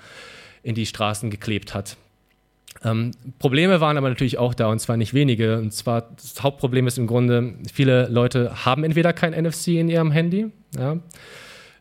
in 0.61 0.75
die 0.75 0.85
Straßen 0.85 1.31
geklebt 1.31 1.73
hat. 1.73 1.97
Ähm, 2.83 3.11
Probleme 3.37 3.79
waren 3.79 3.97
aber 3.97 4.09
natürlich 4.09 4.37
auch 4.37 4.53
da 4.53 4.67
und 4.67 4.79
zwar 4.79 4.97
nicht 4.97 5.13
wenige. 5.13 5.59
Und 5.59 5.71
zwar 5.73 6.09
das 6.15 6.41
Hauptproblem 6.41 6.87
ist 6.87 6.97
im 6.97 7.07
Grunde, 7.07 7.53
viele 7.71 8.07
Leute 8.07 8.65
haben 8.65 8.83
entweder 8.83 9.13
kein 9.13 9.33
NFC 9.33 9.69
in 9.69 9.89
ihrem 9.89 10.11
Handy. 10.11 10.47
Ja. 10.77 10.97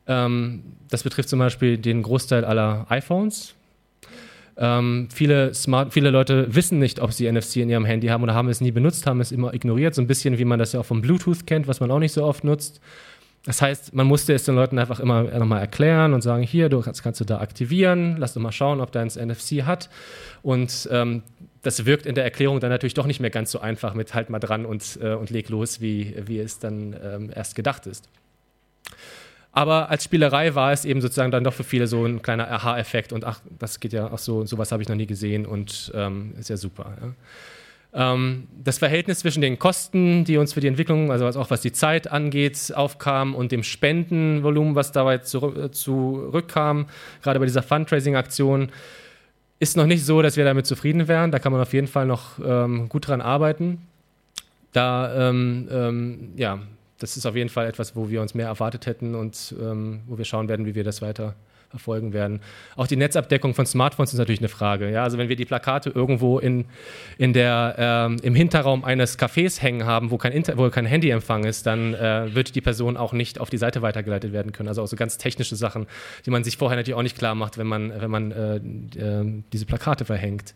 Ähm, 0.06 0.62
das 0.90 1.02
betrifft 1.02 1.28
zum 1.28 1.38
Beispiel 1.38 1.78
den 1.78 2.02
Großteil 2.02 2.44
aller 2.44 2.86
iPhones. 2.90 3.54
Ähm, 4.56 5.08
viele, 5.12 5.54
Smart, 5.54 5.94
viele 5.94 6.10
Leute 6.10 6.54
wissen 6.54 6.78
nicht, 6.78 7.00
ob 7.00 7.12
sie 7.12 7.30
NFC 7.30 7.56
in 7.56 7.70
ihrem 7.70 7.86
Handy 7.86 8.08
haben 8.08 8.22
oder 8.22 8.34
haben 8.34 8.48
es 8.48 8.60
nie 8.60 8.72
benutzt, 8.72 9.06
haben 9.06 9.20
es 9.20 9.32
immer 9.32 9.54
ignoriert. 9.54 9.94
So 9.94 10.02
ein 10.02 10.06
bisschen 10.06 10.38
wie 10.38 10.44
man 10.44 10.58
das 10.58 10.72
ja 10.72 10.80
auch 10.80 10.86
vom 10.86 11.00
Bluetooth 11.00 11.46
kennt, 11.46 11.66
was 11.66 11.80
man 11.80 11.90
auch 11.90 11.98
nicht 11.98 12.12
so 12.12 12.24
oft 12.24 12.44
nutzt. 12.44 12.80
Das 13.44 13.62
heißt, 13.62 13.94
man 13.94 14.06
musste 14.06 14.34
es 14.34 14.44
den 14.44 14.54
Leuten 14.54 14.78
einfach 14.78 15.00
immer 15.00 15.22
nochmal 15.22 15.60
erklären 15.60 16.12
und 16.12 16.20
sagen, 16.20 16.42
hier, 16.42 16.68
du 16.68 16.82
kannst, 16.82 17.02
kannst 17.02 17.20
du 17.20 17.24
da 17.24 17.40
aktivieren, 17.40 18.16
lass 18.18 18.34
doch 18.34 18.42
mal 18.42 18.52
schauen, 18.52 18.80
ob 18.80 18.92
dein 18.92 19.08
NFC 19.08 19.62
hat. 19.62 19.88
Und 20.42 20.88
ähm, 20.92 21.22
das 21.62 21.86
wirkt 21.86 22.04
in 22.04 22.14
der 22.14 22.24
Erklärung 22.24 22.60
dann 22.60 22.70
natürlich 22.70 22.94
doch 22.94 23.06
nicht 23.06 23.20
mehr 23.20 23.30
ganz 23.30 23.50
so 23.50 23.60
einfach 23.60 23.94
mit 23.94 24.14
halt 24.14 24.28
mal 24.28 24.40
dran 24.40 24.66
und, 24.66 24.98
äh, 25.02 25.14
und 25.14 25.30
leg 25.30 25.48
los, 25.48 25.80
wie, 25.80 26.14
wie 26.26 26.38
es 26.38 26.58
dann 26.58 26.94
ähm, 27.02 27.30
erst 27.34 27.54
gedacht 27.54 27.86
ist. 27.86 28.08
Aber 29.52 29.90
als 29.90 30.04
Spielerei 30.04 30.54
war 30.54 30.72
es 30.72 30.84
eben 30.84 31.00
sozusagen 31.00 31.32
dann 31.32 31.42
doch 31.42 31.54
für 31.54 31.64
viele 31.64 31.86
so 31.86 32.04
ein 32.04 32.22
kleiner 32.22 32.50
Aha-Effekt 32.50 33.12
und 33.12 33.24
ach, 33.24 33.40
das 33.58 33.80
geht 33.80 33.92
ja 33.92 34.12
auch 34.12 34.18
so, 34.18 34.46
sowas 34.46 34.70
habe 34.70 34.82
ich 34.82 34.88
noch 34.88 34.96
nie 34.96 35.06
gesehen 35.06 35.44
und 35.44 35.90
ähm, 35.94 36.34
ist 36.38 36.50
ja 36.50 36.56
super. 36.56 36.96
Ja. 37.00 37.12
Ähm, 37.92 38.46
das 38.62 38.78
Verhältnis 38.78 39.20
zwischen 39.20 39.40
den 39.40 39.58
Kosten, 39.58 40.24
die 40.24 40.36
uns 40.36 40.52
für 40.52 40.60
die 40.60 40.68
Entwicklung, 40.68 41.10
also 41.10 41.26
auch 41.26 41.50
was 41.50 41.60
die 41.60 41.72
Zeit 41.72 42.10
angeht, 42.10 42.72
aufkam 42.74 43.34
und 43.34 43.52
dem 43.52 43.62
Spendenvolumen, 43.62 44.74
was 44.74 44.92
dabei 44.92 45.18
zurück, 45.18 45.74
zurückkam, 45.74 46.86
gerade 47.22 47.40
bei 47.40 47.46
dieser 47.46 47.62
Fundraising-Aktion, 47.62 48.70
ist 49.58 49.76
noch 49.76 49.86
nicht 49.86 50.04
so, 50.04 50.22
dass 50.22 50.36
wir 50.36 50.44
damit 50.44 50.66
zufrieden 50.66 51.08
wären. 51.08 51.32
Da 51.32 51.38
kann 51.38 51.52
man 51.52 51.60
auf 51.60 51.72
jeden 51.72 51.88
Fall 51.88 52.06
noch 52.06 52.38
ähm, 52.44 52.88
gut 52.88 53.08
dran 53.08 53.20
arbeiten. 53.20 53.86
Da, 54.72 55.28
ähm, 55.28 55.68
ähm, 55.70 56.32
ja, 56.36 56.60
das 56.98 57.16
ist 57.16 57.26
auf 57.26 57.34
jeden 57.34 57.50
Fall 57.50 57.66
etwas, 57.66 57.96
wo 57.96 58.08
wir 58.08 58.22
uns 58.22 58.34
mehr 58.34 58.46
erwartet 58.46 58.86
hätten 58.86 59.14
und 59.14 59.54
ähm, 59.60 60.00
wo 60.06 60.16
wir 60.16 60.24
schauen 60.24 60.48
werden, 60.48 60.64
wie 60.64 60.74
wir 60.74 60.84
das 60.84 61.02
weiter 61.02 61.34
erfolgen 61.72 62.12
werden. 62.12 62.40
Auch 62.76 62.86
die 62.86 62.96
Netzabdeckung 62.96 63.54
von 63.54 63.66
Smartphones 63.66 64.12
ist 64.12 64.18
natürlich 64.18 64.40
eine 64.40 64.48
Frage. 64.48 64.90
Ja? 64.90 65.04
Also 65.04 65.18
wenn 65.18 65.28
wir 65.28 65.36
die 65.36 65.44
Plakate 65.44 65.90
irgendwo 65.90 66.38
in, 66.38 66.64
in 67.18 67.32
der, 67.32 67.76
ähm, 67.78 68.16
im 68.22 68.34
Hinterraum 68.34 68.84
eines 68.84 69.18
Cafés 69.18 69.60
hängen 69.60 69.86
haben, 69.86 70.10
wo 70.10 70.18
kein, 70.18 70.32
Inter 70.32 70.56
wo 70.58 70.68
kein 70.70 70.86
Handyempfang 70.86 71.44
ist, 71.44 71.66
dann 71.66 71.94
äh, 71.94 72.34
wird 72.34 72.54
die 72.54 72.60
Person 72.60 72.96
auch 72.96 73.12
nicht 73.12 73.40
auf 73.40 73.50
die 73.50 73.58
Seite 73.58 73.82
weitergeleitet 73.82 74.32
werden 74.32 74.52
können. 74.52 74.68
Also 74.68 74.82
auch 74.82 74.88
so 74.88 74.96
ganz 74.96 75.18
technische 75.18 75.56
Sachen, 75.56 75.86
die 76.26 76.30
man 76.30 76.44
sich 76.44 76.56
vorher 76.56 76.76
natürlich 76.76 76.96
auch 76.98 77.02
nicht 77.02 77.18
klar 77.18 77.34
macht, 77.34 77.58
wenn 77.58 77.66
man, 77.66 77.92
wenn 78.00 78.10
man 78.10 78.32
äh, 78.32 78.56
äh, 78.56 79.42
diese 79.52 79.66
Plakate 79.66 80.04
verhängt. 80.04 80.54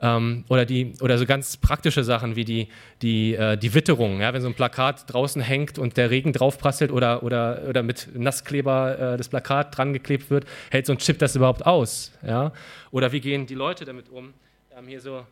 Ähm, 0.00 0.44
oder, 0.48 0.66
die, 0.66 0.92
oder 1.00 1.18
so 1.18 1.24
ganz 1.24 1.56
praktische 1.56 2.04
Sachen 2.04 2.36
wie 2.36 2.44
die, 2.44 2.68
die, 3.00 3.34
äh, 3.34 3.56
die 3.56 3.74
Witterung. 3.74 4.20
Ja? 4.20 4.32
Wenn 4.34 4.42
so 4.42 4.48
ein 4.48 4.54
Plakat 4.54 5.12
draußen 5.12 5.40
hängt 5.40 5.78
und 5.78 5.96
der 5.96 6.10
Regen 6.10 6.32
draufprasselt 6.32 6.90
oder, 6.90 7.22
oder, 7.22 7.62
oder 7.68 7.82
mit 7.82 8.08
Nasskleber 8.14 9.14
äh, 9.14 9.16
das 9.16 9.28
Plakat 9.28 9.76
dran 9.76 9.92
geklebt 9.92 10.30
wird, 10.30 10.46
hält 10.70 10.86
so 10.86 10.92
ein 10.92 10.98
Chip 10.98 11.18
das 11.18 11.36
überhaupt 11.36 11.64
aus? 11.64 12.12
Ja? 12.26 12.52
Oder 12.90 13.12
wie 13.12 13.20
gehen 13.20 13.46
die 13.46 13.54
Leute 13.54 13.84
damit 13.84 14.08
um? 14.10 14.34
Wir 14.68 14.76
haben 14.76 14.88
hier 14.88 15.00
so 15.00 15.24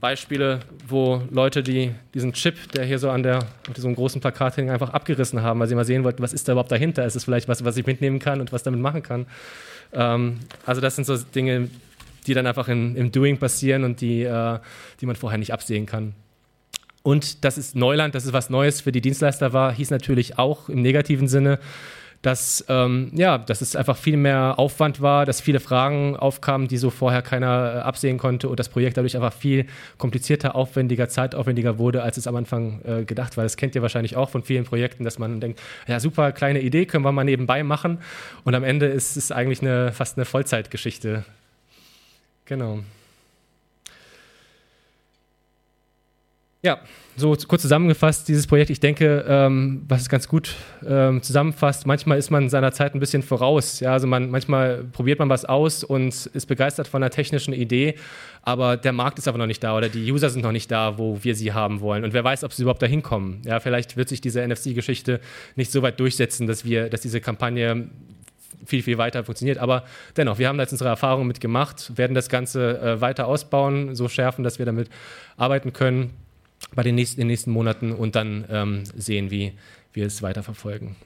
Beispiele, 0.00 0.60
wo 0.86 1.22
Leute 1.30 1.62
die, 1.62 1.94
diesen 2.12 2.32
Chip, 2.32 2.70
der 2.72 2.84
hier 2.84 2.98
so 2.98 3.10
an 3.10 3.22
der, 3.22 3.38
auf 3.38 3.84
einem 3.84 3.94
großen 3.94 4.20
Plakat 4.20 4.56
hängt, 4.56 4.70
einfach 4.70 4.90
abgerissen 4.90 5.42
haben, 5.42 5.58
weil 5.58 5.68
sie 5.68 5.74
mal 5.74 5.84
sehen 5.84 6.04
wollten, 6.04 6.22
was 6.22 6.32
ist 6.32 6.48
da 6.48 6.52
überhaupt 6.52 6.70
dahinter? 6.70 7.04
Ist 7.06 7.16
es 7.16 7.24
vielleicht 7.24 7.48
was, 7.48 7.64
was 7.64 7.76
ich 7.76 7.86
mitnehmen 7.86 8.18
kann 8.18 8.40
und 8.40 8.52
was 8.52 8.62
damit 8.62 8.80
machen 8.80 9.02
kann? 9.02 9.26
Ähm, 9.92 10.40
also 10.66 10.80
das 10.80 10.96
sind 10.96 11.06
so 11.06 11.16
Dinge, 11.16 11.70
die 12.26 12.34
dann 12.34 12.46
einfach 12.46 12.68
in, 12.68 12.96
im 12.96 13.12
Doing 13.12 13.38
passieren 13.38 13.84
und 13.84 14.00
die, 14.00 14.22
äh, 14.22 14.58
die 15.00 15.06
man 15.06 15.16
vorher 15.16 15.38
nicht 15.38 15.52
absehen 15.52 15.86
kann. 15.86 16.14
Und 17.02 17.44
das 17.44 17.56
ist 17.56 17.76
Neuland, 17.76 18.14
das 18.16 18.24
ist 18.24 18.32
was 18.32 18.50
Neues 18.50 18.80
für 18.80 18.90
die 18.90 19.00
Dienstleister 19.00 19.52
war, 19.52 19.72
hieß 19.72 19.90
natürlich 19.90 20.38
auch 20.38 20.68
im 20.68 20.82
negativen 20.82 21.28
Sinne, 21.28 21.60
dass, 22.22 22.64
ähm, 22.68 23.12
ja, 23.14 23.38
dass 23.38 23.60
es 23.60 23.76
einfach 23.76 23.96
viel 23.96 24.16
mehr 24.16 24.58
Aufwand 24.58 25.00
war, 25.00 25.24
dass 25.26 25.40
viele 25.40 25.60
Fragen 25.60 26.16
aufkamen, 26.16 26.66
die 26.66 26.76
so 26.76 26.90
vorher 26.90 27.22
keiner 27.22 27.74
äh, 27.76 27.78
absehen 27.78 28.18
konnte 28.18 28.48
und 28.48 28.58
das 28.58 28.68
Projekt 28.68 28.96
dadurch 28.96 29.14
einfach 29.14 29.32
viel 29.32 29.66
komplizierter, 29.98 30.56
aufwendiger, 30.56 31.08
zeitaufwendiger 31.08 31.78
wurde, 31.78 32.02
als 32.02 32.16
es 32.16 32.26
am 32.26 32.34
Anfang 32.34 32.80
äh, 32.84 33.04
gedacht 33.04 33.36
war. 33.36 33.44
Das 33.44 33.56
kennt 33.56 33.76
ihr 33.76 33.82
wahrscheinlich 33.82 34.16
auch 34.16 34.28
von 34.28 34.42
vielen 34.42 34.64
Projekten, 34.64 35.04
dass 35.04 35.20
man 35.20 35.38
denkt, 35.38 35.60
ja 35.86 36.00
super, 36.00 36.32
kleine 36.32 36.60
Idee, 36.60 36.86
können 36.86 37.04
wir 37.04 37.12
mal 37.12 37.22
nebenbei 37.22 37.62
machen 37.62 37.98
und 38.42 38.56
am 38.56 38.64
Ende 38.64 38.86
ist 38.86 39.16
es 39.16 39.30
eigentlich 39.30 39.62
eine, 39.62 39.92
fast 39.92 40.18
eine 40.18 40.24
Ja, 46.62 46.80
so 47.16 47.36
kurz 47.46 47.62
zusammengefasst, 47.62 48.26
dieses 48.26 48.46
Projekt, 48.48 48.70
ich 48.70 48.80
denke, 48.80 49.24
ähm, 49.28 49.84
was 49.86 50.02
es 50.02 50.08
ganz 50.08 50.26
gut 50.26 50.56
ähm, 50.84 51.22
zusammenfasst, 51.22 51.86
manchmal 51.86 52.18
ist 52.18 52.30
man 52.30 52.48
seiner 52.48 52.72
Zeit 52.72 52.92
ein 52.92 52.98
bisschen 52.98 53.22
voraus. 53.22 53.78
Ja, 53.78 53.92
also 53.92 54.08
man, 54.08 54.30
manchmal 54.30 54.82
probiert 54.82 55.20
man 55.20 55.28
was 55.28 55.44
aus 55.44 55.84
und 55.84 56.26
ist 56.26 56.46
begeistert 56.46 56.88
von 56.88 57.02
einer 57.02 57.10
technischen 57.10 57.54
Idee, 57.54 57.94
aber 58.42 58.76
der 58.76 58.92
Markt 58.92 59.18
ist 59.18 59.28
aber 59.28 59.38
noch 59.38 59.46
nicht 59.46 59.62
da 59.62 59.76
oder 59.76 59.88
die 59.88 60.10
User 60.10 60.28
sind 60.28 60.42
noch 60.42 60.50
nicht 60.50 60.68
da, 60.70 60.98
wo 60.98 61.22
wir 61.22 61.36
sie 61.36 61.52
haben 61.52 61.80
wollen. 61.80 62.02
Und 62.02 62.12
wer 62.14 62.24
weiß, 62.24 62.42
ob 62.42 62.52
sie 62.52 62.62
überhaupt 62.62 62.82
dahin 62.82 63.02
kommen. 63.02 63.42
Ja, 63.44 63.60
vielleicht 63.60 63.96
wird 63.96 64.08
sich 64.08 64.20
diese 64.20 64.44
NFC-Geschichte 64.44 65.20
nicht 65.54 65.70
so 65.70 65.82
weit 65.82 66.00
durchsetzen, 66.00 66.48
dass 66.48 66.64
wir, 66.64 66.90
dass 66.90 67.00
diese 67.00 67.20
Kampagne 67.20 67.88
viel, 68.64 68.82
viel 68.82 68.98
weiter 68.98 69.24
funktioniert. 69.24 69.58
Aber 69.58 69.84
dennoch, 70.16 70.38
wir 70.38 70.48
haben 70.48 70.56
da 70.58 70.62
jetzt 70.62 70.72
unsere 70.72 70.90
Erfahrungen 70.90 71.26
mitgemacht, 71.26 71.96
werden 71.96 72.14
das 72.14 72.28
Ganze 72.28 72.78
äh, 72.80 73.00
weiter 73.00 73.26
ausbauen, 73.26 73.94
so 73.94 74.08
schärfen, 74.08 74.44
dass 74.44 74.58
wir 74.58 74.66
damit 74.66 74.88
arbeiten 75.36 75.72
können 75.72 76.10
bei 76.74 76.82
den 76.82 76.94
nächsten, 76.94 77.20
den 77.20 77.28
nächsten 77.28 77.50
Monaten 77.50 77.92
und 77.92 78.16
dann 78.16 78.44
ähm, 78.50 78.84
sehen, 78.96 79.30
wie 79.30 79.52
wir 79.92 80.06
es 80.06 80.22
weiterverfolgen. 80.22 80.96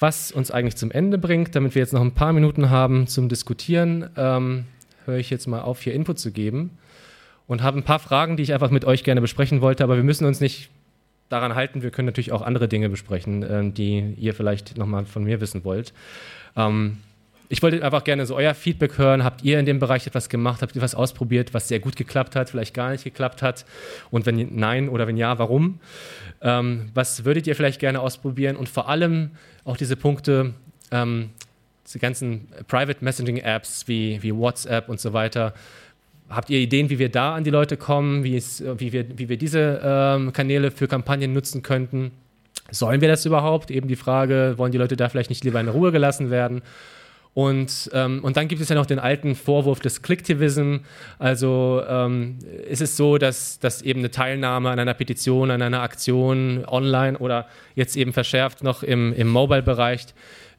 Was 0.00 0.32
uns 0.32 0.50
eigentlich 0.50 0.76
zum 0.76 0.90
Ende 0.90 1.18
bringt, 1.18 1.54
damit 1.54 1.74
wir 1.74 1.80
jetzt 1.80 1.92
noch 1.92 2.00
ein 2.00 2.12
paar 2.12 2.32
Minuten 2.32 2.70
haben 2.70 3.06
zum 3.06 3.28
Diskutieren, 3.28 4.10
ähm, 4.16 4.64
höre 5.04 5.18
ich 5.18 5.30
jetzt 5.30 5.46
mal 5.46 5.62
auf, 5.62 5.82
hier 5.82 5.94
Input 5.94 6.18
zu 6.18 6.32
geben 6.32 6.78
und 7.46 7.62
habe 7.62 7.78
ein 7.78 7.84
paar 7.84 7.98
Fragen, 8.00 8.36
die 8.36 8.42
ich 8.42 8.52
einfach 8.52 8.70
mit 8.70 8.84
euch 8.84 9.04
gerne 9.04 9.20
besprechen 9.20 9.60
wollte, 9.60 9.84
aber 9.84 9.96
wir 9.96 10.04
müssen 10.04 10.24
uns 10.24 10.40
nicht 10.40 10.70
daran 11.28 11.54
halten. 11.54 11.82
Wir 11.82 11.90
können 11.90 12.06
natürlich 12.06 12.32
auch 12.32 12.42
andere 12.42 12.68
Dinge 12.68 12.88
besprechen, 12.88 13.42
äh, 13.42 13.70
die 13.70 14.14
ihr 14.18 14.34
vielleicht 14.34 14.76
nochmal 14.76 15.04
von 15.06 15.24
mir 15.24 15.40
wissen 15.40 15.64
wollt. 15.64 15.92
Ähm, 16.56 16.98
ich 17.48 17.62
wollte 17.62 17.84
einfach 17.84 18.04
gerne 18.04 18.26
so 18.26 18.34
euer 18.34 18.54
Feedback 18.54 18.98
hören. 18.98 19.22
Habt 19.22 19.44
ihr 19.44 19.60
in 19.60 19.66
dem 19.66 19.78
Bereich 19.78 20.06
etwas 20.06 20.28
gemacht? 20.28 20.62
Habt 20.62 20.74
ihr 20.74 20.82
was 20.82 20.94
ausprobiert, 20.94 21.52
was 21.52 21.68
sehr 21.68 21.78
gut 21.78 21.94
geklappt 21.94 22.36
hat, 22.36 22.50
vielleicht 22.50 22.74
gar 22.74 22.90
nicht 22.90 23.04
geklappt 23.04 23.42
hat? 23.42 23.64
Und 24.10 24.26
wenn 24.26 24.56
nein 24.56 24.88
oder 24.88 25.06
wenn 25.06 25.16
ja, 25.16 25.38
warum? 25.38 25.78
Ähm, 26.40 26.90
was 26.94 27.24
würdet 27.24 27.46
ihr 27.46 27.54
vielleicht 27.54 27.80
gerne 27.80 28.00
ausprobieren? 28.00 28.56
Und 28.56 28.68
vor 28.68 28.88
allem 28.88 29.30
auch 29.64 29.76
diese 29.76 29.94
Punkte, 29.94 30.54
ähm, 30.90 31.30
diese 31.86 31.98
ganzen 31.98 32.48
Private 32.66 33.04
Messaging 33.04 33.36
Apps 33.36 33.86
wie, 33.86 34.22
wie 34.22 34.34
WhatsApp 34.34 34.88
und 34.88 34.98
so 34.98 35.12
weiter. 35.12 35.54
Habt 36.30 36.48
ihr 36.48 36.58
Ideen, 36.58 36.88
wie 36.88 36.98
wir 36.98 37.10
da 37.10 37.34
an 37.34 37.44
die 37.44 37.50
Leute 37.50 37.76
kommen, 37.76 38.24
wie, 38.24 38.36
es, 38.36 38.64
wie, 38.78 38.92
wir, 38.92 39.18
wie 39.18 39.28
wir 39.28 39.36
diese 39.36 39.80
ähm, 39.84 40.32
Kanäle 40.32 40.70
für 40.70 40.88
Kampagnen 40.88 41.34
nutzen 41.34 41.62
könnten? 41.62 42.12
Sollen 42.74 43.00
wir 43.00 43.08
das 43.08 43.24
überhaupt? 43.24 43.70
Eben 43.70 43.88
die 43.88 43.96
Frage, 43.96 44.54
wollen 44.56 44.72
die 44.72 44.78
Leute 44.78 44.96
da 44.96 45.08
vielleicht 45.08 45.30
nicht 45.30 45.44
lieber 45.44 45.60
in 45.60 45.68
Ruhe 45.68 45.92
gelassen 45.92 46.30
werden? 46.30 46.62
Und, 47.34 47.90
ähm, 47.92 48.22
und 48.22 48.36
dann 48.36 48.46
gibt 48.46 48.62
es 48.62 48.68
ja 48.68 48.76
noch 48.76 48.86
den 48.86 49.00
alten 49.00 49.34
Vorwurf 49.34 49.80
des 49.80 50.02
Clicktivism. 50.02 50.78
Also 51.18 51.82
ähm, 51.88 52.38
ist 52.68 52.80
es 52.80 52.96
so, 52.96 53.18
dass, 53.18 53.58
dass 53.58 53.82
eben 53.82 53.98
eine 53.98 54.12
Teilnahme 54.12 54.70
an 54.70 54.78
einer 54.78 54.94
Petition, 54.94 55.50
an 55.50 55.60
einer 55.60 55.82
Aktion 55.82 56.64
online 56.64 57.18
oder 57.18 57.48
jetzt 57.74 57.96
eben 57.96 58.12
verschärft 58.12 58.62
noch 58.62 58.84
im, 58.84 59.12
im 59.14 59.28
Mobile-Bereich, 59.28 60.06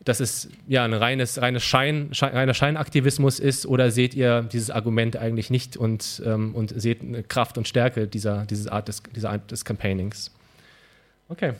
dass 0.04 0.20
es 0.20 0.50
ja 0.68 0.84
ein 0.84 0.94
reines, 0.94 1.42
reines 1.42 1.64
Schein, 1.64 2.10
Schein, 2.12 2.34
reiner 2.34 2.54
Scheinaktivismus 2.54 3.40
ist 3.40 3.66
oder 3.66 3.90
seht 3.90 4.14
ihr 4.14 4.42
dieses 4.42 4.70
Argument 4.70 5.16
eigentlich 5.16 5.50
nicht 5.50 5.78
und, 5.78 6.22
ähm, 6.26 6.54
und 6.54 6.74
seht 6.80 7.02
eine 7.02 7.24
Kraft 7.24 7.58
und 7.58 7.70
Stärke 7.70 8.06
dieser, 8.06 8.46
dieser, 8.46 8.74
Art 8.74 8.90
des, 8.90 9.02
dieser 9.16 9.32
Art 9.32 9.50
des 9.50 9.64
Campaignings? 9.64 10.30
Okay. 11.30 11.54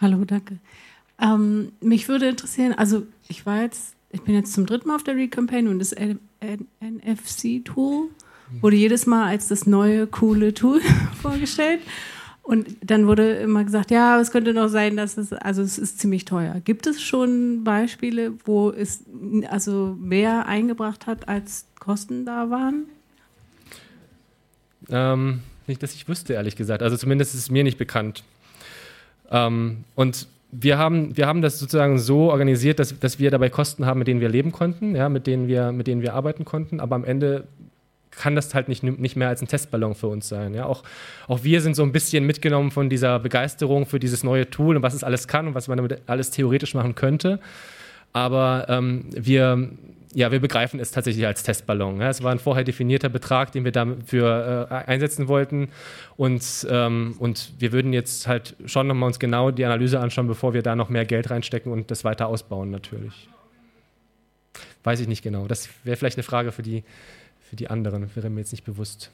Hallo, 0.00 0.24
danke. 0.24 0.58
Ähm, 1.20 1.72
mich 1.80 2.08
würde 2.08 2.28
interessieren, 2.28 2.72
also 2.72 3.06
ich 3.28 3.44
war 3.44 3.60
jetzt, 3.62 3.94
ich 4.10 4.22
bin 4.22 4.34
jetzt 4.34 4.54
zum 4.54 4.64
dritten 4.64 4.88
Mal 4.88 4.96
auf 4.96 5.02
der 5.02 5.16
Recampaign 5.16 5.68
und 5.68 5.78
das 5.78 5.94
NFC-Tool 6.80 8.08
wurde 8.60 8.76
jedes 8.76 9.06
Mal 9.06 9.28
als 9.28 9.48
das 9.48 9.66
neue, 9.66 10.06
coole 10.06 10.54
Tool 10.54 10.80
vorgestellt. 11.22 11.80
Und 12.42 12.66
dann 12.82 13.06
wurde 13.06 13.34
immer 13.34 13.62
gesagt, 13.62 13.90
ja, 13.90 14.18
es 14.18 14.30
könnte 14.30 14.54
noch 14.54 14.68
sein, 14.68 14.96
dass 14.96 15.18
es, 15.18 15.32
also 15.32 15.62
es 15.62 15.78
ist 15.78 16.00
ziemlich 16.00 16.24
teuer. 16.24 16.60
Gibt 16.64 16.86
es 16.86 17.00
schon 17.02 17.62
Beispiele, 17.62 18.32
wo 18.44 18.70
es 18.70 19.04
also 19.48 19.96
mehr 20.00 20.46
eingebracht 20.46 21.06
hat, 21.06 21.28
als 21.28 21.66
Kosten 21.78 22.24
da 22.24 22.50
waren? 22.50 22.86
Ähm, 24.88 25.40
nicht, 25.66 25.82
dass 25.82 25.94
ich 25.94 26.08
wüsste, 26.08 26.32
ehrlich 26.32 26.56
gesagt. 26.56 26.82
Also 26.82 26.96
zumindest 26.96 27.34
ist 27.34 27.42
es 27.42 27.50
mir 27.50 27.62
nicht 27.62 27.78
bekannt. 27.78 28.24
Ähm, 29.30 29.84
und 29.94 30.26
wir 30.52 30.78
haben, 30.78 31.16
wir 31.16 31.26
haben 31.26 31.42
das 31.42 31.58
sozusagen 31.58 31.98
so 31.98 32.30
organisiert, 32.30 32.78
dass, 32.78 32.98
dass 32.98 33.18
wir 33.18 33.30
dabei 33.30 33.50
Kosten 33.50 33.86
haben, 33.86 33.98
mit 33.98 34.08
denen 34.08 34.20
wir 34.20 34.28
leben 34.28 34.52
konnten, 34.52 34.96
ja, 34.96 35.08
mit, 35.08 35.26
denen 35.26 35.46
wir, 35.46 35.72
mit 35.72 35.86
denen 35.86 36.02
wir 36.02 36.14
arbeiten 36.14 36.44
konnten, 36.44 36.80
aber 36.80 36.96
am 36.96 37.04
Ende 37.04 37.44
kann 38.10 38.34
das 38.34 38.54
halt 38.54 38.68
nicht, 38.68 38.82
nicht 38.82 39.16
mehr 39.16 39.28
als 39.28 39.40
ein 39.40 39.48
Testballon 39.48 39.94
für 39.94 40.08
uns 40.08 40.28
sein. 40.28 40.54
Ja? 40.54 40.66
Auch, 40.66 40.82
auch 41.28 41.44
wir 41.44 41.60
sind 41.60 41.76
so 41.76 41.82
ein 41.82 41.92
bisschen 41.92 42.26
mitgenommen 42.26 42.70
von 42.70 42.90
dieser 42.90 43.20
Begeisterung 43.20 43.86
für 43.86 44.00
dieses 44.00 44.24
neue 44.24 44.50
Tool 44.50 44.76
und 44.76 44.82
was 44.82 44.94
es 44.94 45.04
alles 45.04 45.28
kann 45.28 45.46
und 45.46 45.54
was 45.54 45.68
man 45.68 45.76
damit 45.76 46.02
alles 46.06 46.30
theoretisch 46.30 46.74
machen 46.74 46.96
könnte. 46.96 47.38
Aber 48.12 48.66
ähm, 48.68 49.04
wir, 49.10 49.70
ja, 50.14 50.32
wir 50.32 50.40
begreifen 50.40 50.80
es 50.80 50.90
tatsächlich 50.90 51.26
als 51.26 51.42
Testballon. 51.42 52.00
Es 52.00 52.22
war 52.22 52.32
ein 52.32 52.38
vorher 52.38 52.64
definierter 52.64 53.08
Betrag, 53.08 53.52
den 53.52 53.64
wir 53.64 53.72
dafür 53.72 54.68
äh, 54.70 54.74
einsetzen 54.90 55.28
wollten. 55.28 55.68
Und, 56.16 56.66
ähm, 56.68 57.14
und 57.18 57.52
wir 57.58 57.72
würden 57.72 57.92
jetzt 57.92 58.26
halt 58.26 58.56
schon 58.66 58.86
nochmal 58.88 59.06
uns 59.06 59.18
genau 59.18 59.50
die 59.50 59.64
Analyse 59.64 60.00
anschauen, 60.00 60.26
bevor 60.26 60.54
wir 60.54 60.62
da 60.62 60.74
noch 60.74 60.88
mehr 60.88 61.04
Geld 61.04 61.30
reinstecken 61.30 61.70
und 61.72 61.90
das 61.90 62.04
weiter 62.04 62.26
ausbauen 62.26 62.70
natürlich. 62.70 63.28
Weiß 64.82 65.00
ich 65.00 65.08
nicht 65.08 65.22
genau. 65.22 65.46
Das 65.46 65.68
wäre 65.84 65.96
vielleicht 65.96 66.16
eine 66.16 66.24
Frage 66.24 66.52
für 66.52 66.62
die, 66.62 66.82
für 67.48 67.56
die 67.56 67.68
anderen, 67.68 68.10
wäre 68.14 68.30
mir 68.30 68.40
jetzt 68.40 68.52
nicht 68.52 68.64
bewusst. 68.64 69.10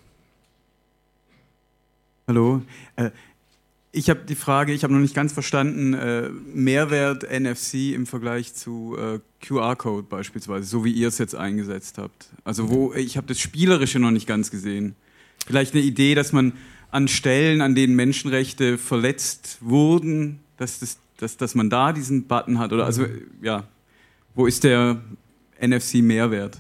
Hallo. 2.28 2.62
Äh, 2.96 3.10
ich 3.96 4.10
habe 4.10 4.20
die 4.28 4.34
Frage, 4.34 4.74
ich 4.74 4.84
habe 4.84 4.92
noch 4.92 5.00
nicht 5.00 5.14
ganz 5.14 5.32
verstanden, 5.32 5.94
äh, 5.94 6.28
Mehrwert 6.28 7.24
NFC 7.24 7.94
im 7.94 8.06
Vergleich 8.06 8.52
zu 8.52 8.94
äh, 8.98 9.20
QR-Code 9.40 10.06
beispielsweise, 10.06 10.66
so 10.66 10.84
wie 10.84 10.92
ihr 10.92 11.08
es 11.08 11.16
jetzt 11.16 11.34
eingesetzt 11.34 11.96
habt. 11.96 12.28
Also 12.44 12.68
wo 12.68 12.92
ich 12.92 13.16
habe 13.16 13.26
das 13.26 13.40
Spielerische 13.40 13.98
noch 13.98 14.10
nicht 14.10 14.26
ganz 14.26 14.50
gesehen. 14.50 14.96
Vielleicht 15.46 15.72
eine 15.72 15.82
Idee, 15.82 16.14
dass 16.14 16.32
man 16.32 16.52
an 16.90 17.08
Stellen, 17.08 17.62
an 17.62 17.74
denen 17.74 17.96
Menschenrechte 17.96 18.76
verletzt 18.76 19.58
wurden, 19.62 20.40
dass, 20.58 20.78
das, 20.80 20.98
dass, 21.16 21.38
dass 21.38 21.54
man 21.54 21.70
da 21.70 21.94
diesen 21.94 22.24
Button 22.24 22.58
hat. 22.58 22.74
Oder 22.74 22.84
also 22.84 23.06
ja, 23.40 23.64
wo 24.34 24.46
ist 24.46 24.62
der 24.62 25.00
NFC-Mehrwert? 25.58 26.58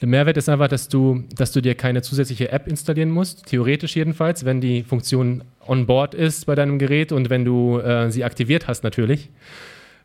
Der 0.00 0.08
Mehrwert 0.08 0.36
ist 0.38 0.48
einfach, 0.48 0.68
dass 0.68 0.88
du, 0.88 1.24
dass 1.34 1.52
du 1.52 1.60
dir 1.60 1.74
keine 1.74 2.00
zusätzliche 2.00 2.50
App 2.52 2.66
installieren 2.66 3.10
musst, 3.10 3.46
theoretisch 3.46 3.96
jedenfalls, 3.96 4.44
wenn 4.44 4.60
die 4.60 4.82
Funktion 4.82 5.44
on 5.66 5.86
board 5.86 6.14
ist 6.14 6.46
bei 6.46 6.54
deinem 6.54 6.78
Gerät 6.78 7.12
und 7.12 7.28
wenn 7.28 7.44
du 7.44 7.78
äh, 7.78 8.10
sie 8.10 8.24
aktiviert 8.24 8.66
hast 8.66 8.82
natürlich. 8.82 9.28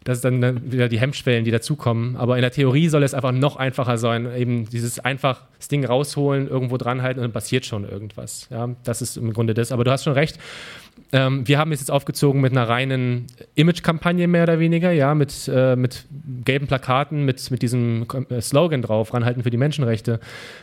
Das 0.03 0.19
ist 0.19 0.25
dann 0.25 0.71
wieder 0.71 0.87
die 0.87 0.99
Hemmschwellen, 0.99 1.45
die 1.45 1.51
dazukommen. 1.51 2.15
Aber 2.15 2.35
in 2.37 2.43
der 2.43 2.51
Theorie 2.51 2.89
soll 2.89 3.01
es 3.01 3.15
einfach 3.15 3.31
noch 3.31 3.55
einfacher 3.55 3.97
sein, 3.97 4.29
eben 4.37 4.69
dieses 4.69 4.99
einfach 4.99 5.41
das 5.57 5.67
Ding 5.67 5.83
rausholen, 5.83 6.47
irgendwo 6.47 6.77
dranhalten 6.77 7.19
und 7.19 7.23
dann 7.23 7.31
passiert 7.31 7.65
schon 7.65 7.89
irgendwas. 7.89 8.47
Ja, 8.51 8.69
das 8.83 9.01
ist 9.01 9.17
im 9.17 9.33
Grunde 9.33 9.55
das. 9.55 9.71
Aber 9.71 9.83
du 9.83 9.89
hast 9.89 10.03
schon 10.03 10.13
recht. 10.13 10.37
Ähm, 11.11 11.47
wir 11.47 11.59
haben 11.59 11.71
es 11.71 11.79
jetzt 11.79 11.91
aufgezogen 11.91 12.41
mit 12.41 12.51
einer 12.51 12.67
reinen 12.67 13.27
Image-Kampagne 13.55 14.27
mehr 14.27 14.43
oder 14.43 14.59
weniger, 14.59 14.91
ja, 14.91 15.13
mit, 15.13 15.49
äh, 15.53 15.75
mit 15.75 16.05
gelben 16.43 16.67
Plakaten, 16.67 17.25
mit, 17.25 17.51
mit 17.51 17.61
diesem 17.61 18.05
äh, 18.29 18.41
Slogan 18.41 18.81
drauf, 18.81 19.13
ranhalten 19.13 19.43
für 19.43 19.49
die 19.49 19.57
Menschenrechte. 19.57 20.19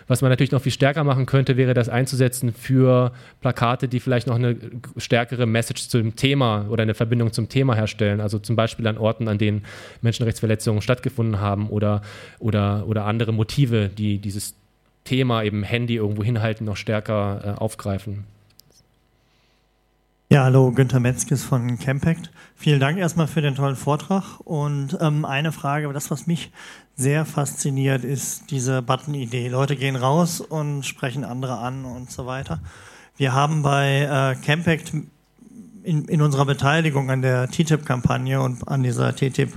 Was 0.08 0.20
man 0.20 0.30
natürlich 0.30 0.52
noch 0.52 0.62
viel 0.62 0.72
stärker 0.72 1.04
machen 1.04 1.26
könnte, 1.26 1.56
wäre 1.56 1.74
das 1.74 1.88
einzusetzen 1.88 2.52
für 2.52 3.12
Plakate, 3.40 3.88
die 3.88 4.00
vielleicht 4.00 4.26
noch 4.26 4.34
eine 4.34 4.56
stärkere 4.96 5.46
Message 5.46 5.88
zum 5.88 6.16
Thema 6.16 6.66
oder 6.68 6.82
eine 6.82 6.94
Verbindung 6.94 7.32
zum 7.32 7.48
Thema 7.48 7.74
herstellen. 7.74 8.20
Also 8.20 8.38
zum 8.38 8.56
Beispiel 8.56 8.86
an 8.86 8.98
Orten, 8.98 9.28
an 9.28 9.38
denen 9.38 9.64
Menschenrechtsverletzungen 10.00 10.82
stattgefunden 10.82 11.40
haben 11.40 11.68
oder, 11.68 12.02
oder, 12.40 12.84
oder 12.86 13.04
andere 13.04 13.32
Motive, 13.32 13.88
die 13.88 14.18
dieses 14.18 14.54
Thema 15.04 15.42
eben 15.42 15.62
Handy 15.62 15.96
irgendwo 15.96 16.22
hinhalten, 16.22 16.64
noch 16.64 16.76
stärker 16.76 17.56
äh, 17.56 17.60
aufgreifen. 17.60 18.24
Ja, 20.32 20.44
hallo, 20.44 20.72
Günther 20.72 20.98
Metzkes 20.98 21.44
von 21.44 21.78
Campact. 21.78 22.30
Vielen 22.56 22.80
Dank 22.80 22.96
erstmal 22.96 23.26
für 23.26 23.42
den 23.42 23.54
tollen 23.54 23.76
Vortrag. 23.76 24.40
Und 24.40 24.96
ähm, 24.98 25.26
eine 25.26 25.52
Frage, 25.52 25.92
das, 25.92 26.10
was 26.10 26.26
mich 26.26 26.50
sehr 26.96 27.26
fasziniert, 27.26 28.02
ist 28.02 28.50
diese 28.50 28.80
Button-Idee. 28.80 29.48
Leute 29.48 29.76
gehen 29.76 29.94
raus 29.94 30.40
und 30.40 30.86
sprechen 30.86 31.24
andere 31.24 31.58
an 31.58 31.84
und 31.84 32.10
so 32.10 32.24
weiter. 32.24 32.60
Wir 33.18 33.34
haben 33.34 33.60
bei 33.60 34.04
äh, 34.40 34.42
Campact 34.42 34.94
in, 35.82 36.06
in 36.06 36.22
unserer 36.22 36.46
Beteiligung 36.46 37.10
an 37.10 37.20
der 37.20 37.50
TTIP-Kampagne 37.50 38.40
und 38.40 38.66
an 38.66 38.82
dieser 38.82 39.14
TTIP 39.14 39.52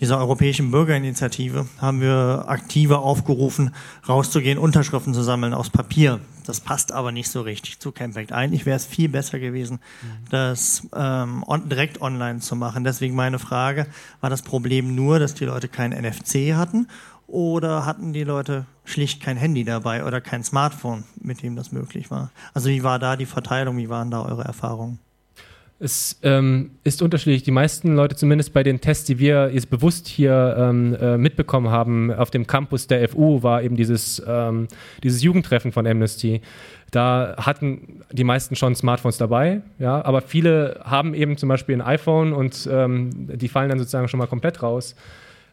dieser 0.00 0.18
europäischen 0.18 0.70
Bürgerinitiative 0.70 1.66
haben 1.78 2.00
wir 2.00 2.44
aktiver 2.48 3.00
aufgerufen, 3.00 3.74
rauszugehen, 4.08 4.58
Unterschriften 4.58 5.14
zu 5.14 5.22
sammeln 5.22 5.54
aus 5.54 5.70
Papier. 5.70 6.20
Das 6.44 6.60
passt 6.60 6.92
aber 6.92 7.12
nicht 7.12 7.28
so 7.28 7.40
richtig 7.40 7.80
zu 7.80 7.92
Campact. 7.92 8.32
Eigentlich 8.32 8.66
wäre 8.66 8.76
es 8.76 8.84
viel 8.84 9.08
besser 9.08 9.38
gewesen, 9.38 9.80
mhm. 10.02 10.30
das 10.30 10.86
ähm, 10.94 11.42
on, 11.46 11.68
direkt 11.68 12.00
online 12.00 12.40
zu 12.40 12.56
machen. 12.56 12.84
Deswegen 12.84 13.14
meine 13.14 13.38
Frage, 13.38 13.86
war 14.20 14.30
das 14.30 14.42
Problem 14.42 14.94
nur, 14.94 15.18
dass 15.18 15.34
die 15.34 15.46
Leute 15.46 15.68
kein 15.68 15.90
NFC 15.90 16.54
hatten 16.54 16.86
Oder 17.26 17.84
hatten 17.84 18.12
die 18.12 18.22
Leute 18.22 18.66
schlicht 18.84 19.20
kein 19.20 19.36
Handy 19.36 19.64
dabei 19.64 20.04
oder 20.04 20.20
kein 20.20 20.44
Smartphone, 20.44 21.04
mit 21.20 21.42
dem 21.42 21.56
das 21.56 21.72
möglich 21.72 22.10
war? 22.10 22.30
Also 22.54 22.68
wie 22.68 22.84
war 22.84 22.98
da 23.00 23.16
die 23.16 23.26
Verteilung, 23.26 23.76
wie 23.78 23.88
waren 23.88 24.12
da 24.12 24.22
eure 24.22 24.44
Erfahrungen? 24.44 25.00
Es 25.78 26.18
ähm, 26.22 26.70
ist 26.84 27.02
unterschiedlich. 27.02 27.42
Die 27.42 27.50
meisten 27.50 27.94
Leute, 27.94 28.16
zumindest 28.16 28.54
bei 28.54 28.62
den 28.62 28.80
Tests, 28.80 29.04
die 29.04 29.18
wir 29.18 29.50
jetzt 29.52 29.68
bewusst 29.68 30.08
hier 30.08 30.56
ähm, 30.58 30.94
äh, 30.94 31.18
mitbekommen 31.18 31.68
haben, 31.68 32.10
auf 32.10 32.30
dem 32.30 32.46
Campus 32.46 32.86
der 32.86 33.06
FU 33.10 33.42
war 33.42 33.62
eben 33.62 33.76
dieses, 33.76 34.22
ähm, 34.26 34.68
dieses 35.02 35.22
Jugendtreffen 35.22 35.72
von 35.72 35.86
Amnesty. 35.86 36.40
Da 36.92 37.34
hatten 37.36 38.02
die 38.10 38.24
meisten 38.24 38.56
schon 38.56 38.74
Smartphones 38.74 39.18
dabei, 39.18 39.60
ja, 39.78 40.02
aber 40.02 40.22
viele 40.22 40.80
haben 40.84 41.12
eben 41.12 41.36
zum 41.36 41.50
Beispiel 41.50 41.74
ein 41.74 41.82
iPhone 41.82 42.32
und 42.32 42.66
ähm, 42.72 43.10
die 43.36 43.48
fallen 43.48 43.68
dann 43.68 43.78
sozusagen 43.78 44.08
schon 44.08 44.18
mal 44.18 44.28
komplett 44.28 44.62
raus. 44.62 44.94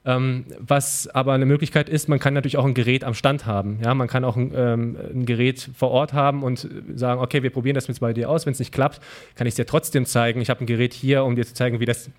Ähm, 0.06 0.46
was 0.60 1.08
aber 1.08 1.34
eine 1.34 1.46
Möglichkeit 1.46 1.88
ist, 1.88 2.10
man 2.10 2.20
kann 2.20 2.34
natürlich 2.34 2.58
auch 2.58 2.66
ein 2.66 2.74
Gerät 2.74 3.04
am 3.04 3.14
Stand 3.14 3.46
haben. 3.46 3.80
Ja? 3.84 3.94
Man 3.94 4.08
kann 4.08 4.26
auch 4.26 4.36
ein, 4.36 4.52
ähm, 4.54 4.98
ein 5.14 5.26
Gerät 5.26 5.70
vor 5.76 5.92
Ort 5.92 6.14
haben 6.14 6.44
und 6.44 6.68
sagen, 6.96 7.22
okay, 7.22 7.42
wir 7.42 7.52
probieren 7.52 7.76
das 7.76 7.88
jetzt 7.88 8.00
bei 8.00 8.14
dir 8.14 8.30
aus. 8.30 8.46
Wenn 8.46 8.54
es 8.54 8.60
nicht 8.60 8.74
klappt, 8.74 9.00
kann 9.36 9.48
ich 9.48 9.52
es 9.52 9.56
dir 9.56 9.66
trotzdem 9.66 10.06
zeigen. 10.06 10.42
Ich 10.42 10.50
habe 10.50 10.62
ein 10.62 10.66
Gerät 10.66 10.94
hier, 10.94 11.24
um 11.24 11.36
dir 11.36 11.46
zu 11.46 11.54
zeigen, 11.54 11.80
wie 11.80 11.86
das 11.86 12.10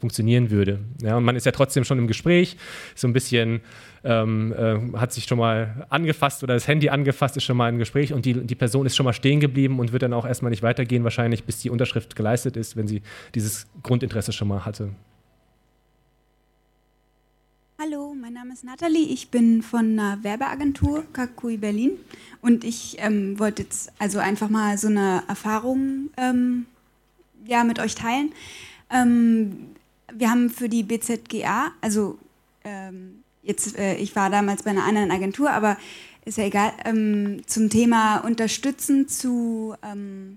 funktionieren 0.00 0.50
würde. 0.50 0.80
Ja, 1.02 1.16
und 1.16 1.24
man 1.24 1.36
ist 1.36 1.46
ja 1.46 1.52
trotzdem 1.52 1.84
schon 1.84 1.98
im 1.98 2.06
Gespräch, 2.06 2.56
so 2.94 3.06
ein 3.06 3.12
bisschen 3.12 3.60
ähm, 4.02 4.54
äh, 4.56 4.98
hat 4.98 5.12
sich 5.12 5.24
schon 5.24 5.38
mal 5.38 5.86
angefasst 5.90 6.42
oder 6.42 6.54
das 6.54 6.66
Handy 6.66 6.88
angefasst, 6.88 7.36
ist 7.36 7.44
schon 7.44 7.56
mal 7.56 7.68
im 7.68 7.78
Gespräch 7.78 8.14
und 8.14 8.24
die, 8.24 8.32
die 8.32 8.54
Person 8.54 8.86
ist 8.86 8.96
schon 8.96 9.04
mal 9.04 9.12
stehen 9.12 9.40
geblieben 9.40 9.78
und 9.78 9.92
wird 9.92 10.02
dann 10.02 10.14
auch 10.14 10.26
erstmal 10.26 10.50
nicht 10.50 10.62
weitergehen, 10.62 11.04
wahrscheinlich 11.04 11.44
bis 11.44 11.58
die 11.60 11.68
Unterschrift 11.68 12.16
geleistet 12.16 12.56
ist, 12.56 12.76
wenn 12.76 12.88
sie 12.88 13.02
dieses 13.34 13.66
Grundinteresse 13.82 14.32
schon 14.32 14.48
mal 14.48 14.64
hatte. 14.64 14.90
Hallo, 17.82 18.14
mein 18.14 18.34
Name 18.34 18.52
ist 18.52 18.62
Nathalie. 18.62 19.06
Ich 19.06 19.30
bin 19.30 19.62
von 19.62 19.98
einer 19.98 20.22
Werbeagentur 20.22 21.02
Kakui 21.14 21.56
Berlin 21.56 21.92
und 22.42 22.62
ich 22.62 22.96
ähm, 22.98 23.38
wollte 23.38 23.62
jetzt 23.62 23.90
also 23.98 24.18
einfach 24.18 24.50
mal 24.50 24.76
so 24.76 24.88
eine 24.88 25.22
Erfahrung 25.28 26.10
ähm, 26.18 26.66
ja, 27.46 27.64
mit 27.64 27.78
euch 27.78 27.94
teilen. 27.94 28.34
Ähm, 28.90 29.68
wir 30.12 30.30
haben 30.30 30.50
für 30.50 30.68
die 30.68 30.82
BZGA, 30.82 31.72
also 31.80 32.18
ähm, 32.64 33.22
jetzt, 33.42 33.78
äh, 33.78 33.94
ich 33.94 34.14
war 34.14 34.28
damals 34.28 34.64
bei 34.64 34.72
einer 34.72 34.84
anderen 34.84 35.10
Agentur, 35.10 35.50
aber 35.50 35.78
ist 36.26 36.36
ja 36.36 36.44
egal, 36.44 36.74
ähm, 36.84 37.40
zum 37.46 37.70
Thema 37.70 38.18
Unterstützen 38.18 39.08
zu 39.08 39.74
ähm, 39.82 40.36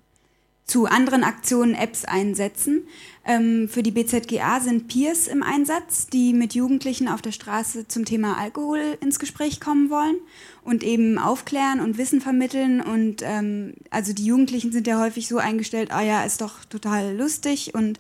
zu 0.73 0.87
anderen 0.87 1.23
Aktionen 1.23 1.75
Apps 1.75 2.03
einsetzen. 2.03 2.87
Ähm, 3.23 3.69
für 3.69 3.83
die 3.83 3.91
BZGA 3.91 4.59
sind 4.59 4.87
Peers 4.87 5.27
im 5.27 5.43
Einsatz, 5.43 6.07
die 6.07 6.33
mit 6.33 6.55
Jugendlichen 6.55 7.07
auf 7.07 7.21
der 7.21 7.31
Straße 7.31 7.87
zum 7.87 8.05
Thema 8.05 8.39
Alkohol 8.39 8.97
ins 8.99 9.19
Gespräch 9.19 9.59
kommen 9.59 9.91
wollen 9.91 10.15
und 10.63 10.83
eben 10.83 11.19
aufklären 11.19 11.79
und 11.79 11.99
Wissen 11.99 12.21
vermitteln. 12.21 12.81
Und 12.81 13.21
ähm, 13.21 13.75
also 13.91 14.13
die 14.13 14.25
Jugendlichen 14.25 14.71
sind 14.71 14.87
ja 14.87 14.99
häufig 14.99 15.27
so 15.27 15.37
eingestellt, 15.37 15.91
ah 15.91 16.01
ja, 16.01 16.23
ist 16.23 16.41
doch 16.41 16.65
total 16.65 17.15
lustig 17.15 17.75
und 17.75 17.99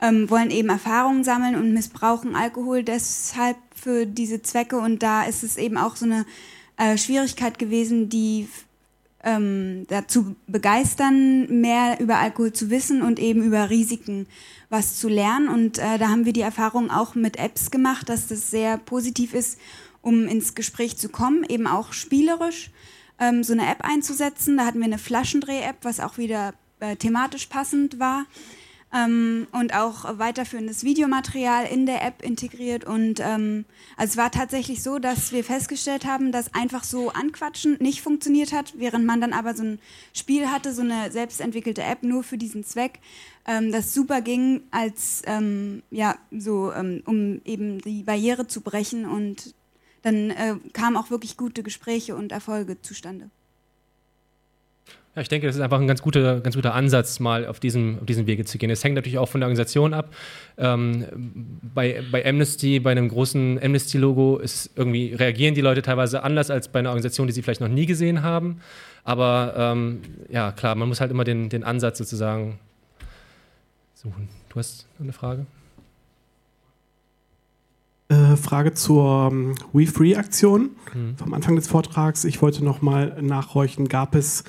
ähm, 0.00 0.30
wollen 0.30 0.52
eben 0.52 0.68
Erfahrungen 0.68 1.24
sammeln 1.24 1.56
und 1.56 1.72
missbrauchen 1.72 2.36
Alkohol 2.36 2.84
deshalb 2.84 3.56
für 3.74 4.06
diese 4.06 4.42
Zwecke. 4.42 4.78
Und 4.78 5.02
da 5.02 5.24
ist 5.24 5.42
es 5.42 5.56
eben 5.56 5.76
auch 5.76 5.96
so 5.96 6.04
eine 6.04 6.24
äh, 6.76 6.96
Schwierigkeit 6.98 7.58
gewesen, 7.58 8.08
die 8.08 8.46
ähm, 9.26 9.86
dazu 9.88 10.36
begeistern, 10.46 11.60
mehr 11.60 11.98
über 12.00 12.18
Alkohol 12.18 12.52
zu 12.52 12.70
wissen 12.70 13.02
und 13.02 13.18
eben 13.18 13.42
über 13.42 13.68
Risiken 13.68 14.26
was 14.70 14.96
zu 14.96 15.08
lernen. 15.08 15.48
Und 15.48 15.78
äh, 15.78 15.98
da 15.98 16.08
haben 16.08 16.24
wir 16.24 16.32
die 16.32 16.42
Erfahrung 16.42 16.90
auch 16.90 17.16
mit 17.16 17.36
Apps 17.36 17.72
gemacht, 17.72 18.08
dass 18.08 18.28
das 18.28 18.50
sehr 18.50 18.78
positiv 18.78 19.34
ist, 19.34 19.58
um 20.00 20.28
ins 20.28 20.54
Gespräch 20.54 20.96
zu 20.96 21.08
kommen, 21.08 21.44
eben 21.48 21.66
auch 21.66 21.92
spielerisch 21.92 22.70
ähm, 23.18 23.42
so 23.42 23.52
eine 23.52 23.68
App 23.68 23.82
einzusetzen. 23.82 24.56
Da 24.56 24.64
hatten 24.64 24.78
wir 24.78 24.86
eine 24.86 24.98
Flaschendreh-App, 24.98 25.78
was 25.82 25.98
auch 25.98 26.18
wieder 26.18 26.54
äh, 26.78 26.94
thematisch 26.94 27.46
passend 27.46 27.98
war 27.98 28.26
ähm, 28.96 29.46
und 29.52 29.74
auch 29.74 30.18
weiterführendes 30.18 30.84
Videomaterial 30.84 31.66
in 31.66 31.86
der 31.86 32.04
App 32.04 32.22
integriert. 32.22 32.84
Und 32.84 33.20
ähm, 33.20 33.64
also 33.96 34.12
es 34.12 34.16
war 34.16 34.30
tatsächlich 34.30 34.82
so, 34.82 34.98
dass 34.98 35.32
wir 35.32 35.44
festgestellt 35.44 36.06
haben, 36.06 36.32
dass 36.32 36.54
einfach 36.54 36.84
so 36.84 37.10
Anquatschen 37.10 37.76
nicht 37.80 38.00
funktioniert 38.00 38.52
hat, 38.52 38.74
während 38.76 39.04
man 39.04 39.20
dann 39.20 39.32
aber 39.32 39.54
so 39.54 39.64
ein 39.64 39.78
Spiel 40.12 40.48
hatte, 40.48 40.72
so 40.72 40.82
eine 40.82 41.10
selbstentwickelte 41.10 41.82
App 41.82 42.02
nur 42.02 42.22
für 42.22 42.38
diesen 42.38 42.64
Zweck, 42.64 43.00
ähm, 43.46 43.72
das 43.72 43.92
super 43.92 44.20
ging, 44.20 44.62
als 44.70 45.22
ähm, 45.26 45.82
ja 45.90 46.16
so 46.30 46.72
ähm, 46.72 47.02
um 47.06 47.40
eben 47.44 47.80
die 47.80 48.02
Barriere 48.02 48.46
zu 48.46 48.60
brechen 48.60 49.04
und 49.04 49.54
dann 50.02 50.30
äh, 50.30 50.56
kamen 50.72 50.96
auch 50.96 51.10
wirklich 51.10 51.36
gute 51.36 51.62
Gespräche 51.62 52.14
und 52.14 52.30
Erfolge 52.30 52.80
zustande. 52.80 53.30
Ja, 55.16 55.22
ich 55.22 55.28
denke, 55.28 55.46
das 55.46 55.56
ist 55.56 55.62
einfach 55.62 55.80
ein 55.80 55.86
ganz 55.86 56.02
guter, 56.02 56.40
ganz 56.40 56.56
guter 56.56 56.74
Ansatz, 56.74 57.20
mal 57.20 57.46
auf 57.46 57.58
diesem, 57.58 57.98
auf 58.00 58.04
diesem 58.04 58.26
Wege 58.26 58.44
zu 58.44 58.58
gehen. 58.58 58.68
Es 58.68 58.84
hängt 58.84 58.96
natürlich 58.96 59.16
auch 59.16 59.30
von 59.30 59.40
der 59.40 59.46
Organisation 59.46 59.94
ab. 59.94 60.14
Ähm, 60.58 61.06
bei, 61.74 62.02
bei 62.12 62.24
Amnesty, 62.26 62.80
bei 62.80 62.90
einem 62.90 63.08
großen 63.08 63.58
Amnesty-Logo, 63.62 64.36
ist 64.36 64.70
irgendwie 64.76 65.14
reagieren 65.14 65.54
die 65.54 65.62
Leute 65.62 65.80
teilweise 65.80 66.22
anders 66.22 66.50
als 66.50 66.68
bei 66.68 66.80
einer 66.80 66.90
Organisation, 66.90 67.26
die 67.26 67.32
sie 67.32 67.40
vielleicht 67.40 67.62
noch 67.62 67.68
nie 67.68 67.86
gesehen 67.86 68.22
haben. 68.22 68.60
Aber 69.04 69.54
ähm, 69.56 70.02
ja, 70.28 70.52
klar, 70.52 70.74
man 70.74 70.86
muss 70.86 71.00
halt 71.00 71.10
immer 71.10 71.24
den, 71.24 71.48
den 71.48 71.64
Ansatz 71.64 71.96
sozusagen 71.96 72.58
suchen. 73.94 74.28
Du 74.50 74.56
hast 74.56 74.86
eine 75.00 75.14
Frage? 75.14 75.46
Äh, 78.08 78.36
Frage 78.36 78.74
zur 78.74 79.30
ähm, 79.32 79.54
We 79.72 79.86
Free 79.86 80.14
Aktion 80.14 80.70
hm. 80.92 81.16
vom 81.16 81.32
Anfang 81.32 81.56
des 81.56 81.68
Vortrags. 81.68 82.24
Ich 82.24 82.42
wollte 82.42 82.62
noch 82.62 82.82
mal 82.82 83.16
nachhorchen, 83.22 83.88
gab 83.88 84.14
es 84.14 84.44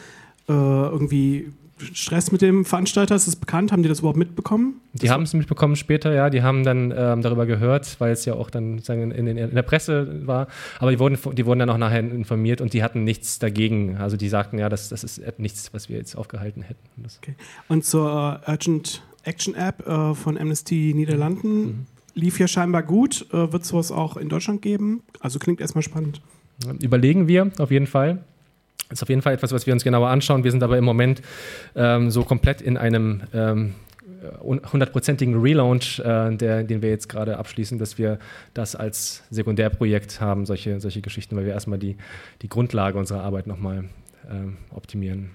äh, 0.47 0.51
irgendwie 0.51 1.51
Stress 1.93 2.31
mit 2.31 2.41
dem 2.41 2.65
Veranstalter? 2.65 3.15
Ist 3.15 3.27
das 3.27 3.35
bekannt? 3.35 3.71
Haben 3.71 3.83
die 3.83 3.89
das 3.89 3.99
überhaupt 3.99 4.17
mitbekommen? 4.17 4.81
Die 4.93 5.09
haben 5.09 5.23
es 5.23 5.33
mitbekommen 5.33 5.75
später, 5.75 6.13
ja. 6.13 6.29
Die 6.29 6.41
haben 6.41 6.63
dann 6.63 6.93
ähm, 6.95 7.21
darüber 7.21 7.45
gehört, 7.45 7.99
weil 7.99 8.11
es 8.11 8.25
ja 8.25 8.33
auch 8.33 8.49
dann 8.49 8.79
sagen, 8.79 9.11
in, 9.11 9.27
in, 9.27 9.37
in, 9.37 9.55
der 9.55 9.61
Presse 9.61 10.25
war. 10.25 10.47
Aber 10.79 10.91
die 10.91 10.99
wurden, 10.99 11.17
die 11.35 11.45
wurden 11.45 11.59
dann 11.59 11.69
auch 11.69 11.77
nachher 11.77 11.99
informiert 11.99 12.61
und 12.61 12.73
die 12.73 12.83
hatten 12.83 13.03
nichts 13.03 13.39
dagegen. 13.39 13.97
Also 13.97 14.17
die 14.17 14.29
sagten, 14.29 14.57
ja, 14.57 14.69
das, 14.69 14.89
das 14.89 15.03
ist 15.03 15.21
nichts, 15.39 15.73
was 15.73 15.89
wir 15.89 15.97
jetzt 15.97 16.15
aufgehalten 16.15 16.63
hätten. 16.63 17.05
Okay. 17.21 17.35
Und 17.67 17.85
zur 17.85 18.41
Urgent 18.47 19.03
Action 19.23 19.55
App 19.55 19.85
äh, 19.85 20.15
von 20.15 20.37
Amnesty 20.37 20.93
Niederlanden 20.95 21.65
mhm. 21.65 21.85
lief 22.15 22.39
ja 22.39 22.47
scheinbar 22.47 22.81
gut. 22.81 23.27
Äh, 23.31 23.51
Wird 23.51 23.63
es 23.63 23.69
sowas 23.69 23.91
auch 23.91 24.17
in 24.17 24.29
Deutschland 24.29 24.61
geben? 24.61 25.03
Also 25.19 25.37
klingt 25.37 25.61
erstmal 25.61 25.83
spannend. 25.83 26.21
Überlegen 26.81 27.27
wir 27.27 27.51
auf 27.59 27.69
jeden 27.69 27.87
Fall. 27.87 28.23
Das 28.89 28.99
ist 28.99 29.03
auf 29.03 29.09
jeden 29.09 29.21
Fall 29.21 29.33
etwas, 29.33 29.51
was 29.51 29.67
wir 29.67 29.73
uns 29.73 29.83
genauer 29.83 30.09
anschauen. 30.09 30.43
Wir 30.43 30.51
sind 30.51 30.63
aber 30.63 30.77
im 30.77 30.85
Moment 30.85 31.21
ähm, 31.75 32.09
so 32.09 32.23
komplett 32.23 32.61
in 32.61 32.77
einem 32.77 33.23
ähm, 33.33 33.75
hundertprozentigen 34.41 35.39
Relaunch, 35.39 35.99
äh, 35.99 36.35
der, 36.35 36.63
den 36.63 36.81
wir 36.81 36.89
jetzt 36.89 37.09
gerade 37.09 37.37
abschließen, 37.37 37.77
dass 37.77 37.97
wir 37.97 38.19
das 38.53 38.75
als 38.75 39.23
Sekundärprojekt 39.29 40.21
haben, 40.21 40.45
solche, 40.45 40.79
solche 40.79 41.01
Geschichten, 41.01 41.35
weil 41.35 41.45
wir 41.45 41.53
erstmal 41.53 41.79
die, 41.79 41.97
die 42.41 42.49
Grundlage 42.49 42.97
unserer 42.97 43.23
Arbeit 43.23 43.47
nochmal 43.47 43.85
äh, 44.29 44.75
optimieren. 44.75 45.31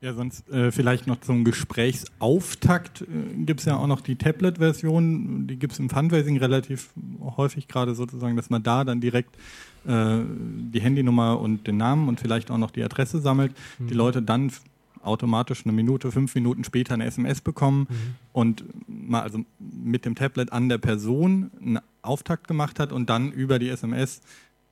Ja, 0.00 0.14
sonst 0.14 0.48
äh, 0.50 0.70
vielleicht 0.70 1.08
noch 1.08 1.20
zum 1.20 1.42
Gesprächsauftakt 1.42 3.02
äh, 3.02 3.06
gibt 3.44 3.60
es 3.60 3.66
ja 3.66 3.76
auch 3.76 3.88
noch 3.88 4.00
die 4.00 4.14
Tablet-Version, 4.14 5.48
die 5.48 5.56
gibt 5.56 5.72
es 5.72 5.80
im 5.80 5.90
Fundraising 5.90 6.38
relativ 6.38 6.90
häufig 7.36 7.66
gerade 7.66 7.96
sozusagen, 7.96 8.36
dass 8.36 8.48
man 8.48 8.62
da 8.62 8.84
dann 8.84 9.00
direkt 9.00 9.34
äh, 9.86 10.18
die 10.28 10.80
Handynummer 10.80 11.40
und 11.40 11.66
den 11.66 11.78
Namen 11.78 12.08
und 12.08 12.20
vielleicht 12.20 12.52
auch 12.52 12.58
noch 12.58 12.70
die 12.70 12.84
Adresse 12.84 13.20
sammelt, 13.20 13.52
mhm. 13.80 13.88
die 13.88 13.94
Leute 13.94 14.22
dann 14.22 14.52
automatisch 15.02 15.64
eine 15.64 15.72
Minute, 15.72 16.12
fünf 16.12 16.32
Minuten 16.36 16.62
später 16.62 16.94
eine 16.94 17.06
SMS 17.06 17.40
bekommen 17.40 17.88
mhm. 17.90 18.14
und 18.32 18.64
mal 18.86 19.22
also 19.22 19.40
mit 19.58 20.04
dem 20.04 20.14
Tablet 20.14 20.52
an 20.52 20.68
der 20.68 20.78
Person 20.78 21.50
einen 21.60 21.80
Auftakt 22.02 22.46
gemacht 22.46 22.78
hat 22.78 22.92
und 22.92 23.10
dann 23.10 23.32
über 23.32 23.58
die 23.58 23.68
SMS 23.68 24.20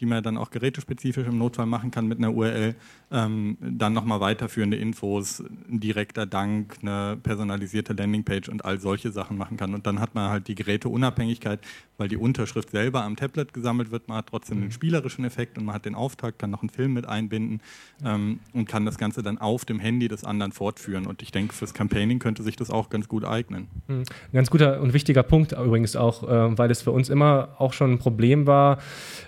die 0.00 0.06
man 0.06 0.22
dann 0.22 0.36
auch 0.36 0.50
gerätespezifisch 0.50 1.26
im 1.26 1.38
Notfall 1.38 1.66
machen 1.66 1.90
kann 1.90 2.06
mit 2.06 2.18
einer 2.18 2.34
URL, 2.34 2.74
ähm, 3.12 3.56
dann 3.60 3.92
nochmal 3.92 4.20
weiterführende 4.20 4.76
Infos, 4.76 5.40
ein 5.40 5.78
direkter 5.78 6.26
Dank, 6.26 6.76
eine 6.82 7.16
personalisierte 7.22 7.92
Landingpage 7.92 8.48
und 8.48 8.64
all 8.64 8.80
solche 8.80 9.12
Sachen 9.12 9.38
machen 9.38 9.56
kann. 9.56 9.74
Und 9.74 9.86
dann 9.86 10.00
hat 10.00 10.14
man 10.14 10.28
halt 10.30 10.48
die 10.48 10.56
Geräteunabhängigkeit, 10.56 11.60
weil 11.98 12.08
die 12.08 12.16
Unterschrift 12.16 12.70
selber 12.70 13.04
am 13.04 13.16
Tablet 13.16 13.54
gesammelt 13.54 13.92
wird. 13.92 14.08
Man 14.08 14.18
hat 14.18 14.26
trotzdem 14.28 14.58
den 14.58 14.66
mhm. 14.66 14.72
spielerischen 14.72 15.24
Effekt 15.24 15.56
und 15.56 15.64
man 15.64 15.74
hat 15.74 15.84
den 15.84 15.94
Auftakt, 15.94 16.40
kann 16.40 16.50
noch 16.50 16.62
einen 16.62 16.70
Film 16.70 16.94
mit 16.94 17.08
einbinden 17.08 17.60
ähm, 18.04 18.40
und 18.52 18.68
kann 18.68 18.84
das 18.84 18.98
Ganze 18.98 19.22
dann 19.22 19.38
auf 19.38 19.64
dem 19.64 19.78
Handy 19.78 20.08
des 20.08 20.24
anderen 20.24 20.50
fortführen. 20.50 21.06
Und 21.06 21.22
ich 21.22 21.30
denke, 21.30 21.54
fürs 21.54 21.74
Campaigning 21.74 22.18
könnte 22.18 22.42
sich 22.42 22.56
das 22.56 22.70
auch 22.70 22.90
ganz 22.90 23.06
gut 23.06 23.24
eignen. 23.24 23.68
Mhm. 23.86 24.00
Ein 24.00 24.32
ganz 24.32 24.50
guter 24.50 24.80
und 24.80 24.92
wichtiger 24.94 25.22
Punkt 25.22 25.52
übrigens 25.52 25.94
auch, 25.94 26.24
äh, 26.24 26.58
weil 26.58 26.70
es 26.72 26.82
für 26.82 26.90
uns 26.90 27.08
immer 27.08 27.50
auch 27.58 27.72
schon 27.72 27.92
ein 27.92 27.98
Problem 27.98 28.48
war, 28.48 28.78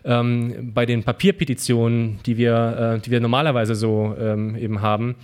ähm, 0.04 0.72
bei 0.74 0.84
den 0.84 1.04
Papierpetitionen, 1.04 2.18
die 2.26 2.36
wir, 2.36 2.96
äh, 2.96 3.00
die 3.00 3.10
wir 3.12 3.20
normalerweise 3.20 3.67
so 3.74 4.14
ähm, 4.18 4.56
eben 4.56 4.80
haben, 4.82 5.16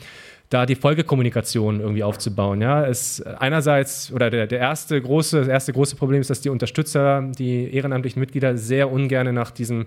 da 0.51 0.67
die 0.67 0.75
Folgekommunikation 0.75 1.81
irgendwie 1.81 2.05
aufzubauen. 2.05 2.61
Ja, 2.61 2.87
es 2.87 3.21
einerseits 3.23 4.13
oder 4.13 4.31
der, 4.31 4.47
der 4.47 4.61
erste 4.61 5.01
große, 5.01 5.41
das 5.41 5.49
erste 5.49 5.73
große 5.73 5.97
Problem 5.97 6.21
ist, 6.21 6.31
dass 6.31 6.41
die 6.41 6.51
Unterstützer, 6.51 7.23
die 7.39 7.75
ehrenamtlichen 7.75 8.21
Mitglieder 8.21 8.57
sehr 8.57 8.91
ungern 8.91 9.35
nach 9.35 9.51
diesem 9.51 9.87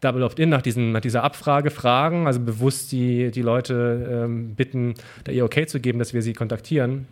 Double 0.00 0.22
Opt-in, 0.22 0.48
nach, 0.48 0.62
nach 0.64 1.00
dieser 1.00 1.24
Abfrage 1.24 1.70
fragen, 1.70 2.26
also 2.26 2.40
bewusst 2.40 2.92
die, 2.92 3.30
die 3.30 3.42
Leute 3.42 4.24
ähm, 4.24 4.54
bitten, 4.54 4.94
da 5.24 5.32
ihr 5.32 5.44
okay 5.44 5.66
zu 5.66 5.80
geben, 5.80 5.98
dass 5.98 6.14
wir 6.14 6.22
sie 6.22 6.34
kontaktieren. 6.34 7.06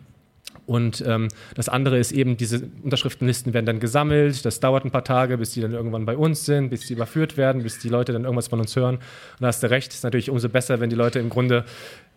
Und 0.67 1.03
ähm, 1.07 1.29
das 1.55 1.69
andere 1.69 1.99
ist 1.99 2.13
eben, 2.13 2.37
diese 2.37 2.69
Unterschriftenlisten 2.83 3.55
werden 3.55 3.67
dann 3.67 3.81
gesammelt. 3.81 4.45
Das 4.45 4.61
dauert 4.61 4.85
ein 4.85 4.91
paar 4.91 5.05
Tage, 5.05 5.39
bis 5.39 5.53
die 5.53 5.61
dann 5.61 5.73
irgendwann 5.73 6.05
bei 6.05 6.17
uns 6.17 6.45
sind, 6.45 6.71
bis 6.71 6.87
die 6.87 6.95
überführt 6.95 7.37
werden, 7.37 7.63
bis 7.63 7.79
die 7.79 7.89
Leute 7.89 8.13
dann 8.13 8.25
irgendwas 8.25 8.49
von 8.49 8.61
uns 8.61 8.75
hören. 8.75 8.97
Und 8.97 9.03
da 9.41 9.47
hast 9.47 9.63
du 9.63 9.71
recht, 9.71 9.93
ist 9.93 10.03
natürlich 10.03 10.29
umso 10.29 10.49
besser, 10.49 10.81
wenn 10.81 10.91
die 10.91 10.97
Leute 10.97 11.21
im 11.21 11.31
Grunde 11.31 11.65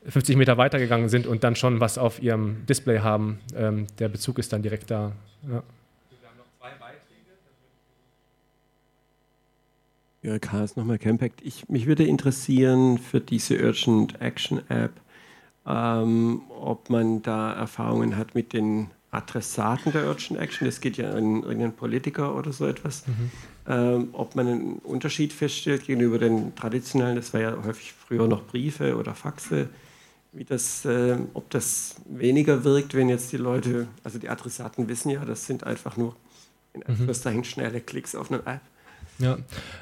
50 0.08 0.36
Meter 0.36 0.58
weitergegangen 0.58 1.10
sind 1.10 1.28
und 1.28 1.43
dann 1.43 1.56
schon 1.56 1.80
was 1.80 1.97
auf 1.97 2.22
ihrem 2.22 2.66
Display 2.66 3.00
haben. 3.00 3.39
Ähm, 3.56 3.86
der 4.00 4.10
Bezug 4.10 4.39
ist 4.39 4.52
dann 4.52 4.64
direkt 4.64 4.89
da. 4.89 5.12
Ja. 5.50 5.64
Ja, 10.22 10.38
Karls 10.38 10.76
nochmal 10.76 10.97
Campact. 10.97 11.41
Ich, 11.43 11.70
mich 11.70 11.86
würde 11.86 12.04
interessieren 12.04 12.97
für 12.97 13.22
diese 13.22 13.56
Urgent 13.56 14.20
Action 14.20 14.62
App, 14.70 14.91
ähm, 15.70 16.41
ob 16.49 16.89
man 16.89 17.22
da 17.22 17.53
Erfahrungen 17.53 18.17
hat 18.17 18.34
mit 18.34 18.53
den 18.53 18.88
Adressaten 19.11 19.91
der 19.91 20.07
Urgent 20.07 20.39
Action. 20.39 20.65
Das 20.65 20.82
geht 20.82 20.97
ja 20.97 21.11
an 21.11 21.43
irgendeinen 21.43 21.74
Politiker 21.74 22.36
oder 22.36 22.51
so 22.51 22.65
etwas. 22.65 23.05
Mhm. 23.07 23.32
Ähm, 23.67 24.09
ob 24.13 24.36
man 24.36 24.47
einen 24.47 24.74
Unterschied 24.80 25.32
feststellt 25.32 25.86
gegenüber 25.86 26.17
den 26.17 26.55
traditionellen, 26.55 27.15
das 27.15 27.34
war 27.34 27.41
ja 27.41 27.55
häufig 27.63 27.93
früher 27.93 28.28
noch 28.28 28.43
Briefe 28.47 28.97
oder 28.97 29.13
Faxe, 29.13 29.70
wie 30.32 30.43
das, 30.43 30.86
äh, 30.86 31.17
ob 31.34 31.49
das 31.51 31.95
weniger 32.05 32.63
wirkt, 32.63 32.95
wenn 32.95 33.09
jetzt 33.09 33.32
die 33.32 33.38
Leute, 33.38 33.88
also 34.03 34.17
die 34.17 34.30
Adressaten 34.30 34.88
wissen 34.88 35.09
ja, 35.09 35.24
das 35.24 35.45
sind 35.45 35.63
einfach 35.63 35.97
nur 35.97 36.15
in 36.74 36.82
mhm. 36.82 36.86
Anführungszeichen 36.88 37.43
schnelle 37.43 37.82
Klicks 37.82 38.15
auf 38.15 38.32
eine 38.32 38.41
App. 38.45 38.61
Ja, 39.22 39.38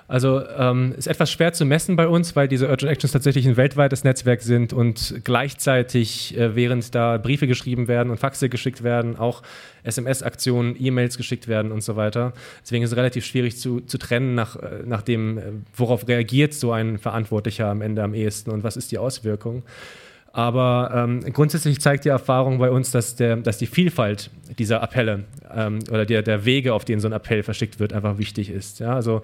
also 0.07 0.41
ähm, 0.47 0.95
ist 0.97 1.05
etwas 1.05 1.31
schwer 1.31 1.53
zu 1.53 1.63
messen 1.63 1.95
bei 1.95 2.07
uns, 2.07 2.35
weil 2.35 2.47
diese 2.47 2.67
Urgent 2.67 2.91
Actions 2.91 3.11
tatsächlich 3.11 3.47
ein 3.47 3.55
weltweites 3.55 4.03
Netzwerk 4.03 4.41
sind 4.41 4.73
und 4.73 5.21
gleichzeitig, 5.23 6.35
äh, 6.35 6.55
während 6.55 6.95
da 6.95 7.19
Briefe 7.19 7.45
geschrieben 7.45 7.87
werden 7.87 8.09
und 8.09 8.17
Faxe 8.17 8.49
geschickt 8.49 8.81
werden, 8.81 9.15
auch 9.15 9.43
SMS-Aktionen, 9.83 10.75
E-Mails 10.79 11.17
geschickt 11.17 11.47
werden 11.47 11.71
und 11.71 11.81
so 11.83 11.95
weiter. 11.95 12.33
Deswegen 12.63 12.83
ist 12.83 12.91
es 12.91 12.97
relativ 12.97 13.25
schwierig 13.25 13.57
zu, 13.57 13.81
zu 13.81 13.99
trennen, 13.99 14.33
nach, 14.33 14.55
äh, 14.55 14.81
nach 14.85 15.03
dem, 15.03 15.37
äh, 15.37 15.41
worauf 15.75 16.07
reagiert 16.07 16.55
so 16.55 16.71
ein 16.71 16.97
Verantwortlicher 16.97 17.67
am 17.67 17.83
Ende 17.83 18.01
am 18.01 18.15
ehesten 18.15 18.49
und 18.49 18.63
was 18.63 18.75
ist 18.75 18.91
die 18.91 18.97
Auswirkung. 18.97 19.61
Aber 20.33 20.91
ähm, 20.93 21.21
grundsätzlich 21.33 21.81
zeigt 21.81 22.05
die 22.05 22.09
Erfahrung 22.09 22.59
bei 22.59 22.69
uns, 22.69 22.91
dass, 22.91 23.15
der, 23.15 23.37
dass 23.37 23.57
die 23.57 23.65
Vielfalt 23.65 24.29
dieser 24.59 24.83
Appelle 24.83 25.23
ähm, 25.53 25.79
oder 25.89 26.05
der, 26.05 26.21
der 26.21 26.45
Wege, 26.45 26.73
auf 26.73 26.85
denen 26.85 26.99
so 27.01 27.07
ein 27.07 27.13
Appell 27.13 27.43
verschickt 27.43 27.79
wird, 27.79 27.93
einfach 27.93 28.17
wichtig 28.17 28.49
ist. 28.49 28.79
Ja? 28.79 28.93
Also 28.93 29.21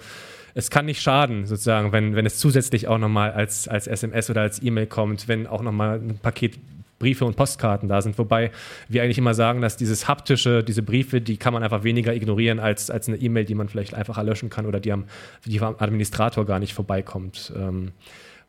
es 0.55 0.69
kann 0.69 0.85
nicht 0.85 1.01
schaden, 1.01 1.45
sozusagen, 1.45 1.91
wenn, 1.91 2.15
wenn 2.15 2.25
es 2.25 2.37
zusätzlich 2.37 2.87
auch 2.87 2.97
nochmal 2.97 3.31
als, 3.31 3.67
als 3.67 3.87
SMS 3.87 4.29
oder 4.29 4.41
als 4.41 4.61
E-Mail 4.61 4.87
kommt, 4.87 5.27
wenn 5.27 5.47
auch 5.47 5.61
nochmal 5.61 5.99
ein 5.99 6.19
Paket 6.21 6.59
Briefe 7.03 7.25
und 7.25 7.35
Postkarten 7.35 7.89
da 7.89 8.01
sind. 8.01 8.17
Wobei 8.17 8.51
wir 8.87 9.03
eigentlich 9.03 9.17
immer 9.17 9.33
sagen, 9.33 9.59
dass 9.59 9.75
dieses 9.75 10.07
haptische, 10.07 10.63
diese 10.63 10.81
Briefe, 10.81 11.19
die 11.19 11.35
kann 11.35 11.51
man 11.51 11.61
einfach 11.61 11.83
weniger 11.83 12.13
ignorieren 12.15 12.59
als, 12.59 12.89
als 12.89 13.09
eine 13.09 13.17
E-Mail, 13.17 13.43
die 13.43 13.55
man 13.55 13.67
vielleicht 13.67 13.93
einfach 13.93 14.17
erlöschen 14.17 14.49
kann 14.49 14.65
oder 14.65 14.79
die 14.79 14.93
am, 14.93 15.03
die 15.45 15.59
am 15.59 15.75
Administrator 15.79 16.45
gar 16.45 16.59
nicht 16.59 16.73
vorbeikommt. 16.73 17.51
Ähm, 17.57 17.91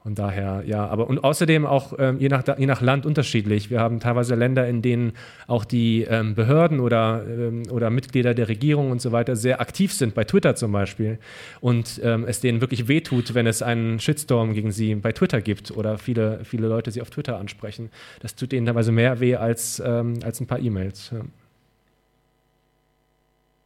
und 0.04 0.18
daher, 0.18 0.62
ja, 0.66 0.86
aber 0.86 1.08
und 1.08 1.24
außerdem 1.24 1.64
auch 1.64 1.94
ähm, 1.98 2.18
je, 2.18 2.28
nach, 2.28 2.44
je 2.58 2.66
nach 2.66 2.82
Land 2.82 3.06
unterschiedlich. 3.06 3.70
Wir 3.70 3.80
haben 3.80 4.00
teilweise 4.00 4.34
Länder, 4.34 4.68
in 4.68 4.82
denen 4.82 5.14
auch 5.46 5.64
die 5.64 6.02
ähm, 6.02 6.34
Behörden 6.34 6.78
oder, 6.78 7.24
ähm, 7.26 7.62
oder 7.70 7.88
Mitglieder 7.88 8.34
der 8.34 8.48
Regierung 8.48 8.90
und 8.90 9.00
so 9.00 9.12
weiter 9.12 9.34
sehr 9.34 9.62
aktiv 9.62 9.94
sind, 9.94 10.14
bei 10.14 10.24
Twitter 10.24 10.56
zum 10.56 10.72
Beispiel. 10.72 11.18
Und 11.62 12.02
ähm, 12.04 12.26
es 12.28 12.40
denen 12.40 12.60
wirklich 12.60 12.86
wehtut, 12.86 13.32
wenn 13.32 13.46
es 13.46 13.62
einen 13.62 13.98
Shitstorm 13.98 14.52
gegen 14.52 14.72
sie 14.72 14.94
bei 14.96 15.12
Twitter 15.12 15.40
gibt 15.40 15.70
oder 15.70 15.96
viele, 15.96 16.44
viele 16.44 16.68
Leute 16.68 16.90
sie 16.90 17.00
auf 17.00 17.08
Twitter 17.08 17.38
ansprechen. 17.38 17.88
Das 18.20 18.34
tut 18.34 18.52
denen 18.52 18.66
teilweise 18.66 18.92
mehr 18.92 19.20
weh 19.20 19.36
als, 19.36 19.82
ähm, 19.84 20.18
als 20.22 20.38
ein 20.38 20.46
paar 20.46 20.58
E-Mails. 20.58 21.12
Ja. 21.14 21.20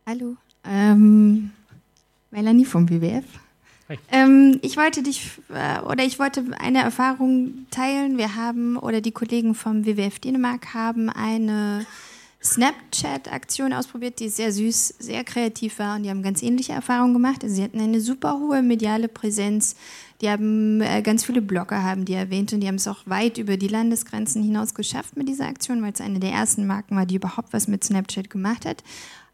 Hallo, 0.06 0.36
ähm, 0.64 1.50
Melanie 2.30 2.64
vom 2.64 2.88
WWF. 2.88 3.24
Ähm, 4.10 4.58
ich 4.62 4.76
wollte 4.76 5.02
dich 5.02 5.30
äh, 5.48 5.80
oder 5.80 6.04
ich 6.04 6.18
wollte 6.18 6.44
eine 6.58 6.82
Erfahrung 6.82 7.66
teilen. 7.70 8.18
Wir 8.18 8.36
haben 8.36 8.76
oder 8.76 9.00
die 9.00 9.12
Kollegen 9.12 9.54
vom 9.54 9.86
WWF 9.86 10.18
Dänemark 10.18 10.74
haben 10.74 11.08
eine 11.08 11.86
Snapchat-Aktion 12.42 13.72
ausprobiert, 13.72 14.20
die 14.20 14.28
sehr 14.28 14.52
süß, 14.52 14.94
sehr 14.98 15.24
kreativ 15.24 15.78
war 15.80 15.96
und 15.96 16.04
die 16.04 16.10
haben 16.10 16.22
ganz 16.22 16.42
ähnliche 16.42 16.72
Erfahrungen 16.72 17.14
gemacht. 17.14 17.42
Also 17.42 17.56
sie 17.56 17.62
hatten 17.62 17.80
eine 17.80 18.00
super 18.00 18.38
hohe 18.38 18.62
mediale 18.62 19.08
Präsenz. 19.08 19.74
Die 20.20 20.28
haben 20.28 20.80
äh, 20.80 21.02
ganz 21.02 21.24
viele 21.24 21.42
Blogger 21.42 21.82
haben 21.82 22.04
die 22.04 22.14
erwähnt 22.14 22.52
und 22.52 22.60
die 22.60 22.68
haben 22.68 22.76
es 22.76 22.88
auch 22.88 23.06
weit 23.06 23.38
über 23.38 23.56
die 23.56 23.68
Landesgrenzen 23.68 24.42
hinaus 24.42 24.74
geschafft 24.74 25.16
mit 25.16 25.28
dieser 25.28 25.46
Aktion, 25.46 25.82
weil 25.82 25.92
es 25.92 26.00
eine 26.00 26.20
der 26.20 26.32
ersten 26.32 26.66
Marken 26.66 26.96
war, 26.96 27.06
die 27.06 27.16
überhaupt 27.16 27.52
was 27.52 27.68
mit 27.68 27.84
Snapchat 27.84 28.30
gemacht 28.30 28.64
hat. 28.66 28.84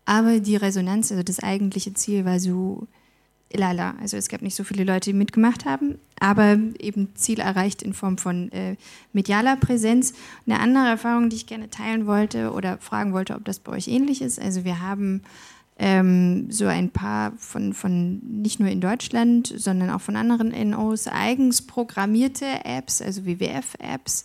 Aber 0.07 0.41
die 0.41 0.57
Resonanz, 0.57 1.11
also 1.11 1.23
das 1.23 1.41
eigentliche 1.41 1.95
Ziel 1.95 2.25
war 2.25 2.39
so 2.39 2.87
lala. 3.57 3.95
Also 4.01 4.17
es 4.17 4.29
gab 4.29 4.43
nicht 4.43 4.55
so 4.55 4.65
viele 4.65 4.85
Leute, 4.85 5.11
die 5.11 5.17
mitgemacht 5.17 5.65
haben, 5.65 5.99
aber 6.19 6.59
eben 6.79 7.15
Ziel 7.15 7.41
erreicht 7.41 7.83
in 7.83 7.95
Form 7.95 8.19
von 8.19 8.51
äh, 8.53 8.77
medialer 9.13 9.57
Präsenz. 9.57 10.15
Eine 10.47 10.61
andere 10.61 10.89
Erfahrung, 10.89 11.31
die 11.31 11.37
ich 11.37 11.47
gerne 11.47 11.71
teilen 11.71 12.07
wollte 12.07 12.53
oder 12.53 12.79
fragen 12.79 13.13
wollte, 13.13 13.35
ob 13.35 13.45
das 13.45 13.59
bei 13.59 13.73
euch 13.73 13.89
ähnlich 13.89 14.23
ist. 14.23 14.41
Also 14.41 14.65
wir 14.65 14.81
haben 14.81 15.23
ähm, 15.79 16.51
so 16.51 16.67
ein 16.67 16.91
paar 16.91 17.33
von, 17.37 17.73
von 17.73 18.19
nicht 18.21 18.61
nur 18.61 18.69
in 18.69 18.81
Deutschland, 18.81 19.53
sondern 19.57 19.91
auch 19.91 20.01
von 20.01 20.17
anderen 20.17 20.53
NOs 20.71 21.09
eigens 21.09 21.63
programmierte 21.63 22.47
Apps, 22.65 23.03
also 23.03 23.27
WWF-Apps, 23.27 24.25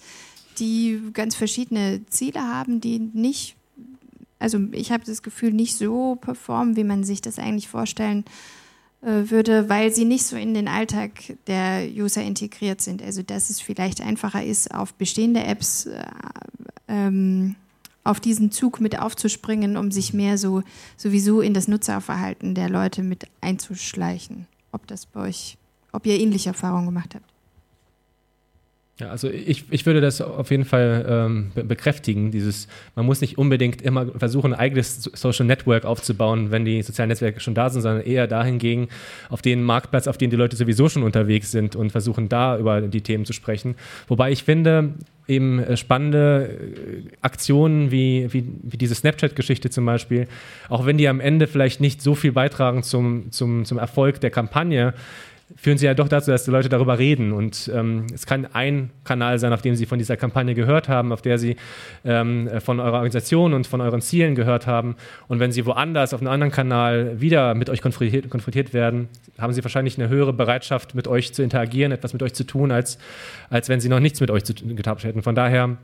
die 0.60 1.00
ganz 1.14 1.36
verschiedene 1.36 2.06
Ziele 2.10 2.42
haben, 2.42 2.82
die 2.82 3.00
nicht, 3.00 3.56
also 4.38 4.60
ich 4.74 4.92
habe 4.92 5.06
das 5.06 5.24
Gefühl, 5.24 5.52
nicht 5.52 5.76
so 5.76 6.16
performen, 6.16 6.76
wie 6.76 6.84
man 6.84 7.04
sich 7.04 7.22
das 7.22 7.40
eigentlich 7.40 7.68
vorstellen 7.68 8.26
kann 8.26 8.34
würde, 9.02 9.70
weil 9.70 9.94
sie 9.94 10.06
nicht 10.06 10.26
so 10.26 10.36
in 10.36 10.54
den 10.54 10.68
Alltag 10.68 11.12
der 11.48 11.88
User 11.90 12.22
integriert 12.22 12.82
sind. 12.82 13.02
Also 13.02 13.24
dass 13.24 13.50
es 13.50 13.62
vielleicht 13.62 14.02
einfacher 14.02 14.44
ist, 14.44 14.74
auf 14.74 14.94
bestehende 14.94 15.44
Apps 15.44 15.86
äh, 15.86 16.04
ähm, 16.88 17.56
auf 18.04 18.20
diesen 18.20 18.52
Zug 18.52 18.82
mit 18.82 19.00
aufzuspringen, 19.00 19.78
um 19.78 19.92
sich 19.92 20.14
mehr 20.14 20.38
so 20.38 20.64
sowieso 20.98 21.42
in 21.42 21.54
das 21.54 21.68
Nutzerverhalten 21.68 22.56
der 22.56 22.70
Leute 22.70 23.04
mit 23.04 23.26
einzuschleichen. 23.42 24.48
Ob 24.72 24.88
das 24.88 25.06
bei 25.06 25.22
euch, 25.22 25.58
ob 25.92 26.06
ihr 26.06 26.20
ähnliche 26.20 26.50
Erfahrungen 26.50 26.88
gemacht 26.88 27.16
habt. 27.16 27.39
Ja, 29.00 29.10
also 29.12 29.30
ich, 29.30 29.64
ich 29.70 29.86
würde 29.86 30.02
das 30.02 30.20
auf 30.20 30.52
jeden 30.52 30.66
Fall 30.66 31.06
ähm, 31.08 31.52
bekräftigen. 31.56 32.32
Dieses, 32.32 32.68
man 32.96 33.06
muss 33.06 33.22
nicht 33.22 33.38
unbedingt 33.38 33.82
immer 33.82 34.08
versuchen, 34.08 34.54
ein 34.54 34.60
eigenes 34.60 35.04
Social 35.04 35.46
Network 35.46 35.86
aufzubauen, 35.86 36.52
wenn 36.52 36.66
die 36.66 36.82
sozialen 36.82 37.08
Netzwerke 37.08 37.40
schon 37.40 37.56
da 37.56 37.70
sind, 37.70 37.82
sondern 37.82 38.06
eher 38.06 38.28
dahingegen 38.28 38.90
auf 39.30 39.42
den 39.42 39.64
Marktplatz, 39.64 40.08
auf 40.08 40.18
den 40.18 40.30
die 40.30 40.36
Leute 40.36 40.58
sowieso 40.58 40.90
schon 40.90 41.04
unterwegs 41.04 41.50
sind 41.50 41.78
und 41.78 41.92
versuchen 41.92 42.28
da 42.28 42.58
über 42.58 42.82
die 42.82 43.00
Themen 43.00 43.24
zu 43.24 43.32
sprechen. 43.32 43.76
Wobei 44.10 44.32
ich 44.32 44.44
finde, 44.44 44.96
eben 45.30 45.60
äh, 45.60 45.78
spannende 45.78 46.50
äh, 46.50 47.04
Aktionen 47.22 47.92
wie, 47.92 48.28
wie, 48.34 48.46
wie 48.64 48.78
diese 48.78 48.96
Snapchat-Geschichte 48.96 49.70
zum 49.70 49.86
Beispiel, 49.86 50.28
auch 50.68 50.86
wenn 50.86 50.98
die 50.98 51.08
am 51.08 51.22
Ende 51.22 51.48
vielleicht 51.48 51.80
nicht 51.80 52.02
so 52.02 52.16
viel 52.16 52.32
beitragen 52.32 52.84
zum, 52.84 53.32
zum, 53.32 53.64
zum 53.64 53.78
Erfolg 53.78 54.20
der 54.20 54.32
Kampagne, 54.32 54.94
führen 55.56 55.78
sie 55.78 55.86
ja 55.86 55.94
doch 55.94 56.08
dazu, 56.08 56.32
dass 56.32 56.46
die 56.46 56.52
Leute 56.52 56.70
darüber 56.70 57.00
reden. 57.00 57.32
Und 57.32 57.72
ähm, 57.74 58.08
es 58.14 58.26
kann 58.26 58.48
ein 58.54 58.92
Kanal 59.04 59.40
sein, 59.40 59.54
auf 59.54 59.62
dem 59.62 59.76
sie 59.76 59.86
von 59.86 59.98
dieser 59.98 60.18
Kampagne 60.18 60.54
gehört 60.54 60.90
haben, 60.90 61.12
auf 61.12 61.22
der 61.22 61.38
sie 61.38 61.56
ähm, 62.06 62.50
von 62.60 62.80
eurer 62.80 62.94
Organisation 62.94 63.54
und 63.54 63.68
von 63.68 63.82
euren 63.82 64.02
Zielen 64.02 64.36
gehört 64.36 64.68
haben. 64.68 64.96
Und 65.28 65.40
wenn 65.40 65.52
sie 65.52 65.66
woanders 65.66 66.14
auf 66.14 66.22
einem 66.22 66.32
anderen 66.32 66.52
Kanal 66.52 67.20
wieder 67.20 67.56
mit 67.56 67.70
euch 67.70 67.82
konfrontiert, 67.82 68.30
konfrontiert 68.30 68.74
werden, 68.74 69.10
haben 69.38 69.54
sie 69.54 69.64
wahrscheinlich 69.64 69.98
eine 69.98 70.10
höhere 70.10 70.34
Bereitschaft, 70.34 70.96
mit 70.96 71.08
euch 71.08 71.34
zu 71.34 71.44
interagieren, 71.44 71.92
etwas 71.92 72.14
mit 72.14 72.22
euch 72.24 72.34
zu 72.34 72.46
tun, 72.46 72.72
als, 72.72 72.98
als 73.50 73.70
wenn 73.70 73.80
sie 73.80 73.90
noch 73.90 74.00
nichts 74.00 74.22
mit 74.22 74.32
euch 74.32 74.44
zu, 74.44 74.54
getan 74.54 74.98
hätten. 74.98 75.24
Von 75.24 75.36
daher 75.36 75.78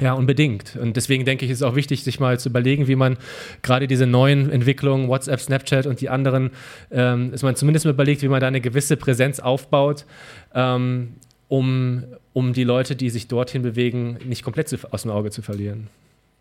ja, 0.00 0.14
unbedingt. 0.14 0.76
Und 0.76 0.96
deswegen 0.96 1.24
denke 1.24 1.44
ich, 1.44 1.50
ist 1.50 1.58
es 1.58 1.62
auch 1.62 1.76
wichtig, 1.76 2.02
sich 2.02 2.18
mal 2.18 2.38
zu 2.40 2.48
überlegen, 2.48 2.88
wie 2.88 2.96
man 2.96 3.16
gerade 3.62 3.86
diese 3.86 4.06
neuen 4.06 4.50
Entwicklungen, 4.50 5.08
WhatsApp, 5.08 5.40
Snapchat 5.40 5.86
und 5.86 6.00
die 6.00 6.08
anderen, 6.08 6.50
ähm, 6.90 7.30
dass 7.30 7.42
man 7.42 7.56
zumindest 7.56 7.84
mal 7.84 7.92
überlegt, 7.92 8.22
wie 8.22 8.28
man 8.28 8.40
da 8.40 8.48
eine 8.48 8.60
gewisse 8.60 8.96
Präsenz 8.96 9.38
aufbaut, 9.38 10.06
ähm, 10.54 11.14
um, 11.48 12.04
um 12.32 12.52
die 12.52 12.64
Leute, 12.64 12.96
die 12.96 13.10
sich 13.10 13.28
dorthin 13.28 13.62
bewegen, 13.62 14.18
nicht 14.24 14.42
komplett 14.42 14.68
zu, 14.68 14.76
aus 14.90 15.02
dem 15.02 15.10
Auge 15.10 15.30
zu 15.30 15.42
verlieren. 15.42 15.88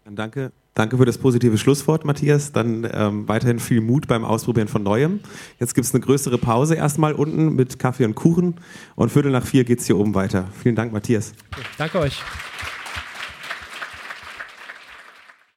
Dann 0.05 0.15
danke, 0.15 0.51
danke 0.73 0.97
für 0.97 1.05
das 1.05 1.19
positive 1.19 1.59
Schlusswort, 1.59 2.05
Matthias. 2.05 2.51
Dann 2.51 2.89
ähm, 2.91 3.27
weiterhin 3.27 3.59
viel 3.59 3.81
Mut 3.81 4.07
beim 4.07 4.25
Ausprobieren 4.25 4.67
von 4.67 4.81
Neuem. 4.81 5.19
Jetzt 5.59 5.75
gibt 5.75 5.85
es 5.85 5.93
eine 5.93 6.01
größere 6.01 6.39
Pause 6.39 6.75
erstmal 6.75 7.13
unten 7.13 7.53
mit 7.53 7.77
Kaffee 7.77 8.05
und 8.05 8.15
Kuchen 8.15 8.55
und 8.95 9.11
Viertel 9.11 9.31
nach 9.31 9.45
vier 9.45 9.63
geht 9.63 9.79
es 9.79 9.85
hier 9.85 9.97
oben 9.97 10.15
weiter. 10.15 10.47
Vielen 10.63 10.75
Dank, 10.75 10.91
Matthias. 10.91 11.33
Danke 11.77 11.99
euch. 11.99 12.23